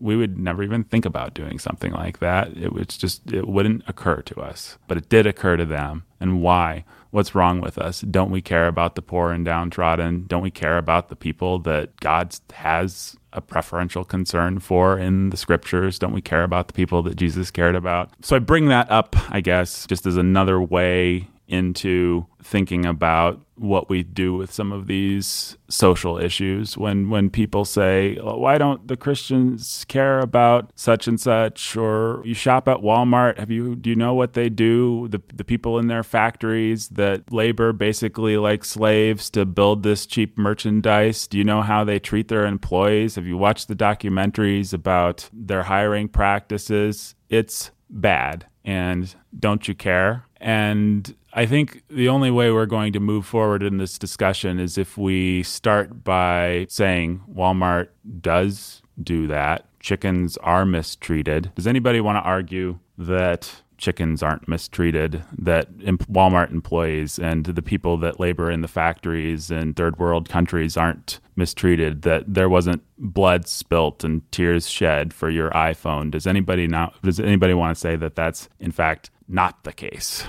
we 0.01 0.17
would 0.17 0.37
never 0.37 0.65
even 0.65 0.83
think 0.83 1.05
about 1.05 1.33
doing 1.33 1.61
something 1.61 1.93
like 1.93 2.19
that. 2.19 2.57
It 2.57 2.73
was 2.73 2.89
just, 2.89 3.31
it 3.31 3.47
wouldn't 3.47 3.85
occur 3.87 4.21
to 4.23 4.41
us, 4.41 4.77
but 4.89 4.99
it 4.99 5.09
did 5.09 5.29
occur 5.29 5.57
to 5.57 5.65
them. 5.65 6.03
And 6.19 6.43
why? 6.43 6.85
What's 7.13 7.35
wrong 7.35 7.61
with 7.61 7.77
us? 7.77 8.01
Don't 8.01 8.31
we 8.31 8.41
care 8.41 8.67
about 8.67 8.95
the 8.95 9.03
poor 9.03 9.33
and 9.33 9.45
downtrodden? 9.45 10.25
Don't 10.29 10.43
we 10.43 10.51
care 10.51 10.79
about 10.79 11.11
the 11.11 11.15
people 11.15 11.59
that 11.59 12.01
God 12.01 12.35
has 12.55 13.19
a 13.35 13.43
preferential 13.43 14.03
concern 14.03 14.61
for 14.61 14.99
in 14.99 15.29
the 15.29 15.37
scriptures? 15.37 15.99
Don't 15.99 16.15
we 16.15 16.23
care 16.23 16.43
about 16.43 16.69
the 16.69 16.73
people 16.73 17.03
that 17.03 17.17
Jesus 17.17 17.51
cared 17.51 17.75
about? 17.75 18.09
So 18.23 18.35
I 18.35 18.39
bring 18.39 18.69
that 18.69 18.91
up, 18.91 19.15
I 19.31 19.43
guess, 19.43 19.87
just 19.87 20.07
as 20.07 20.17
another 20.17 20.59
way 20.59 21.29
into 21.53 22.27
thinking 22.43 22.87
about 22.87 23.41
what 23.57 23.89
we 23.91 24.03
do 24.03 24.35
with 24.35 24.51
some 24.51 24.73
of 24.73 24.87
these 24.87 25.57
social 25.69 26.19
issues 26.19 26.77
when 26.77 27.11
when 27.11 27.31
people 27.31 27.65
say 27.65 28.17
why 28.17 28.59
don't 28.59 28.89
the 28.89 28.97
christians 28.97 29.85
care 29.87 30.19
about 30.19 30.73
such 30.75 31.07
and 31.07 31.21
such? 31.21 31.77
Or 31.77 32.23
you 32.25 32.35
shop 32.35 32.67
at 32.67 32.79
walmart. 32.79 33.39
Have 33.39 33.51
you 33.51 33.77
do 33.77 33.91
you 33.91 33.97
know 33.97 34.15
what 34.15 34.33
they 34.33 34.49
do? 34.49 35.09
The 35.09 35.21
the 35.33 35.45
people 35.45 35.79
in 35.79 35.87
their 35.87 36.03
factories 36.03 36.89
that 36.89 37.33
labor 37.33 37.73
basically 37.73 38.37
like 38.39 38.65
slaves 38.65 39.31
to 39.31 39.45
build 39.45 39.83
this 39.83 40.07
cheap 40.07 40.39
merchandise. 40.39 41.27
Do 41.27 41.37
you 41.37 41.45
know 41.45 41.63
how 41.63 41.85
they 41.85 41.99
treat 41.99 42.29
their 42.29 42.47
employees? 42.47 43.15
Have 43.17 43.27
you 43.27 43.37
watched 43.37 43.69
the 43.69 43.77
documentaries 43.77 44.73
about 44.73 45.29
their 45.33 45.65
hiring 45.65 46.09
practices? 46.09 47.15
It's 47.29 47.71
bad 47.91 48.47
and 48.65 49.15
don't 49.39 49.67
you 49.69 49.75
care? 49.75 50.27
And 50.41 51.15
I 51.35 51.47
think 51.47 51.83
the 51.89 52.09
only 52.09 52.31
way 52.31 52.51
we're 52.51 52.67
going 52.67 52.93
to 52.93 53.01
move 53.01 53.25
forward 53.25 53.63
in 53.63 53.79
this 53.79 53.99
discussion 53.99 54.61
is 54.61 54.77
if 54.77 54.99
we 54.99 55.43
start 55.43 56.05
by 56.05 56.67
saying 56.69 57.23
Walmart 57.33 57.89
does 58.21 58.83
do 59.03 59.27
that. 59.29 59.67
Chickens 59.81 60.37
are 60.39 60.65
mistreated. 60.65 61.51
Does 61.55 61.67
anybody 61.67 62.01
want 62.01 62.17
to 62.17 62.29
argue 62.29 62.79
that 62.99 63.63
chickens 63.79 64.23
aren't 64.23 64.47
mistreated, 64.47 65.25
that 65.37 65.77
Walmart 65.79 66.53
employees 66.53 67.19
and 67.19 67.45
the 67.47 67.63
people 67.63 67.97
that 67.97 68.21
labor 68.21 68.49
in 68.49 68.61
the 68.61 68.69
factories 68.69 69.51
in 69.51 69.75
third 69.75 69.99
world 69.99 70.29
countries 70.29 70.77
aren't 70.77 71.19
mistreated, 71.35 72.03
that 72.03 72.33
there 72.33 72.49
wasn't 72.49 72.83
blood 72.97 73.49
spilt 73.49 74.05
and 74.05 74.31
tears 74.31 74.69
shed 74.69 75.13
for 75.13 75.31
your 75.31 75.51
iPhone? 75.51 76.13
Does 76.13 76.29
anybody 76.29 76.69
now 76.69 76.93
does 77.03 77.19
anybody 77.19 77.55
want 77.55 77.75
to 77.75 77.81
say 77.81 77.97
that 77.97 78.15
that's 78.15 78.49
in 78.61 78.71
fact 78.71 79.11
not 79.27 79.65
the 79.65 79.73
case? 79.73 80.25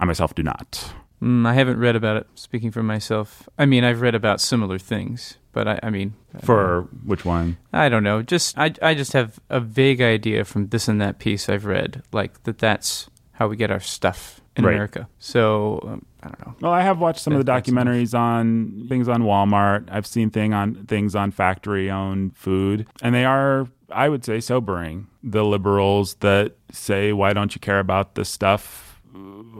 I 0.00 0.04
myself 0.04 0.34
do 0.34 0.42
not. 0.42 0.92
Mm, 1.22 1.46
I 1.46 1.54
haven't 1.54 1.78
read 1.78 1.96
about 1.96 2.16
it. 2.18 2.26
Speaking 2.34 2.70
for 2.70 2.82
myself, 2.82 3.48
I 3.58 3.66
mean, 3.66 3.82
I've 3.82 4.00
read 4.00 4.14
about 4.14 4.40
similar 4.40 4.78
things, 4.78 5.36
but 5.52 5.66
I, 5.66 5.80
I 5.82 5.90
mean, 5.90 6.14
I. 6.34 6.40
For 6.46 6.82
which 7.04 7.24
one? 7.24 7.56
I 7.72 7.88
don't 7.88 8.04
know. 8.04 8.22
Just 8.22 8.56
I, 8.56 8.72
I 8.80 8.94
just 8.94 9.12
have 9.14 9.40
a 9.50 9.58
vague 9.58 10.00
idea 10.00 10.44
from 10.44 10.68
this 10.68 10.86
and 10.86 11.00
that 11.00 11.18
piece 11.18 11.48
I've 11.48 11.64
read, 11.64 12.02
like 12.12 12.40
that 12.44 12.58
that's 12.58 13.10
how 13.32 13.48
we 13.48 13.56
get 13.56 13.70
our 13.70 13.80
stuff 13.80 14.40
in 14.56 14.64
Right. 14.64 14.74
America. 14.74 15.08
So 15.18 15.80
um, 15.82 16.06
I 16.22 16.28
don't 16.28 16.46
know. 16.46 16.54
Well, 16.60 16.72
I 16.72 16.82
have 16.82 16.98
watched 17.00 17.20
some 17.20 17.32
of 17.32 17.44
the 17.44 17.50
documentaries 17.50 18.16
on 18.16 18.86
things 18.88 19.08
on 19.08 19.22
Walmart. 19.22 19.88
I've 19.90 20.06
seen 20.06 20.30
thing 20.30 20.52
on 20.54 20.84
things 20.86 21.14
on 21.16 21.30
factory-owned 21.32 22.36
food, 22.36 22.86
and 23.02 23.12
they 23.14 23.24
are, 23.24 23.66
I 23.90 24.08
would 24.08 24.24
say, 24.24 24.38
sobering. 24.40 25.08
The 25.24 25.44
liberals 25.44 26.14
that 26.20 26.54
say, 26.70 27.12
"Why 27.12 27.32
don't 27.32 27.54
you 27.56 27.60
care 27.60 27.80
about 27.80 28.14
this 28.14 28.28
stuff?" 28.28 28.87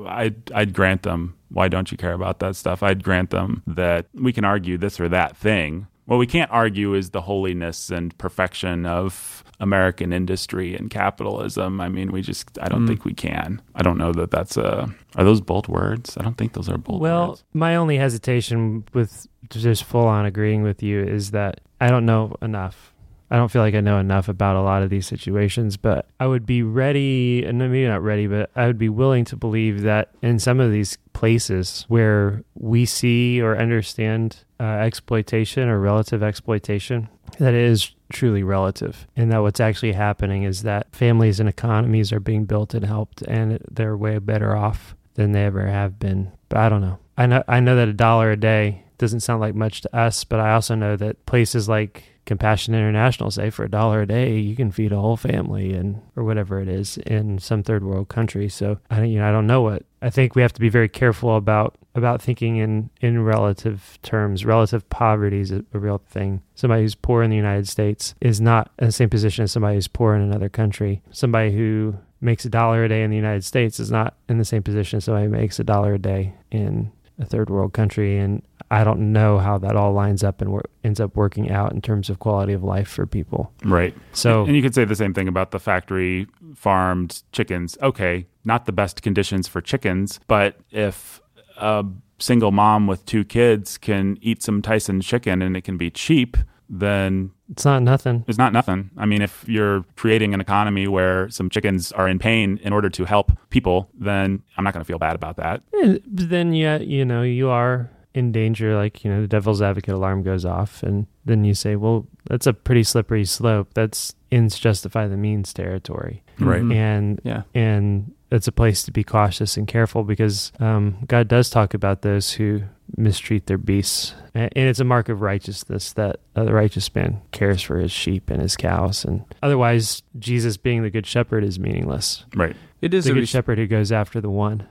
I'd, 0.06 0.52
I'd 0.52 0.72
grant 0.72 1.02
them. 1.02 1.36
Why 1.50 1.68
don't 1.68 1.90
you 1.90 1.98
care 1.98 2.12
about 2.12 2.40
that 2.40 2.56
stuff? 2.56 2.82
I'd 2.82 3.02
grant 3.02 3.30
them 3.30 3.62
that 3.66 4.06
we 4.14 4.32
can 4.32 4.44
argue 4.44 4.78
this 4.78 5.00
or 5.00 5.08
that 5.08 5.36
thing. 5.36 5.86
What 6.04 6.16
we 6.18 6.26
can't 6.26 6.50
argue 6.50 6.94
is 6.94 7.10
the 7.10 7.20
holiness 7.20 7.90
and 7.90 8.16
perfection 8.16 8.86
of 8.86 9.44
American 9.60 10.12
industry 10.12 10.74
and 10.74 10.88
capitalism. 10.88 11.80
I 11.80 11.88
mean, 11.88 12.12
we 12.12 12.22
just, 12.22 12.58
I 12.62 12.68
don't 12.68 12.80
hmm. 12.80 12.86
think 12.86 13.04
we 13.04 13.12
can. 13.12 13.60
I 13.74 13.82
don't 13.82 13.98
know 13.98 14.12
that 14.12 14.30
that's 14.30 14.56
a, 14.56 14.88
are 15.16 15.24
those 15.24 15.40
bold 15.40 15.68
words? 15.68 16.16
I 16.16 16.22
don't 16.22 16.38
think 16.38 16.54
those 16.54 16.68
are 16.68 16.78
bold 16.78 17.00
Well, 17.00 17.28
words. 17.30 17.44
my 17.52 17.76
only 17.76 17.98
hesitation 17.98 18.84
with 18.94 19.26
just 19.50 19.84
full 19.84 20.06
on 20.06 20.24
agreeing 20.24 20.62
with 20.62 20.82
you 20.82 21.02
is 21.02 21.32
that 21.32 21.60
I 21.80 21.88
don't 21.88 22.06
know 22.06 22.36
enough. 22.40 22.94
I 23.30 23.36
don't 23.36 23.50
feel 23.50 23.62
like 23.62 23.74
I 23.74 23.80
know 23.80 23.98
enough 23.98 24.28
about 24.28 24.56
a 24.56 24.62
lot 24.62 24.82
of 24.82 24.90
these 24.90 25.06
situations, 25.06 25.76
but 25.76 26.06
I 26.18 26.26
would 26.26 26.46
be 26.46 26.62
ready, 26.62 27.44
and 27.44 27.58
maybe 27.58 27.86
not 27.86 28.02
ready, 28.02 28.26
but 28.26 28.50
I 28.56 28.66
would 28.66 28.78
be 28.78 28.88
willing 28.88 29.24
to 29.26 29.36
believe 29.36 29.82
that 29.82 30.10
in 30.22 30.38
some 30.38 30.60
of 30.60 30.72
these 30.72 30.96
places 31.12 31.84
where 31.88 32.42
we 32.54 32.86
see 32.86 33.40
or 33.40 33.58
understand 33.58 34.44
uh, 34.60 34.64
exploitation 34.64 35.68
or 35.68 35.78
relative 35.78 36.22
exploitation, 36.22 37.08
that 37.38 37.54
it 37.54 37.60
is 37.60 37.94
truly 38.10 38.42
relative, 38.42 39.06
and 39.16 39.30
that 39.30 39.42
what's 39.42 39.60
actually 39.60 39.92
happening 39.92 40.44
is 40.44 40.62
that 40.62 40.94
families 40.94 41.38
and 41.38 41.48
economies 41.48 42.12
are 42.12 42.20
being 42.20 42.46
built 42.46 42.72
and 42.72 42.86
helped, 42.86 43.22
and 43.22 43.58
they're 43.70 43.96
way 43.96 44.18
better 44.18 44.56
off 44.56 44.94
than 45.14 45.32
they 45.32 45.44
ever 45.44 45.66
have 45.66 45.98
been. 45.98 46.32
But 46.48 46.58
I 46.58 46.68
don't 46.68 46.80
know. 46.80 46.98
I 47.18 47.26
know 47.26 47.42
I 47.46 47.60
know 47.60 47.76
that 47.76 47.88
a 47.88 47.92
dollar 47.92 48.30
a 48.30 48.36
day 48.36 48.84
doesn't 48.96 49.20
sound 49.20 49.40
like 49.40 49.54
much 49.54 49.82
to 49.82 49.96
us, 49.96 50.24
but 50.24 50.40
I 50.40 50.54
also 50.54 50.74
know 50.74 50.96
that 50.96 51.26
places 51.26 51.68
like 51.68 52.04
Compassion 52.28 52.74
International 52.74 53.30
say 53.30 53.48
for 53.48 53.64
a 53.64 53.70
dollar 53.70 54.02
a 54.02 54.06
day 54.06 54.38
you 54.38 54.54
can 54.54 54.70
feed 54.70 54.92
a 54.92 55.00
whole 55.00 55.16
family 55.16 55.72
and 55.72 56.02
or 56.14 56.24
whatever 56.24 56.60
it 56.60 56.68
is 56.68 56.98
in 56.98 57.38
some 57.38 57.62
third 57.62 57.82
world 57.82 58.08
country. 58.08 58.50
So 58.50 58.78
I 58.90 58.96
don't 58.98 59.10
you 59.10 59.18
know 59.18 59.28
I 59.28 59.32
don't 59.32 59.46
know 59.46 59.62
what 59.62 59.84
I 60.02 60.10
think 60.10 60.34
we 60.34 60.42
have 60.42 60.52
to 60.52 60.60
be 60.60 60.68
very 60.68 60.90
careful 60.90 61.36
about 61.36 61.78
about 61.94 62.20
thinking 62.20 62.58
in 62.58 62.90
in 63.00 63.24
relative 63.24 63.98
terms. 64.02 64.44
Relative 64.44 64.86
poverty 64.90 65.40
is 65.40 65.50
a, 65.50 65.64
a 65.72 65.78
real 65.78 66.02
thing. 66.06 66.42
Somebody 66.54 66.82
who's 66.82 66.94
poor 66.94 67.22
in 67.22 67.30
the 67.30 67.36
United 67.36 67.66
States 67.66 68.14
is 68.20 68.42
not 68.42 68.70
in 68.78 68.86
the 68.86 68.92
same 68.92 69.08
position 69.08 69.44
as 69.44 69.52
somebody 69.52 69.76
who's 69.76 69.88
poor 69.88 70.14
in 70.14 70.20
another 70.20 70.50
country. 70.50 71.00
Somebody 71.10 71.56
who 71.56 71.96
makes 72.20 72.44
a 72.44 72.50
dollar 72.50 72.84
a 72.84 72.88
day 72.90 73.04
in 73.04 73.10
the 73.10 73.16
United 73.16 73.44
States 73.44 73.80
is 73.80 73.90
not 73.90 74.16
in 74.28 74.36
the 74.36 74.44
same 74.44 74.62
position 74.62 74.98
as 74.98 75.04
somebody 75.04 75.24
who 75.24 75.32
makes 75.32 75.58
a 75.58 75.64
dollar 75.64 75.94
a 75.94 75.98
day 75.98 76.34
in 76.50 76.92
a 77.18 77.24
third 77.24 77.48
world 77.48 77.72
country. 77.72 78.18
And 78.18 78.42
I 78.70 78.84
don't 78.84 79.12
know 79.12 79.38
how 79.38 79.56
that 79.58 79.76
all 79.76 79.92
lines 79.92 80.22
up 80.22 80.40
and 80.42 80.50
wor- 80.50 80.64
ends 80.84 81.00
up 81.00 81.16
working 81.16 81.50
out 81.50 81.72
in 81.72 81.80
terms 81.80 82.10
of 82.10 82.18
quality 82.18 82.52
of 82.52 82.62
life 82.62 82.88
for 82.88 83.06
people. 83.06 83.52
Right. 83.64 83.94
So 84.12 84.44
and 84.44 84.54
you 84.54 84.62
could 84.62 84.74
say 84.74 84.84
the 84.84 84.94
same 84.96 85.14
thing 85.14 85.28
about 85.28 85.50
the 85.52 85.58
factory 85.58 86.26
farmed 86.54 87.22
chickens. 87.32 87.78
Okay, 87.82 88.26
not 88.44 88.66
the 88.66 88.72
best 88.72 89.02
conditions 89.02 89.48
for 89.48 89.60
chickens, 89.60 90.20
but 90.26 90.56
if 90.70 91.20
a 91.56 91.84
single 92.18 92.50
mom 92.52 92.86
with 92.86 93.04
two 93.06 93.24
kids 93.24 93.78
can 93.78 94.18
eat 94.20 94.42
some 94.42 94.60
Tyson 94.60 95.00
chicken 95.00 95.40
and 95.40 95.56
it 95.56 95.62
can 95.62 95.76
be 95.76 95.90
cheap, 95.90 96.36
then 96.68 97.30
it's 97.50 97.64
not 97.64 97.82
nothing. 97.82 98.24
it's 98.28 98.36
not 98.36 98.52
nothing. 98.52 98.90
I 98.98 99.06
mean, 99.06 99.22
if 99.22 99.48
you're 99.48 99.84
creating 99.96 100.34
an 100.34 100.40
economy 100.40 100.86
where 100.86 101.30
some 101.30 101.48
chickens 101.48 101.90
are 101.92 102.06
in 102.06 102.18
pain 102.18 102.58
in 102.62 102.72
order 102.74 102.90
to 102.90 103.04
help 103.06 103.32
people, 103.48 103.88
then 103.98 104.42
I'm 104.56 104.64
not 104.64 104.74
going 104.74 104.82
to 104.84 104.86
feel 104.86 104.98
bad 104.98 105.14
about 105.16 105.36
that. 105.36 105.62
Eh, 105.82 105.98
But 106.06 106.28
then, 106.28 106.52
yeah, 106.52 106.76
you 106.78 107.06
know, 107.06 107.22
you 107.22 107.48
are 107.48 107.88
in 108.18 108.32
danger. 108.32 108.76
Like, 108.76 109.04
you 109.04 109.10
know, 109.10 109.20
the 109.22 109.28
devil's 109.28 109.62
advocate 109.62 109.94
alarm 109.94 110.22
goes 110.22 110.44
off, 110.44 110.82
and 110.82 111.06
then 111.24 111.44
you 111.44 111.54
say, 111.54 111.76
well, 111.76 112.06
that's 112.28 112.46
a 112.46 112.52
pretty 112.52 112.82
slippery 112.82 113.24
slope. 113.24 113.68
That's 113.74 114.14
ends 114.30 114.58
justify 114.58 115.06
the 115.08 115.16
means 115.16 115.54
territory. 115.54 116.22
Right. 116.38 116.62
Mhm. 116.62 116.74
And 116.74 117.20
Yeah. 117.24 117.42
and 117.54 118.12
it's 118.30 118.46
a 118.46 118.52
place 118.52 118.82
to 118.84 118.90
be 118.92 119.02
cautious 119.04 119.56
and 119.56 119.66
careful 119.66 120.04
because 120.04 120.52
um, 120.60 120.96
God 121.06 121.28
does 121.28 121.48
talk 121.48 121.72
about 121.72 122.02
those 122.02 122.32
who 122.32 122.62
mistreat 122.96 123.46
their 123.46 123.56
beasts, 123.58 124.14
and 124.34 124.50
it's 124.54 124.80
a 124.80 124.84
mark 124.84 125.08
of 125.08 125.20
righteousness 125.22 125.92
that 125.94 126.20
uh, 126.36 126.44
the 126.44 126.52
righteous 126.52 126.94
man 126.94 127.20
cares 127.32 127.62
for 127.62 127.78
his 127.78 127.90
sheep 127.92 128.28
and 128.30 128.40
his 128.42 128.56
cows, 128.56 129.04
and 129.04 129.24
otherwise, 129.42 130.02
Jesus 130.18 130.56
being 130.58 130.82
the 130.82 130.90
good 130.90 131.06
shepherd 131.06 131.42
is 131.44 131.58
meaningless. 131.58 132.24
Right. 132.34 132.56
It 132.82 132.92
is 132.94 133.04
The 133.04 133.10
a 133.10 133.14
good 133.14 133.20
res- 133.20 133.28
shepherd 133.30 133.58
who 133.58 133.66
goes 133.66 133.90
after 133.92 134.20
the 134.20 134.30
one 134.30 134.66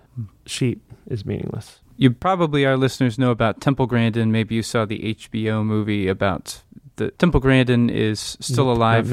sheep 0.45 0.81
is 1.07 1.25
meaningless. 1.25 1.79
You 1.97 2.11
probably, 2.11 2.65
our 2.65 2.77
listeners, 2.77 3.17
know 3.17 3.31
about 3.31 3.59
Temple 3.59 3.87
Grandin. 3.87 4.31
Maybe 4.31 4.55
you 4.55 4.63
saw 4.63 4.85
the 4.85 5.15
HBO 5.15 5.65
movie 5.65 6.07
about 6.07 6.61
the 6.95 7.11
Temple 7.11 7.39
Grandin 7.39 7.89
is 7.89 8.37
still 8.39 8.71
alive. 8.71 9.09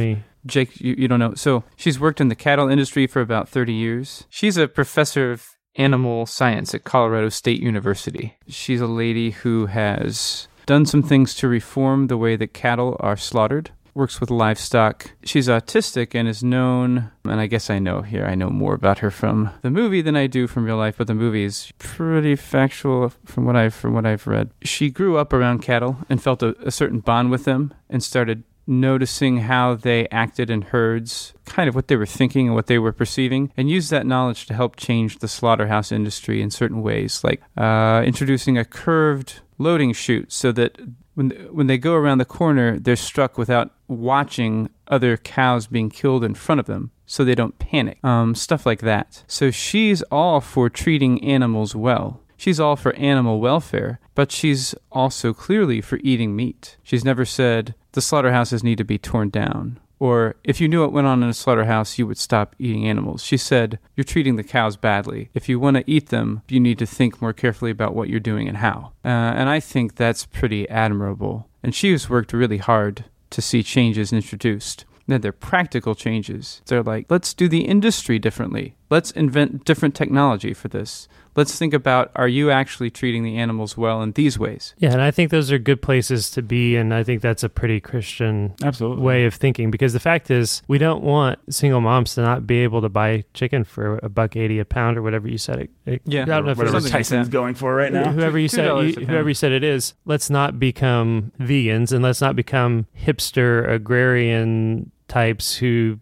Jake, 0.47 0.81
you, 0.81 0.94
you 0.99 1.09
don't 1.09 1.18
know. 1.18 1.35
So 1.35 1.64
she's 1.77 1.99
worked 1.99 2.20
in 2.20 2.29
the 2.29 2.35
cattle 2.35 2.68
industry 2.68 3.07
for 3.07 3.20
about 3.20 3.49
30 3.49 3.73
years. 3.73 4.25
She's 4.29 4.57
a 4.57 4.68
professor 4.68 5.33
of 5.33 5.57
animal 5.77 6.27
science 6.27 6.75
at 6.75 6.85
Colorado 6.85 7.29
State 7.31 7.61
University. 7.61 8.37
She's 8.47 8.81
a 8.81 8.87
lady 8.87 9.31
who 9.31 9.66
has 9.66 10.49
done 10.66 10.87
some 10.87 11.03
things 11.03 11.35
to 11.37 11.49
reform 11.49 12.07
the 12.07 12.16
way 12.16 12.37
that 12.37 12.53
cattle 12.53 12.97
are 13.01 13.16
slaughtered. 13.16 13.70
Works 13.94 14.20
with 14.20 14.28
livestock. 14.30 15.12
She's 15.22 15.46
autistic 15.46 16.16
and 16.16 16.26
is 16.26 16.42
known, 16.42 17.12
and 17.24 17.40
I 17.40 17.46
guess 17.46 17.70
I 17.70 17.78
know 17.78 18.02
here, 18.02 18.26
I 18.26 18.35
know 18.35 18.50
more 18.50 18.74
about 18.74 18.98
her 18.98 19.11
from 19.11 19.50
the 19.62 19.70
movie 19.70 20.02
than 20.02 20.16
I 20.16 20.26
do 20.26 20.48
from 20.48 20.64
real 20.64 20.76
life, 20.76 20.96
but 20.98 21.07
the 21.07 21.14
movie 21.14 21.44
is 21.44 21.72
pretty 21.78 22.35
factual 22.35 23.12
from 23.24 23.44
what 23.44 23.54
I've 23.54 23.72
from 23.72 23.94
what 23.94 24.04
I've 24.04 24.26
read. 24.26 24.50
She 24.62 24.90
grew 24.90 25.16
up 25.16 25.33
around 25.33 25.61
cattle 25.61 25.98
and 26.09 26.20
felt 26.20 26.42
a, 26.42 26.57
a 26.66 26.72
certain 26.72 26.98
bond 26.98 27.30
with 27.30 27.44
them 27.44 27.72
and 27.88 28.02
started 28.02 28.42
noticing 28.66 29.38
how 29.38 29.74
they 29.74 30.09
acted 30.09 30.50
in 30.50 30.62
herds, 30.62 31.35
kind 31.44 31.68
of 31.68 31.74
what 31.74 31.88
they 31.88 31.96
were 31.96 32.07
thinking 32.07 32.46
and 32.46 32.54
what 32.54 32.66
they 32.66 32.78
were 32.78 32.92
perceiving, 32.92 33.52
and 33.57 33.70
used 33.70 33.90
that 33.90 34.07
knowledge 34.07 34.46
to 34.46 34.54
help 34.54 34.74
change 34.74 35.18
the 35.18 35.28
slaughterhouse 35.28 35.92
industry 35.92 36.42
in 36.42 36.50
certain 36.50 36.83
ways, 36.83 37.22
like 37.22 37.42
uh, 37.57 38.02
introducing 38.04 38.59
a 38.59 38.64
curved 38.64 39.40
loading 39.59 39.92
chute 39.92 40.33
so 40.33 40.50
that 40.50 40.80
when 41.14 41.31
when 41.50 41.66
they 41.66 41.79
go 41.79 41.94
around 41.94 42.18
the 42.18 42.24
corner, 42.24 42.79
they're 42.79 42.96
struck 42.96 43.38
without 43.38 43.70
watching 43.88 44.70
other 44.88 45.16
cows 45.16 45.66
being 45.66 45.90
killed 45.90 46.24
in 46.24 46.35
front 46.35 46.61
of 46.61 46.66
them, 46.66 46.90
so 47.07 47.24
they 47.24 47.35
don't 47.35 47.59
panic. 47.59 47.98
Um, 48.05 48.35
stuff 48.35 48.66
like 48.66 48.81
that. 48.81 49.24
So 49.27 49.50
she's 49.50 50.03
all 50.03 50.40
for 50.40 50.68
treating 50.68 51.22
animals 51.24 51.74
well. 51.74 52.20
She's 52.37 52.61
all 52.61 52.77
for 52.77 52.94
animal 52.96 53.40
welfare, 53.40 54.00
but 54.14 54.33
she's 54.33 54.74
also 54.92 55.33
clearly 55.33 55.81
for 55.81 55.98
eating 56.03 56.37
meat. 56.37 56.77
She's 56.83 57.05
never 57.05 57.24
said 57.24 57.74
the 57.92 58.03
slaughterhouses 58.03 58.64
need 58.64 58.79
to 58.79 58.85
be 58.85 58.98
torn 58.98 59.31
down. 59.31 59.81
Or 60.05 60.37
if 60.45 60.61
you 60.61 60.69
knew 60.69 60.83
what 60.83 60.93
went 60.93 61.07
on 61.07 61.23
in 61.23 61.31
a 61.31 61.33
slaughterhouse, 61.33 61.99
you 61.99 62.07
would 62.07 62.19
stop 62.19 62.55
eating 62.59 62.87
animals. 62.87 63.25
She 63.25 63.38
said, 63.38 63.79
You're 63.97 64.05
treating 64.05 64.37
the 64.37 64.45
cows 64.45 64.77
badly. 64.77 65.31
If 65.33 65.49
you 65.49 65.59
want 65.59 65.79
to 65.79 65.90
eat 65.90 66.11
them, 66.11 66.43
you 66.47 66.61
need 66.61 66.79
to 66.81 66.85
think 66.85 67.23
more 67.23 67.33
carefully 67.33 67.71
about 67.71 67.95
what 67.95 68.11
you're 68.11 68.21
doing 68.21 68.47
and 68.47 68.59
how. 68.59 68.93
Uh, 69.03 69.09
and 69.09 69.49
I 69.49 69.61
think 69.61 69.95
that's 69.97 70.27
pretty 70.27 70.69
admirable. 70.69 71.49
And 71.62 71.75
she 71.75 71.90
has 71.93 72.11
worked 72.11 72.35
really 72.35 72.59
hard 72.59 73.07
to 73.31 73.40
see 73.40 73.62
changes 73.62 74.12
introduced. 74.12 74.85
Then 75.07 75.23
they're 75.23 75.33
practical 75.33 75.95
changes. 75.95 76.61
They're 76.67 76.83
like, 76.83 77.07
let's 77.09 77.33
do 77.33 77.49
the 77.49 77.64
industry 77.64 78.19
differently. 78.19 78.75
Let's 78.90 79.11
invent 79.12 79.64
different 79.64 79.94
technology 79.94 80.55
for 80.55 80.68
this. 80.68 81.09
Let's 81.37 81.59
think 81.59 81.75
about 81.75 82.12
are 82.14 82.29
you 82.29 82.53
actually 82.53 82.90
treating 82.90 83.25
the 83.25 83.37
animals 83.38 83.77
well 83.77 84.03
in 84.03 84.12
these 84.12 84.38
ways? 84.38 84.73
Yeah, 84.79 84.92
and 84.92 85.03
I 85.03 85.11
think 85.11 85.33
those 85.33 85.51
are 85.51 85.59
good 85.59 85.83
places 85.83 86.31
to 86.31 86.42
be, 86.42 86.77
and 86.77 86.94
I 86.94 87.03
think 87.03 87.23
that's 87.23 87.42
a 87.42 87.49
pretty 87.49 87.81
Christian 87.81 88.55
Absolutely. 88.62 89.03
way 89.03 89.25
of 89.25 89.35
thinking 89.35 89.73
because 89.73 89.92
the 89.92 90.01
fact 90.01 90.31
is 90.31 90.62
we 90.68 90.79
don't 90.79 91.03
want 91.03 91.40
single 91.53 91.81
moms 91.81 92.14
to 92.14 92.23
not 92.23 92.47
be 92.47 92.59
able 92.59 92.81
to 92.83 92.88
buy 92.88 93.25
chicken 93.35 93.64
for 93.64 93.99
a 94.03 94.09
buck 94.09 94.37
eighty 94.37 94.61
a 94.61 94.64
pound 94.64 94.97
or 94.97 95.03
whatever 95.03 95.27
you 95.27 95.38
said 95.38 95.59
it. 95.59 95.70
it 95.87 96.03
Yeah. 96.05 96.23
I 96.23 96.25
don't 96.27 96.44
know 96.44 96.53
if 96.53 96.59
Whatever 96.59 96.77
it's 96.77 96.87
like 96.87 96.92
Tyson's 96.92 97.29
going 97.29 97.57
for 97.57 97.75
right 97.75 97.92
now. 97.92 98.12
whoever 98.12 98.38
you 98.38 98.49
said 98.49 98.66
you, 98.66 99.05
whoever 99.07 99.29
you 99.29 99.35
said 99.35 99.51
it 99.51 99.64
is. 99.64 99.94
Let's 100.05 100.31
not 100.31 100.61
become 100.61 101.33
vegans 101.40 101.90
and 101.90 102.03
let's 102.03 102.20
not 102.20 102.37
become 102.37 102.87
hipster 102.97 103.68
agrarian 103.68 104.92
types 105.09 105.57
who 105.57 105.99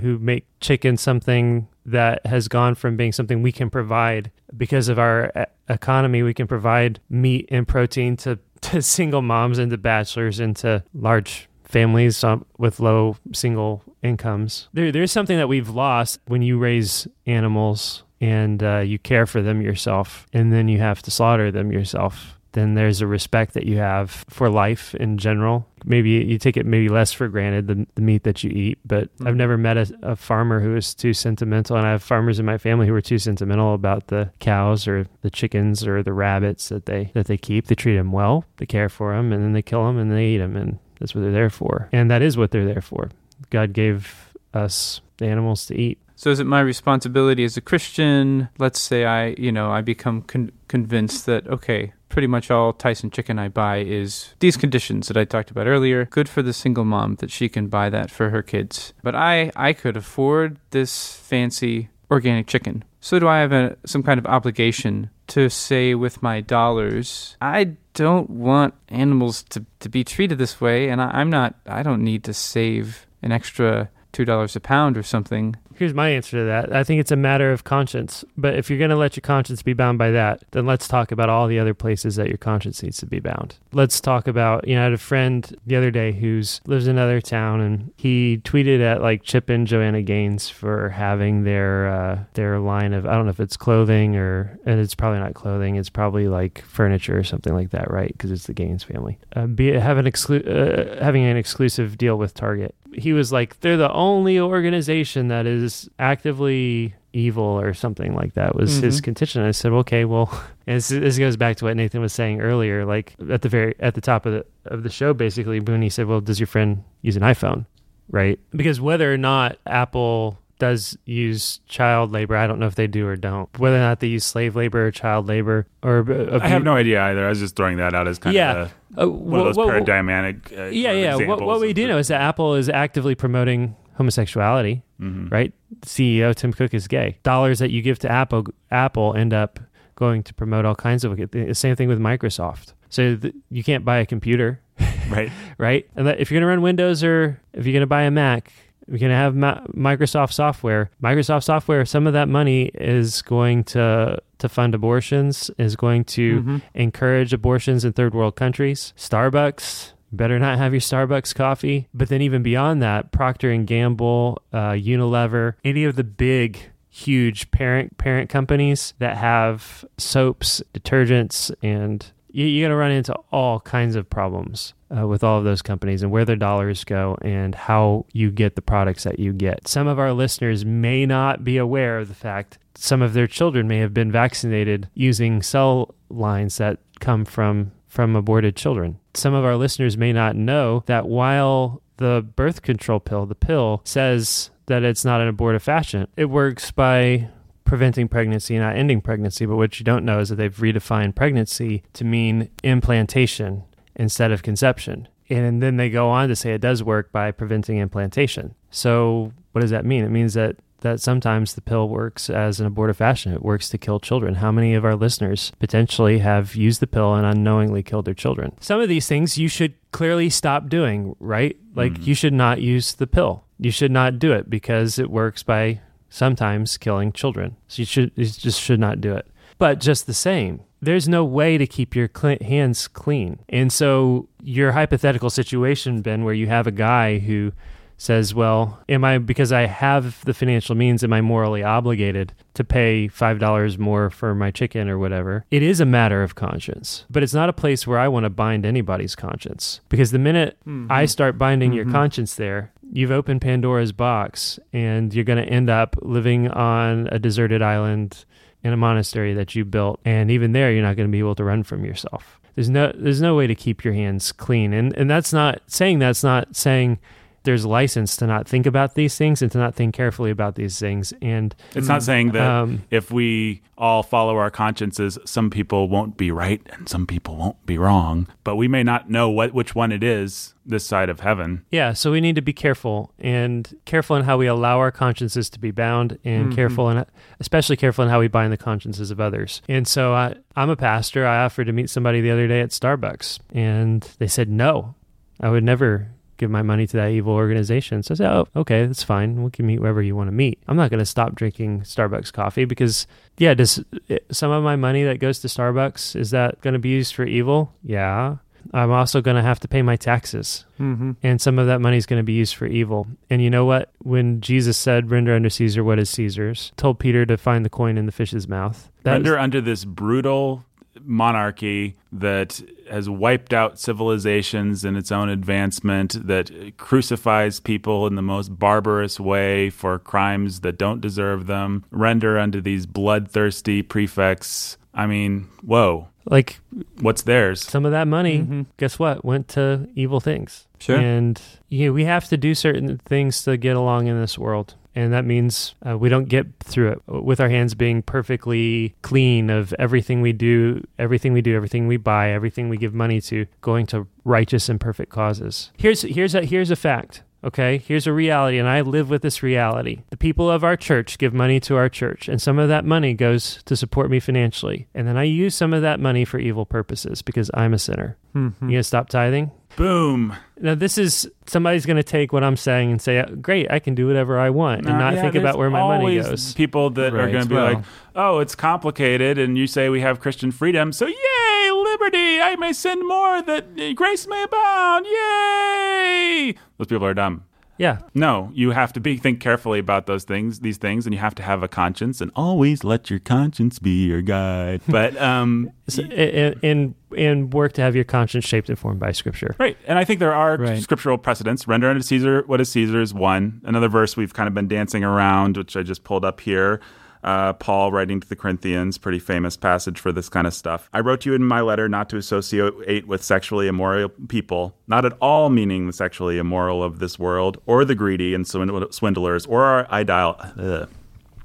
who 0.00 0.18
make 0.18 0.46
chicken 0.60 0.96
something 0.96 1.68
that 1.86 2.26
has 2.26 2.48
gone 2.48 2.74
from 2.74 2.96
being 2.96 3.12
something 3.12 3.42
we 3.42 3.52
can 3.52 3.70
provide 3.70 4.30
because 4.56 4.88
of 4.88 4.98
our 4.98 5.32
e- 5.38 5.44
economy 5.68 6.22
we 6.22 6.34
can 6.34 6.46
provide 6.46 7.00
meat 7.08 7.48
and 7.50 7.66
protein 7.66 8.16
to, 8.16 8.38
to 8.60 8.82
single 8.82 9.22
moms 9.22 9.58
and 9.58 9.70
to 9.70 9.78
bachelors 9.78 10.40
and 10.40 10.56
to 10.56 10.82
large 10.92 11.48
families 11.64 12.22
um, 12.22 12.44
with 12.58 12.80
low 12.80 13.16
single 13.32 13.82
incomes. 14.02 14.68
There, 14.72 14.92
there's 14.92 15.12
something 15.12 15.36
that 15.36 15.48
we've 15.48 15.68
lost 15.68 16.20
when 16.26 16.42
you 16.42 16.58
raise 16.58 17.08
animals 17.26 18.04
and 18.20 18.62
uh, 18.62 18.78
you 18.78 18.98
care 18.98 19.26
for 19.26 19.42
them 19.42 19.60
yourself 19.60 20.26
and 20.32 20.52
then 20.52 20.68
you 20.68 20.78
have 20.78 21.02
to 21.02 21.10
slaughter 21.10 21.50
them 21.50 21.70
yourself 21.70 22.35
then 22.56 22.74
there's 22.74 23.00
a 23.02 23.06
respect 23.06 23.52
that 23.54 23.66
you 23.66 23.76
have 23.76 24.24
for 24.30 24.48
life 24.48 24.94
in 24.94 25.18
general. 25.18 25.68
Maybe 25.84 26.10
you 26.10 26.38
take 26.38 26.56
it 26.56 26.64
maybe 26.66 26.88
less 26.88 27.12
for 27.12 27.28
granted 27.28 27.66
the, 27.68 27.86
the 27.94 28.00
meat 28.00 28.22
that 28.24 28.42
you 28.42 28.50
eat, 28.50 28.78
but 28.84 29.14
Mhm. 29.18 29.28
I've 29.28 29.36
never 29.36 29.56
met 29.58 29.76
a, 29.76 29.98
a 30.02 30.16
farmer 30.16 30.60
who 30.60 30.74
is 30.74 30.94
too 30.94 31.12
sentimental, 31.12 31.76
and 31.76 31.86
I 31.86 31.90
have 31.92 32.02
farmers 32.02 32.38
in 32.38 32.46
my 32.46 32.58
family 32.58 32.86
who 32.86 32.94
are 32.94 33.00
too 33.02 33.18
sentimental 33.18 33.74
about 33.74 34.06
the 34.08 34.30
cows 34.40 34.88
or 34.88 35.06
the 35.20 35.30
chickens 35.30 35.86
or 35.86 36.02
the 36.02 36.12
rabbits 36.14 36.70
that 36.70 36.86
they 36.86 37.10
that 37.14 37.26
they 37.26 37.36
keep. 37.36 37.66
They 37.66 37.74
treat 37.74 37.96
them 37.96 38.10
well, 38.10 38.44
they 38.56 38.66
care 38.66 38.88
for 38.88 39.14
them, 39.14 39.32
and 39.32 39.44
then 39.44 39.52
they 39.52 39.62
kill 39.62 39.84
them 39.86 39.98
and 39.98 40.10
they 40.10 40.26
eat 40.28 40.38
them, 40.38 40.56
and 40.56 40.78
that's 40.98 41.14
what 41.14 41.20
they're 41.20 41.30
there 41.32 41.50
for. 41.50 41.88
And 41.92 42.10
that 42.10 42.22
is 42.22 42.36
what 42.38 42.50
they're 42.50 42.64
there 42.64 42.80
for. 42.80 43.10
God 43.50 43.72
gave 43.74 44.32
us 44.54 45.02
the 45.18 45.26
animals 45.26 45.66
to 45.66 45.76
eat. 45.76 45.98
So 46.18 46.30
is 46.30 46.40
it 46.40 46.46
my 46.46 46.60
responsibility 46.60 47.44
as 47.44 47.58
a 47.58 47.60
Christian? 47.60 48.48
Let's 48.58 48.80
say 48.80 49.04
I, 49.04 49.34
you 49.36 49.52
know, 49.52 49.70
I 49.70 49.82
become 49.82 50.22
con- 50.22 50.50
convinced 50.68 51.26
that 51.26 51.46
okay, 51.46 51.92
pretty 52.16 52.26
much 52.26 52.50
all 52.50 52.72
Tyson 52.72 53.10
chicken 53.10 53.38
I 53.38 53.48
buy 53.48 53.80
is 53.80 54.32
these 54.38 54.56
conditions 54.56 55.08
that 55.08 55.18
I 55.18 55.26
talked 55.26 55.50
about 55.50 55.66
earlier. 55.66 56.06
Good 56.06 56.30
for 56.30 56.40
the 56.40 56.54
single 56.54 56.86
mom 56.86 57.16
that 57.16 57.30
she 57.30 57.46
can 57.46 57.66
buy 57.66 57.90
that 57.90 58.10
for 58.10 58.30
her 58.30 58.42
kids. 58.42 58.94
But 59.02 59.14
I 59.14 59.52
I 59.54 59.74
could 59.74 59.98
afford 59.98 60.56
this 60.70 61.14
fancy 61.14 61.90
organic 62.10 62.46
chicken. 62.46 62.84
So 63.02 63.18
do 63.18 63.28
I 63.28 63.40
have 63.40 63.52
a 63.52 63.76
some 63.84 64.02
kind 64.02 64.16
of 64.18 64.24
obligation 64.24 65.10
to 65.26 65.50
say 65.50 65.94
with 65.94 66.22
my 66.22 66.40
dollars, 66.40 67.36
I 67.42 67.76
don't 67.92 68.30
want 68.30 68.72
animals 68.88 69.42
to, 69.50 69.66
to 69.80 69.90
be 69.90 70.02
treated 70.02 70.38
this 70.38 70.58
way 70.58 70.88
and 70.88 71.02
I, 71.02 71.10
I'm 71.20 71.28
not 71.28 71.56
I 71.66 71.82
don't 71.82 72.02
need 72.02 72.24
to 72.24 72.32
save 72.32 73.06
an 73.20 73.30
extra 73.30 73.90
two 74.12 74.24
dollars 74.24 74.56
a 74.56 74.60
pound 74.60 74.96
or 74.96 75.02
something 75.02 75.54
Here's 75.78 75.94
my 75.94 76.08
answer 76.08 76.38
to 76.38 76.44
that. 76.44 76.74
I 76.74 76.84
think 76.84 77.00
it's 77.00 77.12
a 77.12 77.16
matter 77.16 77.52
of 77.52 77.64
conscience. 77.64 78.24
But 78.36 78.54
if 78.54 78.70
you're 78.70 78.78
going 78.78 78.90
to 78.90 78.96
let 78.96 79.16
your 79.16 79.22
conscience 79.22 79.62
be 79.62 79.72
bound 79.72 79.98
by 79.98 80.10
that, 80.10 80.44
then 80.52 80.66
let's 80.66 80.88
talk 80.88 81.12
about 81.12 81.28
all 81.28 81.46
the 81.46 81.58
other 81.58 81.74
places 81.74 82.16
that 82.16 82.28
your 82.28 82.38
conscience 82.38 82.82
needs 82.82 82.98
to 82.98 83.06
be 83.06 83.20
bound. 83.20 83.56
Let's 83.72 84.00
talk 84.00 84.26
about, 84.26 84.66
you 84.66 84.74
know, 84.74 84.80
I 84.80 84.84
had 84.84 84.92
a 84.92 84.98
friend 84.98 85.56
the 85.66 85.76
other 85.76 85.90
day 85.90 86.12
who's 86.12 86.60
lives 86.66 86.86
in 86.86 86.96
another 86.96 87.20
town 87.20 87.60
and 87.60 87.92
he 87.96 88.40
tweeted 88.44 88.80
at 88.80 89.02
like 89.02 89.22
Chip 89.22 89.48
and 89.50 89.66
Joanna 89.66 90.02
Gaines 90.02 90.48
for 90.48 90.88
having 90.90 91.44
their 91.44 91.88
uh, 91.88 92.18
their 92.34 92.58
line 92.58 92.94
of 92.94 93.06
I 93.06 93.14
don't 93.14 93.26
know 93.26 93.30
if 93.30 93.40
it's 93.40 93.56
clothing 93.56 94.16
or 94.16 94.58
and 94.64 94.80
it's 94.80 94.94
probably 94.94 95.18
not 95.18 95.34
clothing. 95.34 95.76
It's 95.76 95.90
probably 95.90 96.28
like 96.28 96.64
furniture 96.66 97.18
or 97.18 97.24
something 97.24 97.54
like 97.54 97.70
that, 97.70 97.90
right? 97.90 98.12
Because 98.12 98.30
it's 98.30 98.46
the 98.46 98.54
Gaines 98.54 98.82
family. 98.82 99.18
Uh, 99.34 99.46
be 99.46 99.72
have 99.72 99.98
an 99.98 100.06
exclu- 100.06 100.46
uh, 100.46 101.02
having 101.04 101.24
an 101.24 101.36
exclusive 101.36 101.98
deal 101.98 102.16
with 102.16 102.34
Target. 102.34 102.74
He 102.94 103.12
was 103.12 103.30
like, 103.30 103.60
they're 103.60 103.76
the 103.76 103.92
only 103.92 104.40
organization 104.40 105.28
that 105.28 105.44
is 105.46 105.65
actively 105.98 106.94
evil 107.12 107.44
or 107.44 107.72
something 107.72 108.14
like 108.14 108.34
that 108.34 108.54
was 108.54 108.76
his 108.80 109.00
Mhm. 109.00 109.04
contention. 109.04 109.42
I 109.42 109.50
said, 109.52 109.72
okay, 109.72 110.04
well, 110.04 110.28
and 110.66 110.76
this, 110.76 110.88
this 110.88 111.18
goes 111.18 111.36
back 111.36 111.56
to 111.56 111.64
what 111.66 111.76
Nathan 111.76 112.00
was 112.00 112.12
saying 112.12 112.40
earlier, 112.40 112.84
like 112.84 113.14
at 113.30 113.42
the 113.42 113.48
very 113.48 113.74
at 113.80 113.94
the 113.94 114.00
top 114.00 114.26
of 114.26 114.32
the 114.32 114.44
of 114.66 114.82
the 114.82 114.90
show, 114.90 115.14
basically 115.14 115.60
when 115.60 115.82
he 115.82 115.88
said, 115.88 116.06
well, 116.06 116.20
does 116.20 116.38
your 116.40 116.46
friend 116.46 116.82
use 117.02 117.16
an 117.16 117.22
iPhone, 117.22 117.64
right? 118.10 118.38
Because 118.54 118.80
whether 118.80 119.12
or 119.12 119.16
not 119.16 119.56
Apple 119.66 120.38
does 120.58 120.96
use 121.04 121.60
child 121.68 122.12
labor, 122.12 122.34
I 122.34 122.46
don't 122.46 122.58
know 122.58 122.66
if 122.66 122.74
they 122.76 122.86
do 122.86 123.06
or 123.06 123.14
don't. 123.16 123.46
Whether 123.58 123.76
or 123.76 123.80
not 123.80 124.00
they 124.00 124.06
use 124.06 124.24
slave 124.24 124.56
labor 124.56 124.86
or 124.86 124.90
child 124.90 125.26
labor 125.28 125.66
or 125.82 125.98
uh, 126.10 126.38
I 126.42 126.48
have 126.48 126.64
no 126.64 126.74
idea 126.74 127.02
either. 127.02 127.26
I 127.26 127.28
was 127.28 127.40
just 127.40 127.56
throwing 127.56 127.76
that 127.76 127.94
out 127.94 128.08
as 128.08 128.18
kind 128.18 128.34
Yeah. 128.34 128.52
of 128.62 128.68
uh, 128.98 129.02
a, 129.02 129.08
one 129.08 129.40
of 129.40 129.46
those 129.46 129.56
what- 129.56 129.66
what- 129.66 129.72
paradigmatic. 129.72 130.52
Uh, 130.56 130.64
yeah, 130.64 130.92
yeah. 130.92 131.16
What, 131.16 131.42
what 131.42 131.60
we 131.60 131.72
do 131.74 131.86
know 131.86 131.98
is 131.98 132.08
that 132.08 132.20
Apple 132.22 132.54
is 132.54 132.68
actively 132.70 133.14
promoting 133.14 133.76
homosexuality, 133.98 134.82
hmm 134.98 135.28
right? 135.28 135.52
CEO 135.82 136.34
Tim 136.34 136.52
Cook 136.52 136.72
is 136.74 136.88
gay. 136.88 137.18
Dollars 137.22 137.58
that 137.58 137.70
you 137.70 137.82
give 137.82 137.98
to 138.00 138.10
Apple, 138.10 138.44
Apple 138.70 139.14
end 139.14 139.32
up 139.34 139.58
going 139.96 140.22
to 140.24 140.34
promote 140.34 140.64
all 140.64 140.74
kinds 140.74 141.04
of. 141.04 141.16
The 141.30 141.54
same 141.54 141.74
thing 141.76 141.88
with 141.88 141.98
Microsoft. 141.98 142.72
So 142.88 143.16
th- 143.16 143.34
you 143.50 143.64
can't 143.64 143.84
buy 143.84 143.98
a 143.98 144.06
computer, 144.06 144.60
Right. 145.10 145.30
right? 145.58 145.88
And 145.96 146.06
that 146.06 146.20
if 146.20 146.30
you're 146.30 146.36
going 146.40 146.46
to 146.46 146.50
run 146.54 146.62
Windows 146.62 147.02
or 147.04 147.40
if 147.52 147.64
you're 147.66 147.72
going 147.72 147.80
to 147.80 147.86
buy 147.86 148.02
a 148.02 148.10
Mac, 148.10 148.52
you're 148.88 148.98
going 148.98 149.10
to 149.10 149.16
have 149.16 149.34
Ma- 149.34 149.60
Microsoft 149.74 150.32
software. 150.32 150.90
Microsoft 151.02 151.42
software. 151.44 151.84
Some 151.84 152.06
of 152.06 152.12
that 152.12 152.28
money 152.28 152.70
is 152.74 153.22
going 153.22 153.64
to 153.64 154.20
to 154.38 154.48
fund 154.48 154.74
abortions. 154.74 155.50
Is 155.58 155.74
going 155.76 156.04
to 156.04 156.42
Mhm. 156.42 156.62
encourage 156.74 157.32
abortions 157.32 157.84
in 157.84 157.92
third 157.94 158.14
world 158.14 158.36
countries. 158.36 158.92
Starbucks, 158.96 159.92
better 160.12 160.38
not 160.38 160.58
have 160.58 160.72
your 160.72 160.80
Starbucks 160.80 161.34
coffee. 161.34 161.88
But 161.94 162.08
then 162.08 162.22
even 162.22 162.42
beyond 162.42 162.82
that, 162.82 163.12
Procter 163.12 163.50
and 163.50 163.66
Gamble, 163.66 164.42
uh, 164.52 164.72
Unilever, 164.72 165.54
any 165.64 165.84
of 165.84 165.96
the 165.96 166.04
big 166.04 166.70
huge 166.88 167.50
parent 167.50 167.98
parent 167.98 168.30
companies 168.30 168.94
that 168.98 169.18
have 169.18 169.84
soaps, 169.98 170.62
detergents, 170.72 171.54
and 171.62 172.10
you, 172.30 172.46
you're 172.46 172.68
going 172.68 172.74
to 172.74 172.76
run 172.76 172.90
into 172.90 173.14
all 173.30 173.60
kinds 173.60 173.96
of 173.96 174.08
problems 174.08 174.72
uh, 174.96 175.06
with 175.06 175.22
all 175.22 175.38
of 175.38 175.44
those 175.44 175.62
companies 175.62 176.02
and 176.02 176.10
where 176.10 176.24
their 176.24 176.36
dollars 176.36 176.84
go 176.84 177.16
and 177.20 177.54
how 177.54 178.06
you 178.12 178.30
get 178.30 178.56
the 178.56 178.62
products 178.62 179.04
that 179.04 179.18
you 179.18 179.32
get. 179.32 179.68
Some 179.68 179.86
of 179.86 179.98
our 179.98 180.12
listeners 180.12 180.64
may 180.64 181.04
not 181.04 181.44
be 181.44 181.58
aware 181.58 181.98
of 181.98 182.08
the 182.08 182.14
fact 182.14 182.58
some 182.78 183.02
of 183.02 183.14
their 183.14 183.26
children 183.26 183.66
may 183.66 183.78
have 183.78 183.94
been 183.94 184.12
vaccinated 184.12 184.88
using 184.94 185.42
cell 185.42 185.94
lines 186.10 186.58
that 186.58 186.78
come 187.00 187.24
from 187.24 187.72
from 187.96 188.14
aborted 188.14 188.54
children. 188.54 188.98
Some 189.14 189.32
of 189.32 189.42
our 189.42 189.56
listeners 189.56 189.96
may 189.96 190.12
not 190.12 190.36
know 190.36 190.84
that 190.84 191.08
while 191.08 191.80
the 191.96 192.22
birth 192.36 192.60
control 192.60 193.00
pill, 193.00 193.24
the 193.24 193.34
pill, 193.34 193.80
says 193.84 194.50
that 194.66 194.82
it's 194.82 195.02
not 195.02 195.22
an 195.22 195.34
abortifacient, 195.34 196.08
it 196.14 196.26
works 196.26 196.70
by 196.70 197.30
preventing 197.64 198.06
pregnancy, 198.06 198.58
not 198.58 198.76
ending 198.76 199.00
pregnancy. 199.00 199.46
But 199.46 199.56
what 199.56 199.80
you 199.80 199.84
don't 199.84 200.04
know 200.04 200.20
is 200.20 200.28
that 200.28 200.36
they've 200.36 200.54
redefined 200.54 201.14
pregnancy 201.14 201.84
to 201.94 202.04
mean 202.04 202.50
implantation 202.62 203.64
instead 203.94 204.30
of 204.30 204.42
conception. 204.42 205.08
And 205.30 205.62
then 205.62 205.78
they 205.78 205.88
go 205.88 206.10
on 206.10 206.28
to 206.28 206.36
say 206.36 206.52
it 206.52 206.60
does 206.60 206.82
work 206.82 207.10
by 207.10 207.32
preventing 207.32 207.78
implantation. 207.78 208.54
So 208.70 209.32
what 209.52 209.62
does 209.62 209.70
that 209.70 209.86
mean? 209.86 210.04
It 210.04 210.10
means 210.10 210.34
that 210.34 210.56
that 210.80 211.00
sometimes 211.00 211.54
the 211.54 211.60
pill 211.60 211.88
works 211.88 212.28
as 212.30 212.60
an 212.60 212.70
abortifacient. 212.72 213.34
It 213.34 213.42
works 213.42 213.68
to 213.70 213.78
kill 213.78 213.98
children. 214.00 214.36
How 214.36 214.52
many 214.52 214.74
of 214.74 214.84
our 214.84 214.94
listeners 214.94 215.52
potentially 215.58 216.18
have 216.18 216.54
used 216.54 216.80
the 216.80 216.86
pill 216.86 217.14
and 217.14 217.26
unknowingly 217.26 217.82
killed 217.82 218.04
their 218.04 218.14
children? 218.14 218.52
Some 218.60 218.80
of 218.80 218.88
these 218.88 219.08
things 219.08 219.38
you 219.38 219.48
should 219.48 219.74
clearly 219.92 220.28
stop 220.30 220.68
doing, 220.68 221.16
right? 221.20 221.56
Like 221.74 221.94
Mhm. 221.94 222.06
you 222.06 222.14
should 222.14 222.34
not 222.34 222.60
use 222.60 222.94
the 222.94 223.06
pill. 223.06 223.44
You 223.58 223.70
should 223.70 223.90
not 223.90 224.18
do 224.18 224.32
it 224.32 224.50
because 224.50 224.98
it 224.98 225.10
works 225.10 225.42
by 225.42 225.80
sometimes 226.10 226.76
killing 226.76 227.12
children. 227.12 227.56
So 227.68 227.82
you 227.82 227.86
should 227.86 228.12
you 228.14 228.24
just 228.26 228.60
should 228.60 228.80
not 228.80 229.00
do 229.00 229.14
it. 229.14 229.26
But 229.58 229.80
just 229.80 230.06
the 230.06 230.14
same, 230.14 230.60
there's 230.82 231.08
no 231.08 231.24
way 231.24 231.56
to 231.56 231.66
keep 231.66 231.96
your 231.96 232.10
cl- 232.14 232.36
hands 232.42 232.86
clean. 232.88 233.38
And 233.48 233.72
so 233.72 234.28
your 234.42 234.72
hypothetical 234.72 235.30
situation, 235.30 236.02
Ben, 236.02 236.24
where 236.24 236.34
you 236.34 236.46
have 236.48 236.66
a 236.66 236.70
guy 236.70 237.18
who 237.18 237.52
says, 237.98 238.34
"Well, 238.34 238.78
am 238.88 239.04
I 239.04 239.18
because 239.18 239.52
I 239.52 239.66
have 239.66 240.24
the 240.24 240.34
financial 240.34 240.74
means 240.74 241.02
am 241.02 241.12
I 241.12 241.20
morally 241.20 241.62
obligated 241.62 242.32
to 242.54 242.64
pay 242.64 243.08
$5 243.08 243.78
more 243.78 244.10
for 244.10 244.34
my 244.34 244.50
chicken 244.50 244.88
or 244.88 244.98
whatever?" 244.98 245.44
It 245.50 245.62
is 245.62 245.80
a 245.80 245.86
matter 245.86 246.22
of 246.22 246.34
conscience. 246.34 247.04
But 247.10 247.22
it's 247.22 247.34
not 247.34 247.48
a 247.48 247.52
place 247.54 247.86
where 247.86 247.98
I 247.98 248.08
want 248.08 248.24
to 248.24 248.30
bind 248.30 248.66
anybody's 248.66 249.14
conscience 249.14 249.80
because 249.88 250.10
the 250.10 250.18
minute 250.18 250.56
Mhm. 250.66 250.86
I 250.90 251.06
start 251.06 251.38
binding 251.38 251.72
your 251.72 251.86
Mhm. 251.86 251.92
conscience 251.92 252.34
there, 252.34 252.72
you've 252.92 253.10
opened 253.10 253.40
Pandora's 253.40 253.92
box 253.92 254.58
and 254.72 255.12
you're 255.14 255.24
going 255.24 255.44
to 255.44 255.50
end 255.52 255.70
up 255.70 255.96
living 256.02 256.48
on 256.48 257.08
a 257.10 257.18
deserted 257.18 257.62
island 257.62 258.24
in 258.62 258.72
a 258.72 258.76
monastery 258.76 259.32
that 259.34 259.54
you 259.54 259.64
built 259.64 260.00
and 260.04 260.30
even 260.30 260.52
there 260.52 260.72
you're 260.72 260.82
not 260.82 260.96
going 260.96 261.08
to 261.08 261.12
be 261.12 261.18
able 261.20 261.34
to 261.36 261.44
run 261.44 261.62
from 261.62 261.84
yourself. 261.84 262.40
There's 262.56 262.70
no 262.70 262.90
there's 262.96 263.20
no 263.20 263.34
way 263.36 263.46
to 263.46 263.54
keep 263.54 263.84
your 263.84 263.92
hands 263.94 264.32
clean 264.32 264.72
and 264.72 264.96
and 264.96 265.10
that's 265.10 265.32
not 265.32 265.60
saying 265.66 265.98
that's 265.98 266.24
not 266.24 266.56
saying 266.56 266.98
there's 267.46 267.64
license 267.64 268.14
to 268.18 268.26
not 268.26 268.46
think 268.46 268.66
about 268.66 268.94
these 268.94 269.16
things 269.16 269.40
and 269.40 269.50
to 269.52 269.58
not 269.58 269.74
think 269.74 269.94
carefully 269.94 270.30
about 270.30 270.54
these 270.56 270.78
things. 270.78 271.14
And 271.22 271.54
It's 271.74 271.88
not 271.88 272.02
saying 272.02 272.32
that 272.32 272.50
Um, 272.50 272.82
if 272.90 273.10
we 273.10 273.62
all 273.78 274.02
follow 274.02 274.36
our 274.36 274.50
consciences, 274.50 275.18
some 275.24 275.48
people 275.48 275.88
won't 275.88 276.16
be 276.18 276.30
right 276.30 276.60
and 276.72 276.88
some 276.88 277.06
people 277.06 277.36
won't 277.36 277.64
be 277.64 277.78
wrong. 277.78 278.26
But 278.44 278.56
we 278.56 278.68
may 278.68 278.82
not 278.82 279.08
know 279.08 279.30
what 279.30 279.54
which 279.54 279.74
one 279.74 279.92
it 279.92 280.02
is 280.04 280.52
this 280.68 280.84
side 280.84 281.08
of 281.08 281.20
heaven. 281.20 281.62
yeah, 281.70 281.92
so 281.92 282.10
we 282.10 282.20
need 282.20 282.34
to 282.34 282.42
be 282.42 282.52
careful 282.52 283.12
and 283.20 283.72
careful 283.84 284.16
in 284.16 284.24
how 284.24 284.36
we 284.36 284.46
allow 284.48 284.78
our 284.78 284.90
consciences 284.90 285.48
to 285.50 285.60
be 285.60 285.70
bound, 285.70 286.18
and 286.24 286.54
careful 286.54 286.88
and 286.88 287.06
especially 287.38 287.76
careful 287.76 288.02
in 288.04 288.10
how 288.10 288.18
we 288.18 288.26
bind 288.28 288.52
the 288.52 288.56
consciences 288.56 289.10
of 289.12 289.20
others. 289.20 289.62
And 289.68 289.86
so 289.86 290.12
I, 290.12 290.34
I'm 290.56 290.68
a 290.70 290.76
pastor. 290.76 291.24
I 291.24 291.44
offered 291.44 291.66
to 291.68 291.72
meet 291.72 291.88
somebody 291.88 292.20
the 292.20 292.32
other 292.32 292.48
day 292.48 292.60
at 292.62 292.70
Starbucks, 292.70 293.38
and 293.54 294.02
they 294.18 294.26
said 294.26 294.48
no. 294.50 294.94
I 295.40 295.50
would 295.50 295.62
never 295.64 296.08
give 296.36 296.50
my 296.50 296.62
money 296.62 296.86
to 296.86 296.96
that 296.96 297.10
evil 297.10 297.32
organization. 297.32 298.02
So 298.02 298.14
I 298.14 298.16
said, 298.16 298.30
oh, 298.30 298.48
okay, 298.56 298.86
that's 298.86 299.02
fine. 299.02 299.42
We 299.42 299.50
can 299.50 299.66
meet 299.66 299.80
wherever 299.80 300.02
you 300.02 300.16
want 300.16 300.28
to 300.28 300.32
meet. 300.32 300.58
I'm 300.68 300.76
not 300.76 300.90
going 300.90 301.00
to 301.00 301.06
stop 301.06 301.34
drinking 301.34 301.82
Starbucks 301.82 302.32
coffee 302.32 302.64
because, 302.64 303.06
yeah, 303.38 303.54
does 303.54 303.82
some 304.30 304.50
of 304.50 304.62
my 304.62 304.76
money 304.76 305.04
that 305.04 305.18
goes 305.18 305.38
to 305.40 305.48
Starbucks 305.48 306.16
is 306.16 306.30
that 306.30 306.60
going 306.60 306.74
to 306.74 306.80
be 306.80 306.90
used 306.90 307.14
for 307.14 307.24
evil? 307.24 307.72
Yeah. 307.82 308.36
I'm 308.74 308.90
also 308.90 309.20
going 309.20 309.36
to 309.36 309.42
have 309.42 309.60
to 309.60 309.68
pay 309.68 309.82
my 309.82 309.94
taxes. 309.96 310.64
Mm-hmm. 310.80 311.12
And 311.22 311.40
some 311.40 311.58
of 311.58 311.68
that 311.68 311.80
money 311.80 311.96
is 311.96 312.06
going 312.06 312.18
to 312.18 312.24
be 312.24 312.32
used 312.32 312.56
for 312.56 312.66
evil. 312.66 313.06
And 313.30 313.40
you 313.40 313.48
know 313.48 313.64
what? 313.64 313.92
When 313.98 314.40
Jesus 314.40 314.76
said, 314.76 315.10
render 315.10 315.34
unto 315.34 315.48
Caesar 315.50 315.84
what 315.84 316.00
is 316.00 316.10
Caesar's, 316.10 316.72
told 316.76 316.98
Peter 316.98 317.24
to 317.26 317.36
find 317.36 317.64
the 317.64 317.70
coin 317.70 317.96
in 317.96 318.06
the 318.06 318.12
fish's 318.12 318.48
mouth. 318.48 318.90
That 319.04 319.14
Under 319.14 319.38
under 319.38 319.60
this 319.60 319.84
brutal 319.84 320.64
monarchy 321.04 321.96
that 322.12 322.62
has 322.90 323.08
wiped 323.08 323.52
out 323.52 323.78
civilizations 323.78 324.84
in 324.84 324.96
its 324.96 325.10
own 325.12 325.28
advancement, 325.28 326.26
that 326.26 326.50
crucifies 326.76 327.60
people 327.60 328.06
in 328.06 328.14
the 328.14 328.22
most 328.22 328.58
barbarous 328.58 329.18
way 329.20 329.70
for 329.70 329.98
crimes 329.98 330.60
that 330.60 330.78
don't 330.78 331.00
deserve 331.00 331.46
them, 331.46 331.84
render 331.90 332.38
unto 332.38 332.60
these 332.60 332.86
bloodthirsty 332.86 333.82
prefects. 333.82 334.76
I 334.94 335.06
mean, 335.06 335.48
whoa, 335.62 336.08
like 336.24 336.58
what's 337.00 337.22
theirs? 337.22 337.60
some 337.60 337.84
of 337.84 337.92
that 337.92 338.08
money, 338.08 338.38
Mhm. 338.38 338.66
guess 338.78 338.98
what, 338.98 339.24
went 339.24 339.48
to 339.48 339.88
evil 339.94 340.20
things. 340.20 340.66
Sure. 340.78 340.96
And 340.96 341.40
yeah, 341.68 341.90
we 341.90 342.04
have 342.04 342.26
to 342.28 342.36
do 342.36 342.54
certain 342.54 342.98
things 343.04 343.42
to 343.44 343.56
get 343.56 343.76
along 343.76 344.06
in 344.06 344.20
this 344.20 344.38
world. 344.38 344.74
And 344.96 345.12
that 345.12 345.26
means 345.26 345.74
uh, 345.86 345.96
we 345.98 346.08
don't 346.08 346.24
get 346.24 346.46
through 346.60 346.92
it 346.92 347.02
with 347.06 347.38
our 347.38 347.50
hands 347.50 347.74
being 347.74 348.00
perfectly 348.02 348.96
clean 349.02 349.50
of 349.50 349.74
everything 349.78 350.22
we 350.22 350.32
do, 350.32 350.82
everything 350.98 351.34
we 351.34 351.42
do, 351.42 351.54
everything 351.54 351.86
we 351.86 351.98
buy, 351.98 352.30
everything 352.30 352.70
we 352.70 352.78
give 352.78 352.94
money 352.94 353.20
to, 353.20 353.46
going 353.60 353.86
to 353.88 354.08
righteous 354.24 354.70
and 354.70 354.80
perfect 354.80 355.12
causes. 355.12 355.70
Here's 355.76 356.00
here's 356.00 356.34
a 356.34 356.46
here's 356.46 356.70
a 356.70 356.76
fact. 356.76 357.22
Okay, 357.44 357.78
here's 357.78 358.06
a 358.08 358.12
reality, 358.12 358.58
and 358.58 358.66
I 358.66 358.80
live 358.80 359.08
with 359.10 359.22
this 359.22 359.42
reality. 359.42 360.00
The 360.10 360.16
people 360.16 360.50
of 360.50 360.64
our 360.64 360.76
church 360.76 361.18
give 361.18 361.32
money 361.32 361.60
to 361.60 361.76
our 361.76 361.88
church, 361.88 362.28
and 362.28 362.42
some 362.42 362.58
of 362.58 362.68
that 362.70 362.84
money 362.84 363.12
goes 363.14 363.62
to 363.66 363.76
support 363.76 364.10
me 364.10 364.18
financially. 364.18 364.88
And 364.94 365.06
then 365.06 365.16
I 365.16 365.24
use 365.24 365.54
some 365.54 365.72
of 365.72 365.82
that 365.82 366.00
money 366.00 366.24
for 366.24 366.38
evil 366.38 366.64
purposes 366.64 367.22
because 367.22 367.50
I'm 367.54 367.74
a 367.74 367.78
sinner. 367.78 368.16
Mm-hmm. 368.34 368.64
You 368.68 368.76
gonna 368.76 368.82
stop 368.82 369.10
tithing? 369.10 369.52
Boom. 369.76 370.34
Now, 370.58 370.74
this 370.74 370.96
is 370.96 371.30
somebody's 371.46 371.84
going 371.84 371.98
to 371.98 372.02
take 372.02 372.32
what 372.32 372.42
I'm 372.42 372.56
saying 372.56 372.90
and 372.90 373.00
say, 373.00 373.22
"Great, 373.42 373.70
I 373.70 373.78
can 373.78 373.94
do 373.94 374.06
whatever 374.06 374.38
I 374.38 374.48
want," 374.48 374.80
and 374.86 374.88
Uh, 374.88 374.98
not 374.98 375.14
yeah, 375.14 375.20
think 375.20 375.34
about 375.34 375.58
where 375.58 375.68
my 375.68 375.80
money 375.80 376.16
goes. 376.18 376.54
People 376.54 376.88
that 376.90 377.12
are 377.14 377.30
going 377.30 377.42
to 377.42 377.48
be 377.48 377.54
well. 377.54 377.74
like, 377.74 377.84
"Oh, 378.14 378.38
it's 378.38 378.54
complicated," 378.54 379.38
and 379.38 379.58
you 379.58 379.66
say 379.66 379.90
we 379.90 380.00
have 380.00 380.18
Christian 380.18 380.50
freedom, 380.50 380.92
so 380.92 381.06
yay, 381.06 381.70
liberty! 381.70 382.40
I 382.40 382.56
may 382.58 382.72
sin 382.72 383.06
more, 383.06 383.42
that 383.42 383.66
uh, 383.78 383.92
grace 383.92 384.26
may 384.26 384.42
abound. 384.44 385.04
Yay! 385.06 386.54
Those 386.78 386.86
people 386.86 387.06
are 387.06 387.14
dumb. 387.14 387.44
Yeah, 387.78 387.98
No, 388.14 388.50
you 388.54 388.70
have 388.70 388.92
to 388.94 389.00
be 389.00 389.18
think 389.18 389.38
carefully 389.40 389.78
about 389.78 390.06
those 390.06 390.24
things, 390.24 390.60
these 390.60 390.78
things, 390.78 391.04
and 391.06 391.14
you 391.14 391.20
have 391.20 391.34
to 391.34 391.42
have 391.42 391.62
a 391.62 391.68
conscience, 391.68 392.20
and 392.22 392.30
always 392.34 392.84
let 392.84 393.10
your 393.10 393.18
conscience 393.18 393.78
be 393.78 394.06
your 394.06 394.22
guide. 394.22 394.80
But 394.88 395.20
um, 395.20 395.70
So- 395.88 396.02
and, 396.04 396.56
and 396.62 396.94
and 397.16 397.52
work 397.54 397.72
to 397.74 397.82
have 397.82 397.94
your 397.94 398.04
conscience 398.04 398.44
shaped 398.44 398.68
and 398.68 398.78
formed 398.78 398.98
by 399.00 399.12
Scripture. 399.12 399.54
Right. 399.58 399.76
And 399.86 399.98
I 399.98 400.04
think 400.04 400.20
there 400.20 400.34
are 400.34 400.56
Right. 400.56 400.82
scriptural 400.82 401.16
precedents. 401.18 401.66
Render 401.68 401.88
unto 401.88 402.02
Caesar 402.02 402.42
what 402.46 402.60
is 402.60 402.68
Caesar's, 402.70 403.14
one. 403.14 403.60
Another 403.64 403.88
verse 403.88 404.16
we've 404.16 404.34
kind 404.34 404.48
of 404.48 404.54
been 404.54 404.68
dancing 404.68 405.04
around, 405.04 405.56
which 405.56 405.76
I 405.76 405.82
just 405.82 406.02
pulled 406.04 406.24
up 406.24 406.40
here. 406.40 406.80
Uh, 407.22 407.52
Paul 407.54 407.92
writing 407.92 408.20
to 408.20 408.28
the 408.28 408.36
Corinthians, 408.36 408.98
pretty 408.98 409.18
famous 409.18 409.56
passage 409.56 409.98
for 409.98 410.12
this 410.12 410.28
kind 410.28 410.46
of 410.46 410.54
stuff. 410.54 410.88
I 410.92 411.00
wrote 411.00 411.26
you 411.26 411.34
in 411.34 411.44
my 411.44 411.60
letter 411.60 411.88
not 411.88 412.08
to 412.10 412.16
associate 412.16 413.06
with 413.06 413.22
sexually 413.22 413.66
immoral 413.66 414.10
people, 414.28 414.76
not 414.86 415.04
at 415.04 415.16
all 415.20 415.50
meaning 415.50 415.86
the 415.86 415.92
sexually 415.92 416.38
immoral 416.38 416.82
of 416.82 416.98
this 416.98 417.18
world, 417.18 417.60
or 417.66 417.84
the 417.84 417.94
greedy 417.94 418.34
and 418.34 418.46
swindlers, 418.46 419.46
or 419.46 419.64
our 419.64 419.86
idol. 419.90 420.36
Ugh. 420.58 420.88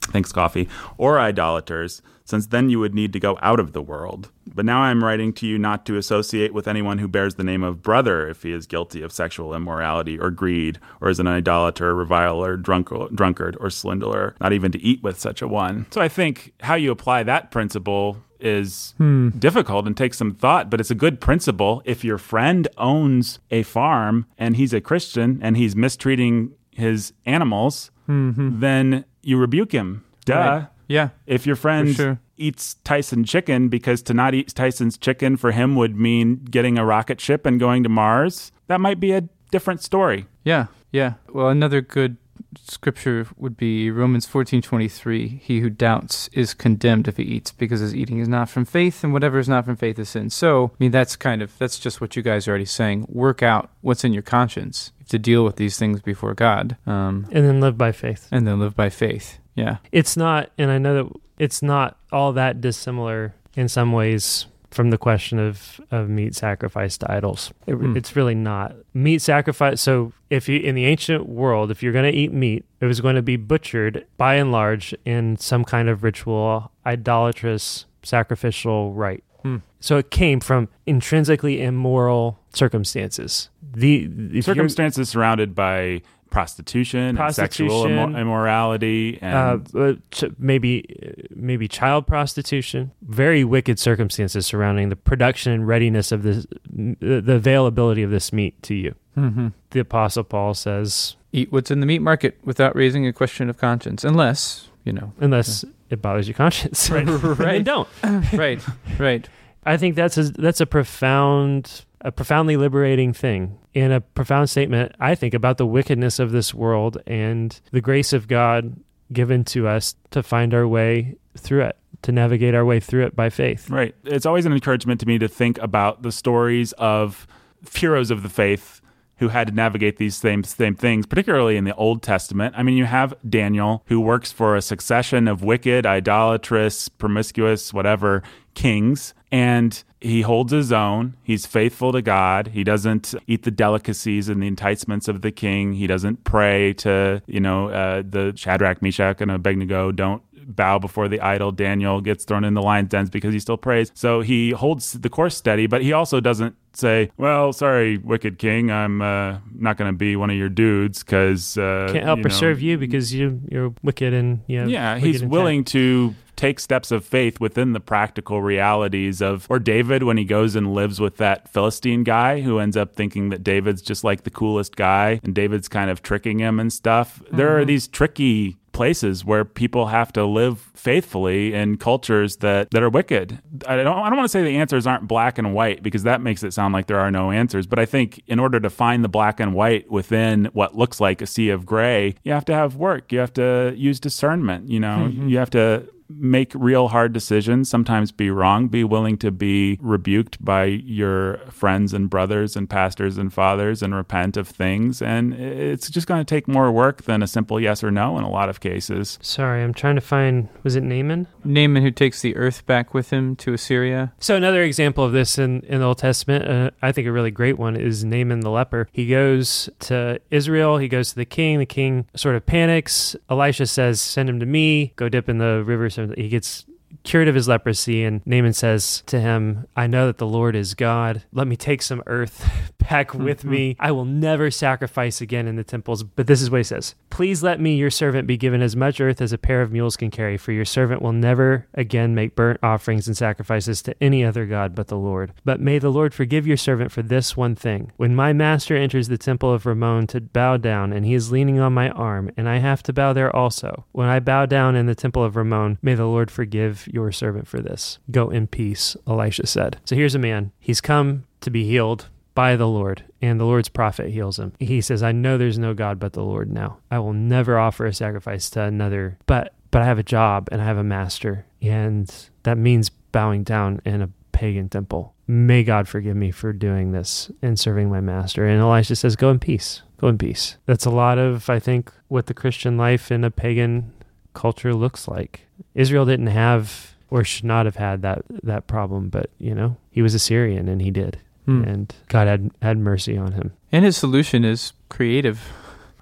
Thanks, 0.01 0.31
coffee, 0.31 0.67
or 0.97 1.19
idolaters, 1.19 2.01
since 2.31 2.47
then 2.47 2.69
you 2.69 2.79
would 2.79 2.95
need 2.95 3.13
to 3.13 3.19
go 3.19 3.37
out 3.41 3.59
of 3.59 3.73
the 3.73 3.81
world. 3.81 4.31
But 4.55 4.65
now 4.65 4.81
I 4.81 4.89
am 4.89 5.03
writing 5.03 5.33
to 5.33 5.45
you 5.45 5.59
not 5.59 5.85
to 5.85 5.97
associate 5.97 6.53
with 6.53 6.67
anyone 6.67 6.97
who 6.97 7.07
bears 7.07 7.35
the 7.35 7.43
name 7.43 7.61
of 7.61 7.83
brother 7.83 8.27
if 8.27 8.43
he 8.43 8.51
is 8.53 8.65
guilty 8.65 9.01
of 9.01 9.11
sexual 9.11 9.53
immorality 9.53 10.17
or 10.17 10.31
greed, 10.31 10.79
or 11.01 11.09
is 11.09 11.19
an 11.19 11.27
idolater, 11.27 11.93
reviler, 11.93 12.57
drunkard, 12.57 13.57
or 13.59 13.69
swindler, 13.69 14.33
not 14.39 14.53
even 14.53 14.71
to 14.71 14.81
eat 14.81 15.03
with 15.03 15.19
such 15.19 15.41
a 15.41 15.47
one. 15.47 15.85
So 15.91 16.01
I 16.01 16.07
think 16.07 16.53
how 16.61 16.75
you 16.75 16.89
apply 16.89 17.23
that 17.23 17.51
principle 17.51 18.17
is 18.39 18.95
hmm. 18.97 19.29
difficult 19.37 19.85
and 19.85 19.95
takes 19.95 20.17
some 20.17 20.33
thought, 20.33 20.69
but 20.69 20.79
it's 20.79 20.89
a 20.89 20.95
good 20.95 21.19
principle. 21.19 21.81
If 21.85 22.03
your 22.03 22.17
friend 22.17 22.67
owns 22.77 23.39
a 23.51 23.63
farm 23.63 24.25
and 24.37 24.55
he's 24.55 24.73
a 24.73 24.81
Christian 24.81 25.39
and 25.43 25.57
he's 25.57 25.75
mistreating 25.75 26.53
his 26.71 27.13
animals, 27.25 27.91
mm-hmm. 28.09 28.59
then 28.61 29.05
you 29.21 29.37
rebuke 29.37 29.73
him. 29.73 30.05
Duh. 30.25 30.35
Right. 30.35 30.67
Yeah. 30.91 31.09
If 31.25 31.45
your 31.47 31.55
friend 31.55 31.95
sure. 31.95 32.19
eats 32.37 32.75
Tyson 32.83 33.23
chicken 33.23 33.69
because 33.69 34.01
to 34.03 34.13
not 34.13 34.33
eat 34.33 34.49
Tyson's 34.53 34.97
chicken 34.97 35.37
for 35.37 35.51
him 35.51 35.75
would 35.75 35.95
mean 35.95 36.43
getting 36.51 36.77
a 36.77 36.85
rocket 36.85 37.21
ship 37.21 37.45
and 37.45 37.59
going 37.59 37.83
to 37.83 37.89
Mars, 37.89 38.51
that 38.67 38.81
might 38.81 38.99
be 38.99 39.11
a 39.13 39.23
different 39.51 39.81
story. 39.81 40.25
Yeah, 40.43 40.67
yeah. 40.91 41.13
Well, 41.29 41.49
another 41.49 41.81
good 41.81 42.17
scripture 42.63 43.27
would 43.37 43.55
be 43.55 43.89
Romans 43.89 44.25
fourteen 44.25 44.61
twenty 44.61 44.87
three. 44.89 45.39
He 45.43 45.59
who 45.61 45.69
doubts 45.69 46.29
is 46.33 46.53
condemned 46.53 47.07
if 47.07 47.17
he 47.17 47.23
eats, 47.23 47.51
because 47.51 47.79
his 47.79 47.95
eating 47.95 48.19
is 48.19 48.27
not 48.27 48.49
from 48.49 48.65
faith, 48.65 49.03
and 49.03 49.13
whatever 49.13 49.39
is 49.39 49.47
not 49.47 49.63
from 49.65 49.75
faith 49.77 49.97
is 49.99 50.09
sin. 50.09 50.29
So, 50.29 50.71
I 50.73 50.75
mean, 50.83 50.91
that's 50.91 51.15
kind 51.15 51.41
of 51.41 51.57
that's 51.59 51.79
just 51.79 52.01
what 52.01 52.15
you 52.15 52.21
guys 52.21 52.47
are 52.47 52.51
already 52.51 52.65
saying. 52.65 53.05
Work 53.07 53.41
out 53.43 53.69
what's 53.81 54.03
in 54.03 54.13
your 54.13 54.23
conscience. 54.23 54.91
You 54.97 55.03
have 55.03 55.07
to 55.09 55.19
deal 55.19 55.45
with 55.45 55.55
these 55.55 55.77
things 55.77 56.01
before 56.01 56.33
God, 56.33 56.75
um, 56.85 57.27
And 57.31 57.45
then 57.47 57.61
live 57.61 57.77
by 57.77 57.91
faith. 57.91 58.27
and 58.31 58.45
then 58.47 58.59
live 58.59 58.75
by 58.75 58.89
faith. 58.89 59.37
Yeah. 59.55 59.77
It's 59.91 60.15
not, 60.15 60.51
and 60.57 60.71
I 60.71 60.77
know 60.77 61.03
that 61.03 61.13
it's 61.39 61.61
not 61.61 61.97
all 62.11 62.33
that 62.33 62.61
dissimilar 62.61 63.33
in 63.55 63.67
some 63.67 63.91
ways 63.91 64.45
from 64.69 64.89
the 64.89 64.97
question 64.97 65.37
of, 65.37 65.81
of 65.91 66.07
meat 66.09 66.33
sacrifice 66.33 66.97
to 66.99 67.11
idols. 67.11 67.51
It, 67.67 67.73
Hmm. 67.73 67.97
It's 67.97 68.15
really 68.15 68.35
not 68.35 68.75
meat 68.93 69.21
sacrifice. 69.21 69.81
So 69.81 70.13
if 70.29 70.47
you 70.47 70.59
in 70.59 70.75
the 70.75 70.85
ancient 70.85 71.27
world, 71.27 71.71
if 71.71 71.83
you're 71.83 71.91
going 71.91 72.09
to 72.09 72.17
eat 72.17 72.31
meat, 72.31 72.63
it 72.79 72.85
was 72.85 73.01
going 73.01 73.15
to 73.15 73.21
be 73.21 73.35
butchered 73.35 74.05
by 74.17 74.35
and 74.35 74.51
large 74.51 74.95
in 75.03 75.35
some 75.37 75.65
kind 75.65 75.89
of 75.89 76.03
ritual, 76.03 76.71
idolatrous 76.85 77.85
sacrificial 78.03 78.93
rite. 78.93 79.23
Hmm. 79.41 79.57
So 79.81 79.97
it 79.97 80.09
came 80.11 80.39
from 80.39 80.69
intrinsically 80.85 81.61
immoral 81.61 82.39
circumstances. 82.53 83.49
The 83.73 84.41
Circumstances 84.41 85.09
surrounded 85.09 85.55
by 85.55 86.01
prostitution, 86.31 87.15
and 87.19 87.35
sexual 87.35 87.67
Prostitution. 87.69 87.91
immo- 88.09 88.19
immorality, 88.19 89.19
uh, 89.21 89.25
and 89.25 89.75
uh, 89.75 89.93
ch- 90.09 90.23
maybe 90.39 91.27
maybe 91.35 91.67
child 91.67 92.07
prostitution, 92.07 92.91
very 93.03 93.43
wicked 93.43 93.77
circumstances 93.77 94.47
surrounding 94.47 94.89
the 94.89 94.95
production 94.95 95.51
and 95.51 95.67
readiness 95.67 96.11
of 96.11 96.23
this, 96.23 96.47
the 96.67 97.21
the 97.21 97.33
availability 97.33 98.01
of 98.01 98.09
this 98.09 98.33
meat 98.33 98.59
to 98.63 98.73
you. 98.73 98.95
Mm-hmm. 99.15 99.49
The 99.71 99.79
Apostle 99.81 100.23
Paul 100.23 100.53
says, 100.55 101.15
Eat 101.33 101.51
what's 101.51 101.69
in 101.69 101.79
the 101.81 101.85
meat 101.85 101.99
market 102.01 102.37
without 102.43 102.75
raising 102.75 103.05
a 103.05 103.13
question 103.13 103.49
of 103.49 103.57
conscience, 103.57 104.03
unless 104.03 104.69
you 104.85 104.93
know. 104.93 105.13
unless 105.19 105.63
it 105.89 106.01
bothers 106.01 106.27
your 106.27 106.35
conscience, 106.35 106.89
Right. 106.95 107.05
Right. 107.39 107.63
don't. 107.63 107.87
right. 108.33 108.59
Right. 108.97 109.29
I 109.65 109.77
think 109.77 109.95
that's 109.95 110.17
a, 110.17 110.23
that's 110.23 110.59
a 110.61 110.65
profound, 110.65 111.85
a 112.01 112.11
profoundly 112.11 112.57
liberating 112.57 113.13
thing, 113.13 113.57
and 113.73 113.93
a 113.93 114.01
profound 114.01 114.49
statement. 114.49 114.93
I 114.99 115.15
think 115.15 115.33
about 115.33 115.57
the 115.57 115.65
wickedness 115.65 116.19
of 116.19 116.31
this 116.31 116.53
world 116.53 117.01
and 117.07 117.59
the 117.71 117.81
grace 117.81 118.11
of 118.13 118.27
God 118.27 118.75
given 119.13 119.43
to 119.45 119.67
us 119.67 119.95
to 120.11 120.23
find 120.23 120.53
our 120.53 120.67
way 120.67 121.15
through 121.37 121.61
it, 121.61 121.77
to 122.01 122.11
navigate 122.11 122.55
our 122.55 122.65
way 122.65 122.79
through 122.79 123.05
it 123.05 123.15
by 123.15 123.29
faith. 123.29 123.69
Right. 123.69 123.93
It's 124.05 124.25
always 124.25 124.45
an 124.45 124.53
encouragement 124.53 124.99
to 125.01 125.05
me 125.05 125.19
to 125.19 125.27
think 125.27 125.57
about 125.59 126.01
the 126.01 126.11
stories 126.11 126.71
of 126.73 127.27
heroes 127.73 128.09
of 128.09 128.23
the 128.23 128.29
faith 128.29 128.80
who 129.21 129.29
had 129.29 129.47
to 129.47 129.53
navigate 129.53 129.97
these 129.97 130.15
same 130.15 130.43
same 130.43 130.75
things, 130.75 131.05
particularly 131.05 131.55
in 131.55 131.63
the 131.63 131.75
Old 131.75 132.01
Testament. 132.01 132.55
I 132.57 132.63
mean, 132.63 132.75
you 132.75 132.85
have 132.85 133.13
Daniel 133.27 133.83
who 133.85 134.01
works 134.01 134.31
for 134.31 134.55
a 134.55 134.61
succession 134.63 135.27
of 135.27 135.43
wicked, 135.43 135.85
idolatrous, 135.85 136.89
promiscuous, 136.89 137.71
whatever 137.71 138.23
kings 138.55 139.13
and 139.31 139.83
he 140.01 140.23
holds 140.23 140.51
his 140.51 140.71
own. 140.71 141.15
He's 141.23 141.45
faithful 141.45 141.91
to 141.93 142.01
God. 142.01 142.47
He 142.47 142.63
doesn't 142.63 143.15
eat 143.27 143.43
the 143.43 143.51
delicacies 143.51 144.27
and 144.27 144.41
the 144.41 144.47
enticements 144.47 145.07
of 145.07 145.21
the 145.21 145.31
king. 145.31 145.73
He 145.73 145.87
doesn't 145.87 146.23
pray 146.23 146.73
to, 146.73 147.21
you 147.27 147.39
know, 147.39 147.69
uh, 147.69 148.03
the 148.05 148.33
Shadrach, 148.35 148.81
Meshach, 148.81 149.21
and 149.21 149.31
Abednego 149.31 149.91
don't 149.91 150.23
bow 150.55 150.79
before 150.79 151.07
the 151.07 151.19
idol. 151.21 151.51
Daniel 151.51 152.01
gets 152.01 152.25
thrown 152.25 152.43
in 152.43 152.53
the 152.53 152.61
lion's 152.61 152.89
dens 152.89 153.09
because 153.09 153.33
he 153.33 153.39
still 153.39 153.57
prays. 153.57 153.91
So 153.93 154.21
he 154.21 154.51
holds 154.51 154.93
the 154.93 155.09
course 155.09 155.35
steady, 155.35 155.67
but 155.67 155.81
he 155.81 155.93
also 155.93 156.19
doesn't 156.19 156.55
say, 156.73 157.11
"Well, 157.17 157.51
sorry, 157.53 157.97
wicked 157.97 158.37
king, 158.37 158.71
I'm 158.71 159.01
uh, 159.01 159.37
not 159.53 159.77
going 159.77 159.91
to 159.91 159.97
be 159.97 160.15
one 160.15 160.29
of 160.29 160.37
your 160.37 160.49
dudes 160.49 161.03
because 161.03 161.57
uh, 161.57 161.89
Can't 161.91 162.05
help 162.05 162.19
you 162.19 162.23
know, 162.25 162.29
serve 162.29 162.61
you 162.61 162.77
because 162.77 163.13
you 163.13 163.41
you're 163.49 163.73
wicked 163.83 164.13
and 164.13 164.41
you 164.47 164.67
yeah, 164.67 164.97
he's 164.97 165.15
intent. 165.17 165.31
willing 165.31 165.63
to 165.65 166.15
take 166.37 166.59
steps 166.59 166.89
of 166.89 167.05
faith 167.05 167.39
within 167.39 167.73
the 167.73 167.79
practical 167.79 168.41
realities 168.41 169.21
of 169.21 169.45
or 169.49 169.59
David 169.59 170.01
when 170.03 170.17
he 170.17 170.23
goes 170.23 170.55
and 170.55 170.73
lives 170.73 170.99
with 170.99 171.17
that 171.17 171.47
Philistine 171.49 172.03
guy 172.03 172.41
who 172.41 172.57
ends 172.57 172.75
up 172.75 172.95
thinking 172.95 173.29
that 173.29 173.43
David's 173.43 173.81
just 173.81 174.03
like 174.03 174.23
the 174.23 174.31
coolest 174.31 174.75
guy 174.75 175.19
and 175.23 175.35
David's 175.35 175.67
kind 175.67 175.91
of 175.91 176.01
tricking 176.01 176.39
him 176.39 176.59
and 176.59 176.71
stuff. 176.73 177.21
There 177.31 177.47
Mm-hmm. 177.49 177.55
are 177.61 177.65
these 177.65 177.87
tricky 177.87 178.57
places 178.71 179.25
where 179.25 179.43
people 179.45 179.87
have 179.87 180.13
to 180.13 180.25
live 180.25 180.59
faithfully 180.75 181.53
in 181.53 181.77
cultures 181.77 182.37
that, 182.37 182.71
that 182.71 182.81
are 182.81 182.89
wicked. 182.89 183.41
I 183.67 183.77
don't 183.77 183.87
I 183.87 184.09
don't 184.09 184.17
want 184.17 184.25
to 184.25 184.29
say 184.29 184.43
the 184.43 184.57
answers 184.57 184.87
aren't 184.87 185.07
black 185.07 185.37
and 185.37 185.53
white 185.53 185.83
because 185.83 186.03
that 186.03 186.21
makes 186.21 186.43
it 186.43 186.53
sound 186.53 186.73
like 186.73 186.87
there 186.87 186.99
are 186.99 187.11
no 187.11 187.31
answers, 187.31 187.67
but 187.67 187.79
I 187.79 187.85
think 187.85 188.21
in 188.27 188.39
order 188.39 188.59
to 188.59 188.69
find 188.69 189.03
the 189.03 189.09
black 189.09 189.39
and 189.39 189.53
white 189.53 189.89
within 189.91 190.45
what 190.53 190.75
looks 190.75 190.99
like 190.99 191.21
a 191.21 191.27
sea 191.27 191.49
of 191.49 191.65
gray, 191.65 192.15
you 192.23 192.31
have 192.31 192.45
to 192.45 192.53
have 192.53 192.75
work. 192.75 193.11
You 193.11 193.19
have 193.19 193.33
to 193.33 193.73
use 193.75 193.99
discernment, 193.99 194.69
you 194.69 194.79
know. 194.79 195.09
Mm-hmm. 195.09 195.29
You 195.29 195.37
have 195.37 195.49
to 195.51 195.87
make 196.17 196.51
real 196.55 196.87
hard 196.87 197.13
decisions, 197.13 197.69
sometimes 197.69 198.11
be 198.11 198.31
wrong, 198.31 198.67
be 198.67 198.83
willing 198.83 199.17
to 199.17 199.31
be 199.31 199.77
rebuked 199.81 200.43
by 200.43 200.65
your 200.65 201.37
friends 201.49 201.93
and 201.93 202.09
brothers 202.09 202.55
and 202.55 202.69
pastors 202.69 203.17
and 203.17 203.33
fathers 203.33 203.83
and 203.83 203.93
repent 203.93 204.37
of 204.37 204.47
things. 204.47 205.01
And 205.01 205.33
it's 205.33 205.89
just 205.89 206.07
going 206.07 206.19
to 206.19 206.25
take 206.25 206.47
more 206.47 206.71
work 206.71 207.03
than 207.03 207.21
a 207.21 207.27
simple 207.27 207.59
yes 207.59 207.83
or 207.83 207.91
no 207.91 208.17
in 208.17 208.23
a 208.23 208.29
lot 208.29 208.49
of 208.49 208.59
cases. 208.59 209.19
Sorry, 209.21 209.63
I'm 209.63 209.73
trying 209.73 209.95
to 209.95 210.01
find. 210.01 210.49
Was 210.63 210.75
it 210.75 210.83
Naaman? 210.83 211.27
Naaman 211.43 211.83
who 211.83 211.91
takes 211.91 212.21
the 212.21 212.35
earth 212.35 212.65
back 212.65 212.93
with 212.93 213.09
him 213.09 213.35
to 213.37 213.53
Assyria. 213.53 214.13
So 214.19 214.35
another 214.35 214.63
example 214.63 215.03
of 215.03 215.11
this 215.11 215.37
in, 215.37 215.61
in 215.61 215.79
the 215.79 215.85
Old 215.85 215.97
Testament, 215.97 216.47
uh, 216.47 216.71
I 216.81 216.91
think 216.91 217.07
a 217.07 217.11
really 217.11 217.31
great 217.31 217.57
one 217.57 217.75
is 217.75 218.03
Naaman 218.03 218.39
the 218.41 218.49
leper. 218.49 218.87
He 218.91 219.07
goes 219.07 219.69
to 219.81 220.21
Israel. 220.31 220.77
He 220.77 220.87
goes 220.87 221.09
to 221.09 221.15
the 221.15 221.25
king. 221.25 221.59
The 221.59 221.65
king 221.65 222.07
sort 222.15 222.35
of 222.35 222.45
panics. 222.45 223.15
Elisha 223.29 223.65
says, 223.65 224.01
"Send 224.01 224.29
him 224.29 224.39
to 224.39 224.45
me. 224.45 224.93
Go 224.95 225.09
dip 225.09 225.27
in 225.29 225.37
the 225.37 225.63
river." 225.65 225.81
He 226.15 226.29
gets 226.29 226.65
cured 227.03 227.27
of 227.27 227.35
his 227.35 227.47
leprosy, 227.47 228.03
and 228.03 228.21
Naaman 228.25 228.53
says 228.53 229.03
to 229.07 229.19
him, 229.19 229.67
"I 229.75 229.87
know 229.87 230.07
that 230.07 230.17
the 230.17 230.27
Lord 230.27 230.55
is 230.55 230.73
God. 230.73 231.23
Let 231.31 231.47
me 231.47 231.55
take 231.55 231.81
some 231.81 232.03
earth 232.07 232.73
back 232.89 233.13
with 233.13 233.39
mm-hmm. 233.39 233.49
me. 233.49 233.75
I 233.79 233.91
will 233.91 234.05
never 234.05 234.51
sacrifice 234.51 235.21
again 235.21 235.47
in 235.47 235.55
the 235.55 235.63
temples." 235.63 236.03
But 236.03 236.27
this 236.27 236.41
is 236.41 236.49
what 236.49 236.59
he 236.59 236.63
says: 236.63 236.95
"Please 237.09 237.43
let 237.43 237.59
me, 237.59 237.75
your 237.75 237.89
servant, 237.89 238.27
be 238.27 238.37
given 238.37 238.61
as 238.61 238.75
much 238.75 239.01
earth 239.01 239.21
as 239.21 239.33
a 239.33 239.37
pair 239.37 239.61
of 239.61 239.71
mules 239.71 239.97
can 239.97 240.11
carry, 240.11 240.37
for 240.37 240.51
your 240.51 240.65
servant 240.65 241.01
will 241.01 241.13
never 241.13 241.67
again 241.73 242.15
make 242.15 242.35
burnt 242.35 242.59
offerings 242.63 243.07
and 243.07 243.17
sacrifices 243.17 243.81
to 243.81 243.95
any 244.01 244.23
other 244.23 244.45
god 244.45 244.75
but 244.75 244.87
the 244.87 244.97
Lord. 244.97 245.33
But 245.45 245.59
may 245.59 245.79
the 245.79 245.89
Lord 245.89 246.13
forgive 246.13 246.47
your 246.47 246.57
servant 246.57 246.91
for 246.91 247.01
this 247.01 247.37
one 247.37 247.55
thing: 247.55 247.91
when 247.97 248.15
my 248.15 248.33
master 248.33 248.75
enters 248.75 249.07
the 249.07 249.17
temple 249.17 249.53
of 249.53 249.65
Rimmon 249.65 250.07
to 250.07 250.21
bow 250.21 250.57
down, 250.57 250.93
and 250.93 251.05
he 251.05 251.13
is 251.13 251.31
leaning 251.31 251.59
on 251.59 251.73
my 251.73 251.89
arm, 251.89 252.31
and 252.37 252.47
I 252.47 252.57
have 252.57 252.83
to 252.83 252.93
bow 252.93 253.13
there 253.13 253.35
also. 253.35 253.85
When 253.91 254.07
I 254.07 254.19
bow 254.19 254.45
down 254.45 254.75
in 254.75 254.85
the 254.85 254.95
temple 254.95 255.23
of 255.23 255.35
Rimmon, 255.35 255.77
may 255.81 255.95
the 255.95 256.05
Lord 256.05 256.31
forgive 256.31 256.80
your 256.87 257.11
servant 257.11 257.47
for 257.47 257.61
this. 257.61 257.99
Go 258.09 258.29
in 258.29 258.47
peace, 258.47 258.95
Elisha 259.07 259.47
said. 259.47 259.79
So 259.85 259.95
here's 259.95 260.15
a 260.15 260.19
man. 260.19 260.51
He's 260.59 260.81
come 260.81 261.25
to 261.41 261.49
be 261.49 261.65
healed 261.65 262.07
by 262.33 262.55
the 262.55 262.67
Lord, 262.67 263.03
and 263.21 263.39
the 263.39 263.45
Lord's 263.45 263.69
prophet 263.69 264.09
heals 264.09 264.39
him. 264.39 264.53
He 264.59 264.81
says, 264.81 265.03
I 265.03 265.11
know 265.11 265.37
there's 265.37 265.59
no 265.59 265.73
God 265.73 265.99
but 265.99 266.13
the 266.13 266.23
Lord 266.23 266.49
now. 266.49 266.77
I 266.89 266.99
will 266.99 267.13
never 267.13 267.59
offer 267.59 267.85
a 267.85 267.93
sacrifice 267.93 268.49
to 268.51 268.61
another, 268.61 269.17
but 269.25 269.53
but 269.69 269.81
I 269.81 269.85
have 269.85 269.99
a 269.99 270.03
job 270.03 270.49
and 270.51 270.61
I 270.61 270.65
have 270.65 270.77
a 270.77 270.83
master, 270.83 271.45
and 271.61 272.13
that 272.43 272.57
means 272.57 272.89
bowing 272.89 273.43
down 273.43 273.81
in 273.85 274.01
a 274.01 274.09
pagan 274.31 274.69
temple. 274.69 275.13
May 275.27 275.63
God 275.63 275.87
forgive 275.87 276.17
me 276.17 276.31
for 276.31 276.51
doing 276.51 276.91
this 276.91 277.31
and 277.41 277.59
serving 277.59 277.89
my 277.89 278.01
master. 278.01 278.45
And 278.45 278.59
Elisha 278.59 278.97
says, 278.97 279.15
Go 279.15 279.29
in 279.29 279.39
peace. 279.39 279.81
Go 279.97 280.07
in 280.07 280.17
peace. 280.17 280.57
That's 280.65 280.85
a 280.85 280.89
lot 280.89 281.17
of, 281.17 281.49
I 281.49 281.59
think, 281.59 281.91
what 282.09 282.25
the 282.25 282.33
Christian 282.33 282.75
life 282.75 283.11
in 283.11 283.23
a 283.23 283.31
pagan 283.31 283.93
culture 284.33 284.73
looks 284.73 285.07
like. 285.07 285.41
Israel 285.75 286.05
didn't 286.05 286.27
have 286.27 286.95
or 287.09 287.23
should 287.23 287.45
not 287.45 287.65
have 287.65 287.75
had 287.75 288.01
that 288.01 288.23
that 288.43 288.67
problem, 288.67 289.09
but 289.09 289.29
you 289.37 289.53
know, 289.53 289.77
he 289.91 290.01
was 290.01 290.13
a 290.13 290.19
Syrian 290.19 290.67
and 290.67 290.81
he 290.81 290.91
did. 290.91 291.19
Hmm. 291.45 291.63
And 291.63 291.95
God 292.07 292.27
had 292.27 292.51
had 292.61 292.77
mercy 292.77 293.17
on 293.17 293.33
him. 293.33 293.53
And 293.71 293.83
his 293.85 293.97
solution 293.97 294.45
is 294.45 294.73
creative. 294.89 295.41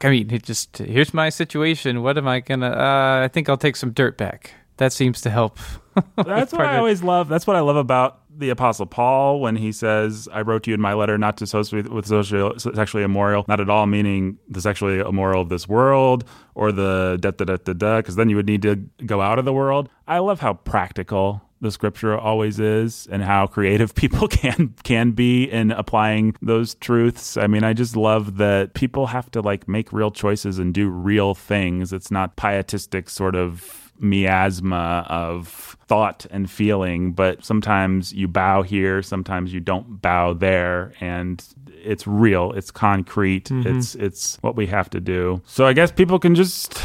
I 0.01 0.09
mean, 0.09 0.31
it 0.31 0.43
just 0.43 0.77
here's 0.77 1.13
my 1.13 1.29
situation. 1.29 2.03
What 2.03 2.17
am 2.17 2.27
I 2.27 2.39
gonna? 2.39 2.69
Uh, 2.69 3.21
I 3.23 3.27
think 3.27 3.49
I'll 3.49 3.57
take 3.57 3.75
some 3.75 3.91
dirt 3.91 4.17
back. 4.17 4.53
That 4.77 4.93
seems 4.93 5.19
to 5.21 5.29
help. 5.29 5.57
That's 6.15 6.53
what 6.53 6.61
I 6.61 6.77
always 6.77 7.03
love. 7.03 7.27
That's 7.27 7.45
what 7.45 7.57
I 7.57 7.59
love 7.59 7.75
about 7.75 8.18
the 8.39 8.49
Apostle 8.49 8.85
Paul 8.85 9.39
when 9.39 9.55
he 9.55 9.71
says, 9.71 10.27
"I 10.31 10.41
wrote 10.41 10.63
to 10.63 10.71
you 10.71 10.75
in 10.75 10.81
my 10.81 10.93
letter 10.93 11.17
not 11.17 11.37
to 11.37 11.43
associate 11.43 11.89
with 11.89 12.07
sexually 12.07 13.03
immoral, 13.03 13.45
not 13.47 13.59
at 13.59 13.69
all 13.69 13.85
meaning 13.85 14.37
the 14.47 14.61
sexually 14.61 14.99
immoral 14.99 15.41
of 15.41 15.49
this 15.49 15.67
world 15.67 16.23
or 16.55 16.71
the 16.71 17.17
da 17.19 17.31
da 17.31 17.45
da 17.45 17.57
da 17.57 17.73
da, 17.73 17.97
because 17.97 18.15
then 18.15 18.29
you 18.29 18.35
would 18.35 18.47
need 18.47 18.61
to 18.63 18.77
go 19.05 19.21
out 19.21 19.39
of 19.39 19.45
the 19.45 19.53
world." 19.53 19.89
I 20.07 20.19
love 20.19 20.39
how 20.39 20.53
practical 20.53 21.43
the 21.61 21.71
scripture 21.71 22.17
always 22.17 22.59
is 22.59 23.07
and 23.11 23.23
how 23.23 23.47
creative 23.47 23.93
people 24.03 24.27
can 24.27 24.73
can 24.83 25.11
be 25.11 25.43
in 25.43 25.71
applying 25.71 26.35
those 26.41 26.75
truths. 26.75 27.37
I 27.37 27.47
mean, 27.47 27.63
I 27.63 27.73
just 27.73 27.95
love 27.95 28.37
that 28.37 28.73
people 28.73 29.07
have 29.07 29.29
to 29.31 29.41
like 29.41 29.67
make 29.67 29.91
real 29.91 30.11
choices 30.11 30.59
and 30.59 30.73
do 30.73 30.89
real 30.89 31.35
things. 31.35 31.93
It's 31.93 32.11
not 32.11 32.35
pietistic 32.35 33.09
sort 33.09 33.35
of 33.35 33.88
miasma 33.99 35.05
of 35.09 35.77
thought 35.87 36.25
and 36.31 36.49
feeling, 36.49 37.11
but 37.13 37.43
sometimes 37.43 38.13
you 38.13 38.27
bow 38.27 38.61
here, 38.61 39.01
sometimes 39.01 39.53
you 39.53 39.59
don't 39.59 40.01
bow 40.01 40.33
there, 40.33 40.93
and 41.01 41.43
it's 41.67 42.05
real, 42.05 42.51
it's 42.53 42.71
concrete, 42.71 43.45
mm-hmm. 43.45 43.77
it's 43.77 43.95
it's 43.95 44.37
what 44.41 44.55
we 44.55 44.67
have 44.67 44.89
to 44.91 44.99
do. 44.99 45.41
So 45.45 45.65
I 45.65 45.73
guess 45.73 45.91
people 45.91 46.19
can 46.19 46.35
just 46.35 46.81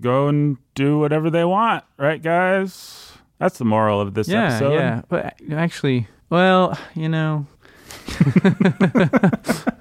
go 0.00 0.28
and 0.28 0.56
do 0.74 0.98
whatever 0.98 1.30
they 1.30 1.44
want, 1.44 1.84
right, 1.96 2.22
guys? 2.22 3.12
That's 3.38 3.58
the 3.58 3.64
moral 3.64 4.00
of 4.00 4.14
this 4.14 4.28
yeah, 4.28 4.48
episode. 4.48 4.74
yeah. 4.74 5.02
But 5.08 5.34
actually, 5.52 6.08
well, 6.28 6.78
you 6.94 7.08
know, 7.08 7.46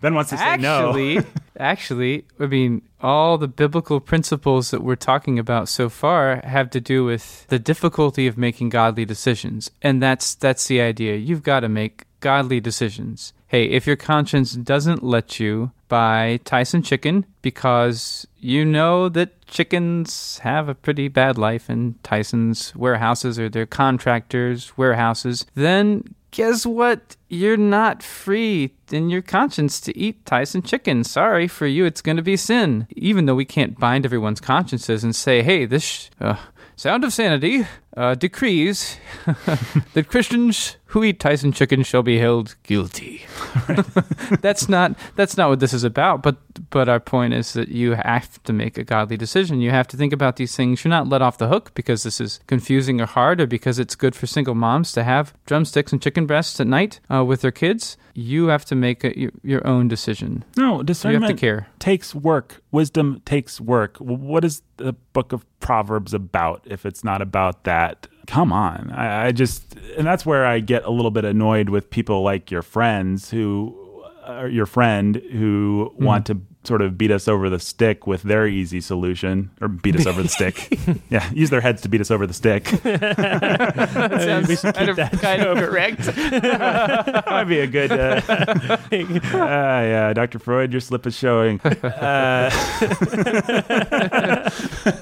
Then 0.00 0.14
once 0.14 0.30
they 0.30 0.36
say 0.36 0.56
no, 0.58 0.88
actually, 0.88 1.18
actually, 1.58 2.24
I 2.38 2.46
mean, 2.46 2.82
all 3.00 3.38
the 3.38 3.48
biblical 3.48 4.00
principles 4.00 4.70
that 4.70 4.82
we're 4.82 4.96
talking 4.96 5.38
about 5.38 5.68
so 5.68 5.88
far 5.88 6.40
have 6.44 6.70
to 6.70 6.80
do 6.80 7.04
with 7.04 7.46
the 7.48 7.58
difficulty 7.58 8.26
of 8.26 8.36
making 8.36 8.68
godly 8.68 9.04
decisions, 9.04 9.70
and 9.82 10.02
that's 10.02 10.34
that's 10.34 10.66
the 10.66 10.80
idea. 10.80 11.16
You've 11.16 11.42
got 11.42 11.60
to 11.60 11.68
make 11.68 12.04
godly 12.20 12.60
decisions. 12.60 13.32
Hey, 13.48 13.66
if 13.66 13.86
your 13.86 13.96
conscience 13.96 14.54
doesn't 14.54 15.04
let 15.04 15.38
you 15.38 15.70
buy 15.88 16.40
Tyson 16.44 16.82
chicken 16.82 17.24
because 17.42 18.26
you 18.38 18.64
know 18.64 19.08
that 19.08 19.46
chickens 19.46 20.40
have 20.40 20.68
a 20.68 20.74
pretty 20.74 21.06
bad 21.06 21.38
life 21.38 21.70
in 21.70 21.94
Tyson's 22.02 22.74
warehouses 22.74 23.38
or 23.38 23.48
their 23.48 23.66
contractors' 23.66 24.76
warehouses, 24.76 25.46
then 25.54 26.16
guess 26.36 26.66
what? 26.66 27.16
You're 27.30 27.56
not 27.56 28.02
free 28.02 28.74
in 28.92 29.08
your 29.08 29.22
conscience 29.22 29.80
to 29.80 29.96
eat 29.96 30.26
Tyson 30.26 30.60
chicken. 30.60 31.02
Sorry 31.02 31.48
for 31.48 31.66
you, 31.66 31.86
it's 31.86 32.02
going 32.02 32.18
to 32.18 32.22
be 32.22 32.36
sin. 32.36 32.86
Even 32.94 33.24
though 33.24 33.34
we 33.34 33.46
can't 33.46 33.80
bind 33.80 34.04
everyone's 34.04 34.38
consciences 34.38 35.02
and 35.02 35.16
say, 35.16 35.42
hey, 35.42 35.64
this 35.64 35.82
sh- 35.82 36.08
uh, 36.20 36.36
sound 36.76 37.04
of 37.04 37.14
sanity 37.14 37.66
uh, 37.96 38.16
decrees 38.16 38.98
that 39.94 40.08
Christians 40.08 40.76
who 40.84 41.02
eat 41.02 41.20
Tyson 41.20 41.52
chicken 41.52 41.82
shall 41.82 42.02
be 42.02 42.18
held 42.18 42.54
guilty. 42.64 43.24
that's 44.40 44.68
not 44.68 44.96
that's 45.14 45.36
not 45.36 45.48
what 45.48 45.60
this 45.60 45.72
is 45.72 45.84
about. 45.84 46.22
But 46.22 46.36
but 46.70 46.88
our 46.88 47.00
point 47.00 47.34
is 47.34 47.52
that 47.52 47.68
you 47.68 47.92
have 47.92 48.42
to 48.44 48.52
make 48.52 48.78
a 48.78 48.84
godly 48.84 49.16
decision. 49.16 49.60
You 49.60 49.70
have 49.70 49.88
to 49.88 49.96
think 49.96 50.12
about 50.12 50.36
these 50.36 50.56
things. 50.56 50.84
You're 50.84 50.90
not 50.90 51.08
let 51.08 51.22
off 51.22 51.38
the 51.38 51.48
hook 51.48 51.72
because 51.74 52.02
this 52.02 52.20
is 52.20 52.40
confusing 52.46 53.00
or 53.00 53.06
hard, 53.06 53.40
or 53.40 53.46
because 53.46 53.78
it's 53.78 53.94
good 53.94 54.14
for 54.14 54.26
single 54.26 54.54
moms 54.54 54.92
to 54.92 55.04
have 55.04 55.34
drumsticks 55.46 55.92
and 55.92 56.02
chicken 56.02 56.26
breasts 56.26 56.60
at 56.60 56.66
night 56.66 57.00
uh, 57.12 57.24
with 57.24 57.40
their 57.40 57.50
kids. 57.52 57.96
You 58.18 58.46
have 58.46 58.64
to 58.66 58.74
make 58.74 59.04
a, 59.04 59.30
your, 59.42 59.66
own 59.66 59.88
decision. 59.88 60.42
no 60.56 60.64
You 60.64 60.70
have 60.72 60.78
to 60.78 60.84
discernment 60.84 61.38
care. 61.38 61.68
takes 61.78 62.14
work. 62.14 62.62
Wisdom 62.72 63.20
takes 63.26 63.60
work. 63.60 63.98
What 63.98 64.42
is 64.42 64.62
the 64.78 64.94
book 65.12 65.32
of 65.32 65.44
Proverbs 65.60 66.14
about 66.14 66.62
if 66.64 66.86
it's 66.86 67.04
not 67.04 67.20
about 67.20 67.64
that? 67.64 68.06
Come 68.26 68.54
on. 68.54 68.90
I, 68.92 69.26
I 69.26 69.32
just, 69.32 69.76
and 69.98 70.06
that's 70.06 70.24
where 70.24 70.46
I 70.46 70.60
get 70.60 70.84
a 70.84 70.90
little 70.90 71.10
bit 71.10 71.26
annoyed 71.26 71.68
with 71.68 71.90
people 71.90 72.22
like 72.22 72.50
your 72.50 72.62
friends 72.62 73.30
who 73.30 73.82
uh, 74.26 74.46
your 74.46 74.66
friend 74.66 75.16
who 75.32 75.92
want 75.98 76.26
to 76.26 76.34
sort 76.66 76.82
of 76.82 76.98
beat 76.98 77.10
us 77.10 77.28
over 77.28 77.48
the 77.48 77.58
stick 77.58 78.06
with 78.06 78.22
their 78.22 78.46
easy 78.46 78.80
solution 78.80 79.50
or 79.60 79.68
beat 79.68 79.96
us 79.96 80.06
over 80.06 80.22
the 80.22 80.28
stick. 80.28 80.78
Yeah, 81.08 81.30
use 81.32 81.50
their 81.50 81.60
heads 81.60 81.82
to 81.82 81.88
beat 81.88 82.00
us 82.00 82.10
over 82.10 82.26
the 82.26 82.34
stick. 82.34 82.64
That 82.82 84.20
sounds 84.22 84.62
kind 84.62 84.88
of, 84.90 84.96
kind 85.20 85.42
of 85.42 85.58
correct. 85.58 85.98
that 86.02 87.24
might 87.30 87.44
be 87.44 87.60
a 87.60 87.66
good. 87.66 87.92
Uh, 87.92 88.20
uh, 88.28 88.78
yeah, 88.92 90.12
Dr. 90.12 90.38
Freud, 90.38 90.72
your 90.72 90.80
slip 90.80 91.06
is 91.06 91.14
showing. 91.16 91.60
Uh, 91.60 92.50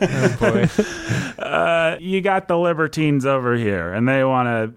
oh 0.03 0.37
boy. 0.41 1.43
uh, 1.43 1.97
you 2.01 2.21
got 2.21 2.49
the 2.49 2.59
libertines 2.59 3.25
over 3.27 3.55
here, 3.57 3.93
and 3.93 4.09
they 4.09 4.25
want 4.25 4.47
to 4.49 4.75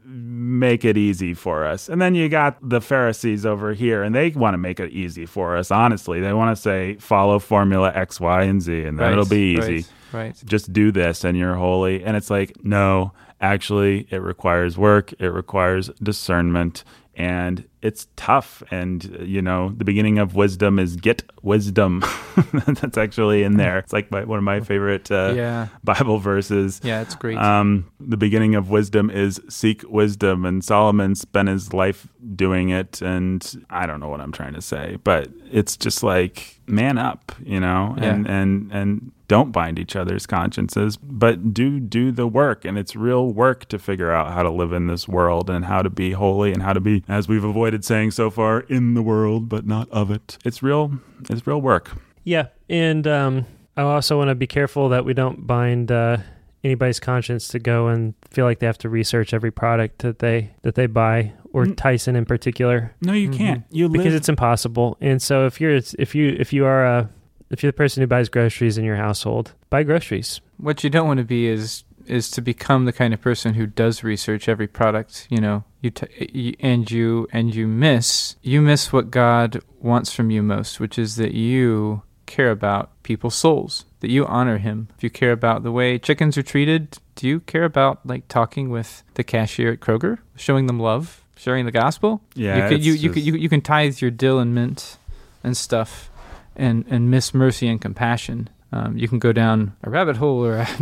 make 0.48 0.86
it 0.86 0.98
easy 0.98 1.34
for 1.34 1.66
us. 1.66 1.90
And 1.90 2.02
then 2.02 2.16
you 2.16 2.30
got 2.30 2.58
the 2.68 2.82
Pharisees 2.82 3.46
over 3.46 3.74
here, 3.74 4.04
and 4.04 4.16
they 4.16 4.30
want 4.30 4.54
to 4.54 4.58
make 4.58 4.80
it 4.80 4.92
easy 4.92 5.26
for 5.26 5.58
us. 5.58 5.72
Honestly, 5.72 6.20
they 6.22 6.34
want 6.34 6.56
to 6.56 6.62
say 6.62 6.77
follow 7.00 7.40
formula 7.40 7.92
X, 7.94 8.20
Y, 8.20 8.44
and 8.44 8.62
Z, 8.62 8.84
and 8.84 8.98
then 8.98 9.06
Right, 9.06 9.12
it'll 9.14 9.26
be 9.26 9.58
easy. 9.58 9.86
Right. 10.12 10.22
right. 10.24 10.42
Just 10.46 10.72
do 10.74 10.92
this, 10.92 11.24
and 11.24 11.38
you're 11.38 11.56
holy. 11.56 12.04
And 12.04 12.16
it's 12.18 12.30
like, 12.30 12.64
no, 12.64 13.12
actually, 13.42 14.08
it 14.10 14.22
requires 14.22 14.78
work. 14.78 15.14
It 15.20 15.28
requires 15.28 15.90
discernment. 16.02 16.84
And 17.20 17.68
it's 17.82 18.08
tough. 18.16 18.62
And, 18.70 19.04
you 19.22 19.42
know, 19.42 19.70
the 19.76 19.84
beginning 19.84 20.20
of 20.20 20.36
wisdom 20.36 20.78
is 20.78 20.96
get 20.96 21.24
wisdom. 21.42 22.04
That's 22.68 22.96
actually 22.98 23.42
in 23.42 23.58
there. 23.58 23.80
It's 23.80 23.92
like 23.92 24.12
my, 24.12 24.24
one 24.24 24.38
of 24.38 24.44
my 24.44 24.60
favorite 24.60 25.10
uh, 25.12 25.34
Yeah. 25.36 25.68
Bible 25.84 26.20
verses. 26.20 26.80
Yeah, 26.84 27.02
it's 27.02 27.16
great. 27.16 27.38
Um, 27.40 27.90
the 28.00 28.18
beginning 28.18 28.54
of 28.54 28.70
wisdom 28.70 29.10
is 29.10 29.42
seek 29.50 29.82
wisdom, 29.90 30.46
and 30.46 30.64
Solomon 30.64 31.16
spent 31.16 31.50
his 31.50 31.74
life 31.74 32.08
doing 32.36 32.70
it. 32.70 33.02
And 33.02 33.66
I 33.72 33.88
don't 33.88 34.00
know 34.00 34.10
what 34.10 34.22
I'm 34.22 34.32
trying 34.32 34.54
to 34.54 34.62
say, 34.62 34.98
but 35.04 35.30
it's 35.52 35.76
just 35.76 36.04
like 36.04 36.60
man 36.68 37.00
up, 37.00 37.32
you 37.44 37.60
know, 37.60 37.96
and 37.98 38.28
and 38.28 38.72
and 38.72 39.12
don't 39.28 39.52
bind 39.52 39.78
each 39.80 39.96
other's 39.96 40.26
consciences, 40.26 40.98
but 40.98 41.54
do 41.54 41.80
do 41.80 42.12
the 42.12 42.28
work. 42.28 42.64
And 42.66 42.78
it's 42.78 42.96
real 42.96 43.28
work 43.32 43.66
to 43.70 43.78
figure 43.80 44.12
out 44.12 44.32
how 44.34 44.44
to 44.44 44.50
live 44.52 44.72
in 44.74 44.88
this 44.88 45.08
world 45.08 45.50
and 45.50 45.66
how 45.66 45.82
to 45.82 45.90
be 45.90 46.12
holy 46.12 46.54
and 46.54 46.64
how 46.64 46.74
to 46.74 46.80
be, 46.80 47.04
as 47.08 47.28
we've 47.28 47.44
avoided 47.44 47.84
saying 47.84 48.12
so 48.12 48.30
far, 48.30 48.62
in 48.62 48.94
the 48.94 49.02
world 49.02 49.50
but 49.50 49.66
not 49.66 49.90
of 49.90 50.12
it. 50.12 50.38
It's 50.46 50.64
real. 50.64 50.92
It's 51.30 51.46
real 51.46 51.62
work. 51.62 51.92
Yeah, 52.24 52.48
and 52.70 53.06
um, 53.08 53.46
I 53.76 53.82
also 53.84 54.18
want 54.18 54.30
to 54.30 54.36
be 54.36 54.48
careful 54.48 54.90
that 54.90 55.06
we 55.06 55.14
don't 55.14 55.46
bind 55.48 55.92
uh, 55.92 56.18
anybody's 56.64 57.00
conscience 57.00 57.48
to 57.50 57.60
go 57.60 57.88
and 57.88 58.14
feel 58.32 58.46
like 58.46 58.60
they 58.60 58.66
have 58.66 58.78
to 58.80 58.90
research 58.90 59.34
every 59.34 59.52
product 59.52 60.00
that 60.00 60.20
they 60.20 60.52
that 60.64 60.76
they 60.76 60.88
buy, 60.88 61.32
or 61.54 61.66
Mm. 61.66 61.76
Tyson 61.78 62.16
in 62.16 62.26
particular, 62.26 62.94
No, 63.02 63.14
you 63.14 63.30
Mhm. 63.30 63.34
can't. 63.38 63.64
You 63.72 63.88
because 63.90 64.14
it's 64.14 64.30
impossible. 64.30 64.98
And 65.02 65.22
so 65.22 65.46
if 65.46 65.60
you're 65.62 65.80
if 66.00 66.16
you 66.16 66.36
if 66.40 66.52
you 66.54 66.66
are 66.66 66.86
a 66.86 67.10
if 67.50 67.64
you're 67.64 67.72
the 67.72 67.78
person 67.78 68.02
who 68.02 68.08
buys 68.08 68.30
groceries 68.30 68.78
in 68.78 68.84
your 68.86 68.98
household, 68.98 69.54
buy 69.70 69.84
groceries. 69.84 70.42
what 70.58 70.84
you 70.84 70.90
don't 70.90 71.08
want 71.08 71.20
to 71.20 71.24
be 71.26 71.48
is 71.48 71.84
is 72.06 72.32
to 72.32 72.42
become 72.42 72.86
the 72.86 72.94
kind 72.94 73.14
of 73.14 73.20
person 73.22 73.56
who 73.56 73.68
does 73.68 74.02
research 74.04 74.48
every 74.48 74.68
product 74.68 75.28
you 75.30 75.42
know 75.42 75.66
you, 75.82 75.90
t- 75.92 76.30
you 76.34 76.56
and 76.62 76.90
you 76.90 77.28
and 77.34 77.54
you 77.54 77.68
miss 77.68 78.38
you 78.42 78.62
miss 78.62 78.94
what 78.94 79.12
god 79.12 79.60
wants 79.82 80.14
from 80.14 80.32
you 80.32 80.42
most 80.42 80.80
which 80.80 80.98
is 80.98 81.18
that 81.18 81.34
you 81.34 82.02
care 82.26 82.50
about 82.50 82.92
people's 83.04 83.36
souls 83.36 83.84
that 84.00 84.10
you 84.10 84.26
honor 84.26 84.58
him 84.58 84.88
if 84.96 85.04
you 85.04 85.10
care 85.10 85.34
about 85.34 85.64
the 85.64 85.72
way 85.72 86.00
chickens 86.00 86.38
are 86.38 86.44
treated 86.44 86.98
do 87.16 87.28
you 87.28 87.42
care 87.42 87.66
about 87.66 88.00
like 88.06 88.26
talking 88.30 88.70
with 88.70 89.04
the 89.16 89.24
cashier 89.24 89.74
at 89.74 89.82
kroger 89.82 90.18
showing 90.38 90.66
them 90.68 90.80
love 90.80 91.26
sharing 91.36 91.66
the 91.66 91.72
gospel 91.72 92.22
Yeah, 92.36 92.56
you 92.56 92.62
can 92.62 92.74
it's 92.74 92.86
you, 92.86 92.94
you, 92.94 93.10
can, 93.12 93.24
you, 93.24 93.36
you 93.36 93.50
can 93.50 93.62
tithe 93.62 94.00
your 94.02 94.12
dill 94.12 94.40
and 94.40 94.56
mint 94.56 94.98
and 95.44 95.56
stuff 95.58 96.10
and 96.58 96.84
and 96.90 97.10
miss 97.10 97.34
mercy 97.34 97.68
and 97.68 97.80
compassion 97.80 98.50
um, 98.72 98.98
you 98.98 99.08
can 99.08 99.20
go 99.20 99.32
down 99.32 99.76
a 99.84 99.90
rabbit 99.90 100.18
hole 100.18 100.46
or 100.46 100.60
I 100.80 100.82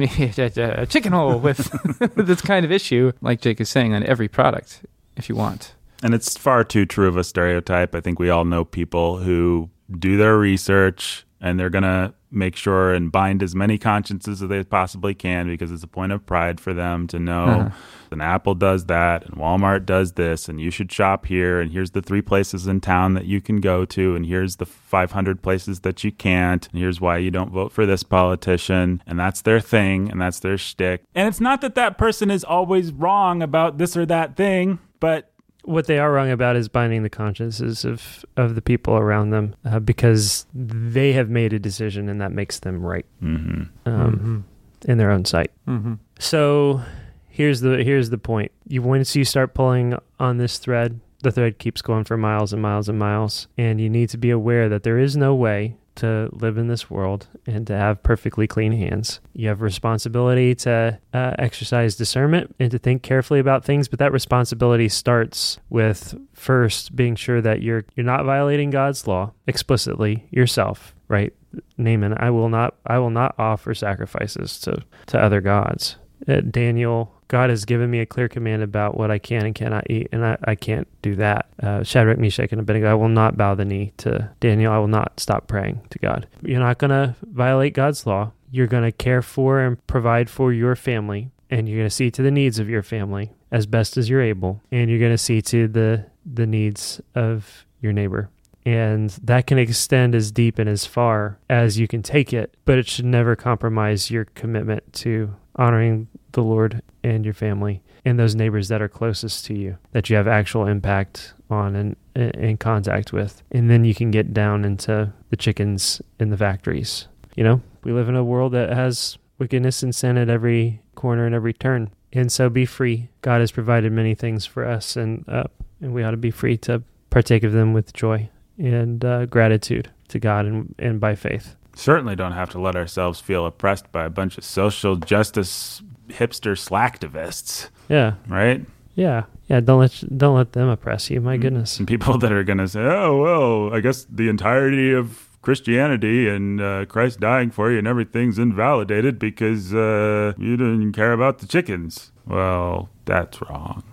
a, 0.58 0.82
a 0.82 0.86
chicken 0.86 1.14
hole 1.14 1.38
with 1.40 1.70
this 2.16 2.42
kind 2.42 2.66
of 2.66 2.72
issue, 2.72 3.12
like 3.22 3.42
Jake 3.42 3.62
is 3.62 3.70
saying, 3.70 3.94
on 3.94 4.04
every 4.04 4.28
product 4.28 4.82
if 5.16 5.30
you 5.30 5.36
want. 5.36 5.76
And 6.04 6.14
it's 6.14 6.38
far 6.38 6.64
too 6.64 6.86
true 6.86 7.08
of 7.08 7.18
a 7.18 7.24
stereotype. 7.24 7.96
I 7.96 8.02
think 8.02 8.20
we 8.20 8.30
all 8.30 8.46
know 8.46 8.66
people 8.66 9.18
who 9.18 9.70
do 9.98 10.18
their 10.18 10.38
research 10.38 11.26
and 11.46 11.60
they're 11.60 11.70
going 11.70 11.84
to 11.84 12.14
make 12.32 12.56
sure 12.58 12.92
and 12.94 13.12
bind 13.12 13.42
as 13.42 13.56
many 13.56 13.78
consciences 13.78 14.42
as 14.42 14.50
they 14.50 14.62
possibly 14.64 15.14
can 15.14 15.48
because 15.48 15.72
it's 15.72 15.84
a 15.84 15.88
point 15.88 16.12
of 16.12 16.26
pride 16.26 16.60
for 16.60 16.74
them 16.74 17.08
to 17.08 17.18
know 17.20 17.46
Uh-huh. 17.46 17.70
and 18.12 18.22
Apple 18.22 18.56
does 18.56 18.86
that 18.88 19.24
and 19.26 19.36
Walmart 19.36 19.86
does 19.86 20.14
this 20.14 20.50
and 20.50 20.60
you 20.60 20.70
should 20.72 20.92
shop 20.92 21.28
here 21.28 21.62
and 21.62 21.72
here's 21.72 21.92
the 21.92 22.02
three 22.02 22.22
places 22.22 22.68
in 22.68 22.82
town 22.82 23.14
that 23.14 23.26
you 23.26 23.40
can 23.40 23.62
go 23.62 23.86
to 23.86 24.16
and 24.16 24.26
here's 24.26 24.58
the 24.58 24.66
500 24.66 25.42
places 25.42 25.82
that 25.82 26.04
you 26.04 26.12
can't 26.12 26.68
and 26.74 26.80
here's 26.82 27.00
why 27.00 27.18
you 27.18 27.32
don't 27.32 27.52
vote 27.52 27.72
for 27.72 27.86
this 27.86 28.04
politician 28.04 29.02
and 29.08 29.18
that's 29.20 29.42
their 29.42 29.60
thing 29.62 30.10
and 30.12 30.20
that's 30.22 30.40
their 30.40 30.58
shtick. 30.58 31.04
And 31.14 31.28
it's 31.30 31.40
not 31.40 31.62
that 31.62 31.76
that 31.76 31.98
person 31.98 32.30
is 32.32 32.44
always 32.44 32.92
wrong 32.92 33.42
about 33.42 33.78
this 33.78 33.96
or 33.96 34.06
that 34.08 34.36
thing, 34.36 34.80
but 35.00 35.32
What 35.66 35.88
they 35.88 36.00
are 36.00 36.12
wrong 36.12 36.32
about 36.32 36.56
is 36.56 36.70
binding 36.70 37.04
the 37.04 37.10
consciences 37.10 37.86
of, 37.86 38.24
of 38.38 38.56
the 38.56 38.62
people 38.62 38.96
around 38.96 39.32
them 39.32 39.56
uh, 39.66 39.80
because 39.80 40.46
they 40.54 41.14
have 41.14 41.30
made 41.30 41.54
a 41.54 41.60
decision 41.60 42.08
and 42.08 42.22
that 42.22 42.32
makes 42.32 42.60
them 42.60 42.86
right 42.86 43.06
mhm. 43.22 43.70
um, 43.86 44.46
in 44.88 44.98
their 44.98 45.12
own 45.12 45.26
sight. 45.26 45.52
Mm-hmm. 45.68 45.96
So 46.20 46.82
here's 47.30 47.62
the 47.62 47.84
here's 47.84 48.10
the 48.10 48.18
point. 48.18 48.52
You 48.68 48.82
once 48.82 49.16
you 49.16 49.26
start 49.26 49.54
pulling 49.54 49.98
on 50.20 50.38
this 50.38 50.58
thread, 50.58 51.00
the 51.24 51.32
thread 51.32 51.58
keeps 51.58 51.82
going 51.82 52.04
for 52.04 52.16
miles 52.16 52.54
and 52.54 52.62
miles 52.62 52.88
and 52.88 52.98
miles, 52.98 53.48
and 53.58 53.82
you 53.82 53.90
need 53.90 54.10
to 54.10 54.18
be 54.18 54.30
aware 54.30 54.70
that 54.70 54.84
there 54.84 55.00
is 55.00 55.18
no 55.18 55.36
way 55.36 55.76
to 55.96 56.30
live 56.32 56.58
in 56.58 56.68
this 56.68 56.90
world 56.90 57.28
and 57.46 57.66
to 57.68 57.76
have 57.76 58.04
perfectly 58.04 58.48
clean 58.48 58.72
hands. 58.72 59.20
You 59.34 59.48
have 59.50 59.62
responsibility 59.62 60.56
to 60.56 61.00
uh, 61.14 61.32
exercise 61.38 61.96
discernment 61.96 62.56
and 62.60 62.72
to 62.72 62.78
think 62.78 63.04
carefully 63.04 63.40
about 63.40 63.64
things, 63.64 63.88
but 63.88 64.00
that 64.00 64.12
responsibility 64.12 64.90
starts 64.90 65.60
with 65.70 66.16
first 66.34 66.96
being 66.96 67.16
sure 67.16 67.42
that 67.42 67.62
you're 67.62 67.86
you're 67.96 68.06
not 68.06 68.26
violating 68.26 68.70
God's 68.70 69.08
law 69.08 69.32
explicitly 69.48 70.28
yourself, 70.32 70.96
right? 71.08 71.34
Naaman, 71.78 72.16
I 72.18 72.30
will 72.30 72.50
not 72.50 72.76
I 72.86 73.00
will 73.00 73.10
not 73.10 73.36
offer 73.38 73.74
sacrifices 73.74 74.60
to 74.62 74.84
to 75.08 75.22
other 75.22 75.42
gods. 75.42 75.98
Uh, 76.28 76.42
Daniel, 76.42 77.12
God 77.28 77.50
has 77.50 77.66
given 77.66 77.90
me 77.90 78.00
a 78.00 78.06
clear 78.06 78.28
command 78.28 78.64
about 78.64 78.98
what 78.98 79.12
I 79.12 79.20
can 79.20 79.46
and 79.46 79.56
cannot 79.56 79.90
eat, 79.90 80.10
and 80.12 80.26
I, 80.26 80.38
I 80.44 80.56
can't 80.56 80.88
do 81.02 81.16
that. 81.16 81.48
Uh, 81.62 81.84
Shadrach, 81.84 82.18
Meshach, 82.18 82.52
and 82.52 82.62
Abednego, 82.62 82.90
I 82.90 82.94
will 82.94 83.10
not 83.10 83.38
bow 83.38 83.56
the 83.56 83.66
knee 83.66 83.94
to 83.98 84.30
Daniel. 84.40 84.72
I 84.72 84.78
will 84.78 84.88
not 84.88 85.20
stop 85.20 85.48
praying 85.48 85.82
to 85.90 86.00
God. 86.00 86.28
You're 86.42 86.60
not 86.60 86.78
going 86.78 86.92
to 86.92 87.16
violate 87.24 87.74
God's 87.74 88.06
law. 88.06 88.32
You're 88.52 88.68
going 88.68 88.84
to 88.84 88.92
care 88.92 89.22
for 89.22 89.60
and 89.60 89.86
provide 89.88 90.30
for 90.30 90.54
your 90.54 90.76
family, 90.76 91.32
and 91.50 91.68
you're 91.68 91.80
going 91.80 91.90
to 91.90 91.96
see 91.96 92.12
to 92.12 92.22
the 92.22 92.32
needs 92.32 92.60
of 92.60 92.70
your 92.70 92.84
family 92.84 93.32
as 93.52 93.66
best 93.66 93.98
as 93.98 94.10
you're 94.10 94.22
able, 94.22 94.62
and 94.72 94.90
you're 94.90 95.00
going 95.00 95.12
to 95.12 95.18
see 95.18 95.42
to 95.42 95.68
the 95.68 96.06
the 96.26 96.48
needs 96.48 97.00
of 97.14 97.66
your 97.82 97.94
neighbor. 97.94 98.30
And 98.66 99.12
that 99.24 99.46
can 99.46 99.60
extend 99.60 100.16
as 100.16 100.32
deep 100.32 100.58
and 100.58 100.68
as 100.68 100.88
far 100.88 101.38
as 101.50 101.78
you 101.78 101.88
can 101.88 102.02
take 102.02 102.34
it, 102.34 102.56
but 102.66 102.80
it 102.80 102.88
should 102.88 103.06
never 103.06 103.36
compromise 103.36 104.10
your 104.10 104.26
commitment 104.26 104.92
to 104.94 105.36
honoring 105.58 106.08
the 106.32 106.44
Lord 106.44 106.82
and 107.04 107.24
your 107.24 107.34
family 107.34 107.82
and 108.04 108.20
those 108.20 108.36
neighbors 108.36 108.68
that 108.68 108.82
are 108.82 108.88
closest 108.88 109.46
to 109.46 109.54
you 109.54 109.78
that 109.92 110.10
you 110.10 110.16
have 110.16 110.28
actual 110.28 110.68
impact 110.68 111.34
on 111.50 111.76
and 111.76 111.96
in 112.16 112.58
contact 112.58 113.12
with. 113.12 113.42
And 113.52 113.70
then 113.70 113.84
you 113.84 113.96
can 113.96 114.12
get 114.12 114.34
down 114.34 114.64
into 114.64 115.12
the 115.30 115.38
chickens 115.38 116.02
in 116.20 116.30
the 116.30 116.38
factories. 116.38 117.08
You 117.36 117.44
know, 117.44 117.62
we 117.84 117.92
live 117.92 118.10
in 118.10 118.16
a 118.16 118.24
world 118.24 118.54
that 118.54 118.70
has 118.70 119.18
wickedness 119.38 119.84
and 119.84 119.94
sin 119.94 120.18
at 120.18 120.30
every 120.30 120.82
corner 120.96 121.26
and 121.26 121.36
every 121.36 121.54
turn. 121.54 121.92
And 122.14 122.32
so 122.32 122.50
be 122.50 122.66
free. 122.66 123.10
God 123.22 123.42
has 123.42 123.52
provided 123.52 123.92
many 123.92 124.16
things 124.16 124.46
for 124.46 124.66
us 124.66 124.96
and 124.96 125.28
uh, 125.28 125.46
and 125.82 125.94
we 125.94 126.04
ought 126.04 126.12
to 126.12 126.18
be 126.18 126.32
free 126.32 126.58
to 126.60 126.82
partake 127.10 127.44
of 127.44 127.52
them 127.52 127.74
with 127.74 127.94
joy 127.94 128.30
and 128.58 129.04
uh, 129.04 129.26
gratitude 129.26 129.92
to 130.08 130.20
God 130.20 130.46
and, 130.46 130.74
and 130.80 131.00
by 131.00 131.16
faith. 131.16 131.56
Certainly 131.76 132.16
don't 132.16 132.32
have 132.34 132.50
to 132.52 132.60
let 132.60 132.76
ourselves 132.76 133.20
feel 133.20 133.46
oppressed 133.46 133.92
by 133.92 134.06
a 134.06 134.10
bunch 134.10 134.38
of 134.38 134.44
social 134.44 134.96
justice 134.96 135.82
hipster 136.10 136.56
slacktivists, 136.56 137.70
Yeah. 137.90 138.14
right? 138.28 138.66
Yeah. 138.96 139.24
Yeah, 139.48 139.60
don't 139.60 139.80
let 139.82 140.04
don't 140.18 140.36
let 140.36 140.54
them 140.54 140.70
oppress 140.70 141.10
you. 141.12 141.22
My 141.22 141.38
goodness. 141.38 141.70
Some 141.72 141.86
people 141.86 142.18
that 142.18 142.32
are 142.32 142.44
going 142.44 142.58
to 142.58 142.68
say, 142.68 142.82
"Oh 142.82 143.18
well, 143.22 143.76
I 143.76 143.80
guess 143.80 144.06
the 144.10 144.28
entirety 144.28 144.92
of 144.92 145.30
Christianity 145.44 146.28
and 146.28 146.60
uh, 146.60 146.86
Christ 146.86 147.20
dying 147.20 147.52
for 147.52 147.72
you 147.72 147.78
and 147.78 147.88
everything's 147.88 148.40
invalidated 148.40 149.20
because 149.20 149.72
uh, 149.76 150.34
you 150.40 150.58
didn't 150.58 150.94
care 150.94 151.14
about 151.14 151.40
the 151.40 151.46
chickens." 151.48 152.12
Well, 152.26 152.90
that's 153.06 153.40
wrong. 153.42 153.84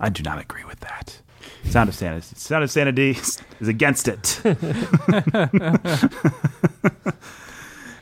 I 0.00 0.08
do 0.08 0.22
not 0.24 0.40
agree 0.40 0.64
with 0.64 0.80
that. 0.80 1.20
Sound 1.64 1.88
of 1.88 1.94
Sanity. 1.94 2.26
Sound 2.36 2.64
of 2.64 2.70
Sanity 2.70 3.10
is 3.60 3.68
against 3.68 4.08
it. 4.08 4.40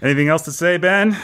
Anything 0.02 0.28
else 0.28 0.42
to 0.42 0.52
say, 0.52 0.76
Ben? 0.76 1.16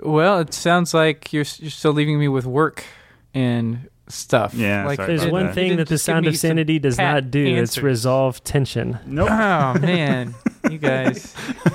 Well, 0.00 0.40
it 0.40 0.52
sounds 0.52 0.92
like 0.92 1.32
you're, 1.32 1.44
you're 1.58 1.70
still 1.70 1.92
leaving 1.92 2.18
me 2.18 2.28
with 2.28 2.44
work, 2.44 2.84
and 3.32 3.88
stuff. 4.08 4.52
Yeah, 4.54 4.84
like 4.86 4.98
There's 4.98 5.26
one 5.26 5.46
that. 5.46 5.54
thing 5.54 5.76
that 5.76 5.88
the 5.88 5.98
sound 5.98 6.26
of 6.26 6.36
sanity 6.36 6.78
does 6.78 6.98
not 6.98 7.30
do. 7.30 7.44
It's 7.44 7.58
answers. 7.72 7.82
resolve 7.82 8.44
tension. 8.44 8.98
Nope. 9.06 9.30
Oh 9.30 9.78
man, 9.80 10.34
you 10.70 10.78
guys. 10.78 11.34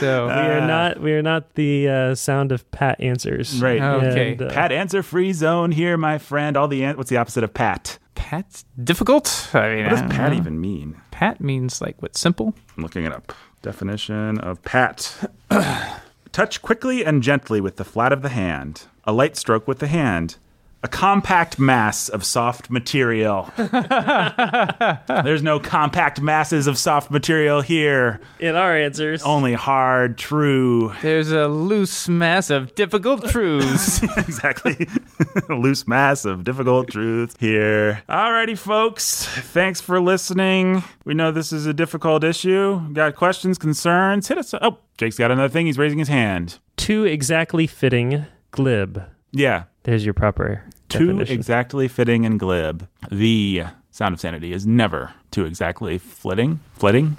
so 0.00 0.26
we 0.26 0.32
Uh, 0.32 0.48
are 0.48 0.66
not. 0.66 1.00
We 1.00 1.12
are 1.12 1.22
not 1.22 1.54
the 1.54 1.88
uh, 1.88 2.14
sound 2.14 2.52
of 2.52 2.68
pat 2.72 3.00
answers. 3.00 3.60
Right. 3.62 3.80
Okay. 3.80 4.32
And, 4.32 4.42
uh, 4.42 4.50
Pat 4.50 4.72
answer 4.72 5.02
free 5.02 5.32
zone 5.32 5.70
here, 5.72 5.96
my 5.96 6.18
friend. 6.18 6.56
All 6.56 6.68
the 6.68 6.84
an- 6.84 6.96
what's 6.96 7.10
the 7.10 7.16
opposite 7.16 7.44
of 7.44 7.54
pat? 7.54 7.98
Pat's 8.14 8.64
difficult. 8.82 9.50
I 9.54 9.74
mean, 9.74 9.84
What 9.84 9.90
does 9.90 10.02
pat 10.02 10.30
know. 10.32 10.36
even 10.38 10.60
mean? 10.60 11.00
Pat 11.10 11.40
means 11.40 11.80
like 11.80 12.00
what? 12.02 12.16
Simple. 12.16 12.54
I'm 12.76 12.82
looking 12.82 13.04
it 13.04 13.12
up. 13.12 13.32
Definition 13.62 14.38
of 14.40 14.62
pat. 14.62 15.30
Touch 16.32 16.62
quickly 16.62 17.04
and 17.04 17.22
gently 17.22 17.60
with 17.60 17.76
the 17.76 17.84
flat 17.84 18.12
of 18.12 18.22
the 18.22 18.28
hand. 18.28 18.84
A 19.04 19.12
light 19.12 19.36
stroke 19.36 19.68
with 19.68 19.78
the 19.78 19.86
hand. 19.86 20.36
A 20.84 20.88
compact 20.88 21.58
mass 21.58 22.10
of 22.10 22.26
soft 22.26 22.68
material. 22.70 23.50
There's 23.56 25.42
no 25.42 25.58
compact 25.58 26.20
masses 26.20 26.66
of 26.66 26.76
soft 26.76 27.10
material 27.10 27.62
here. 27.62 28.20
in 28.38 28.54
our 28.54 28.76
answers. 28.76 29.22
Only 29.22 29.54
hard, 29.54 30.18
true. 30.18 30.92
There's 31.00 31.32
a 31.32 31.48
loose 31.48 32.06
mass 32.06 32.50
of 32.50 32.74
difficult 32.74 33.26
truths. 33.30 34.02
exactly. 34.18 34.86
Loose 35.48 35.88
mass 35.88 36.26
of 36.26 36.44
difficult 36.44 36.90
truths 36.90 37.34
here. 37.40 38.02
Alrighty, 38.06 38.58
folks. 38.58 39.24
Thanks 39.26 39.80
for 39.80 39.98
listening. 40.02 40.84
We 41.06 41.14
know 41.14 41.32
this 41.32 41.50
is 41.50 41.64
a 41.64 41.72
difficult 41.72 42.24
issue. 42.24 42.92
Got 42.92 43.16
questions, 43.16 43.56
concerns? 43.56 44.28
Hit 44.28 44.36
us. 44.36 44.52
up. 44.52 44.60
Oh, 44.62 44.78
Jake's 44.98 45.16
got 45.16 45.30
another 45.30 45.48
thing. 45.48 45.64
He's 45.64 45.78
raising 45.78 45.98
his 45.98 46.08
hand. 46.08 46.58
Too 46.76 47.04
exactly 47.06 47.66
fitting 47.66 48.26
glib. 48.50 49.02
Yeah. 49.32 49.64
There's 49.84 50.04
your 50.04 50.14
proper 50.14 50.64
Too 50.98 51.06
definition. 51.08 51.34
exactly 51.34 51.88
fitting 51.88 52.24
and 52.26 52.38
glib. 52.40 52.88
The 53.10 53.64
sound 53.90 54.14
of 54.14 54.20
sanity 54.20 54.52
is 54.52 54.66
never 54.66 55.12
too 55.30 55.44
exactly 55.44 55.98
flitting, 55.98 56.60
flitting, 56.74 57.16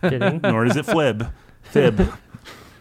Fitting. 0.00 0.40
nor 0.42 0.64
is 0.66 0.76
it 0.76 0.86
flib, 0.86 1.30
fib. 1.62 2.08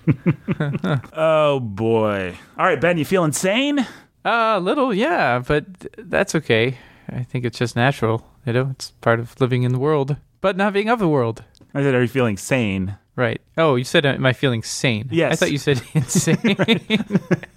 oh 1.14 1.60
boy! 1.60 2.38
All 2.58 2.66
right, 2.66 2.80
Ben, 2.80 2.98
you 2.98 3.06
feel 3.06 3.24
insane? 3.24 3.80
Uh, 4.24 4.56
a 4.56 4.60
little, 4.60 4.94
yeah, 4.94 5.40
but 5.40 5.66
that's 5.98 6.36
okay. 6.36 6.78
I 7.10 7.24
think 7.24 7.46
it's 7.46 7.58
just 7.58 7.76
natural. 7.76 8.28
You 8.46 8.54
know, 8.54 8.70
it's 8.72 8.92
part 9.02 9.20
of 9.20 9.40
living 9.42 9.64
in 9.64 9.72
the 9.72 9.80
world, 9.80 10.18
but 10.42 10.56
not 10.58 10.74
being 10.74 10.90
of 10.90 11.00
the 11.00 11.08
world. 11.08 11.44
I 11.74 11.82
said, 11.82 11.94
are 11.94 12.02
you 12.02 12.08
feeling 12.08 12.38
sane? 12.38 12.98
Right. 13.16 13.40
Oh, 13.58 13.76
you 13.76 13.84
said, 13.86 14.06
uh, 14.06 14.10
am 14.10 14.26
I 14.26 14.34
feeling 14.34 14.62
sane? 14.62 15.08
Yes. 15.10 15.32
I 15.32 15.36
thought 15.38 15.52
you 15.52 15.58
said 15.58 15.82
insane. 15.94 16.58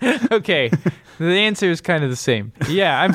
okay. 0.32 0.70
The 1.18 1.24
answer 1.26 1.68
is 1.70 1.80
kind 1.80 2.04
of 2.04 2.11
the 2.11 2.16
same. 2.16 2.52
Yeah, 2.68 3.00
I'm. 3.02 3.12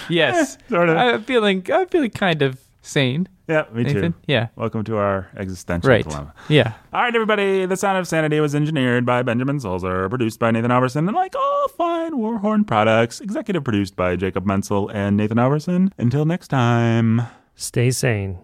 yes. 0.08 0.58
Sort 0.68 0.88
of. 0.88 0.96
I'm 0.96 1.22
feeling. 1.22 1.64
I'm 1.72 1.86
feeling 1.86 2.10
kind 2.10 2.42
of 2.42 2.60
sane. 2.82 3.28
Yeah, 3.46 3.64
me 3.72 3.82
Nathan. 3.84 4.12
too. 4.12 4.18
Yeah. 4.26 4.48
Welcome 4.56 4.84
to 4.84 4.96
our 4.96 5.28
existential 5.36 5.88
Right. 5.90 6.04
dilemma. 6.04 6.34
Yeah. 6.48 6.72
All 6.92 7.02
right, 7.02 7.14
everybody. 7.14 7.66
The 7.66 7.76
Sound 7.76 7.98
of 7.98 8.06
Sanity 8.08 8.38
was 8.40 8.54
engineered 8.54 9.04
by 9.06 9.22
Benjamin 9.22 9.58
Sulser, 9.58 10.08
produced 10.08 10.38
by 10.38 10.50
Nathan 10.52 10.70
Alverson, 10.72 11.06
and 11.08 11.14
like 11.14 11.34
all 11.36 11.68
fine 11.68 12.14
Warhorn 12.14 12.64
products, 12.66 13.20
executive 13.20 13.62
produced 13.64 13.94
by 13.96 14.14
Jacob 14.16 14.44
Menzel 14.46 14.88
and 14.90 15.16
Nathan 15.16 15.36
Alverson. 15.38 15.92
Until 15.98 16.24
next 16.24 16.48
time. 16.48 17.22
Stay 17.56 17.90
sane. 17.92 18.38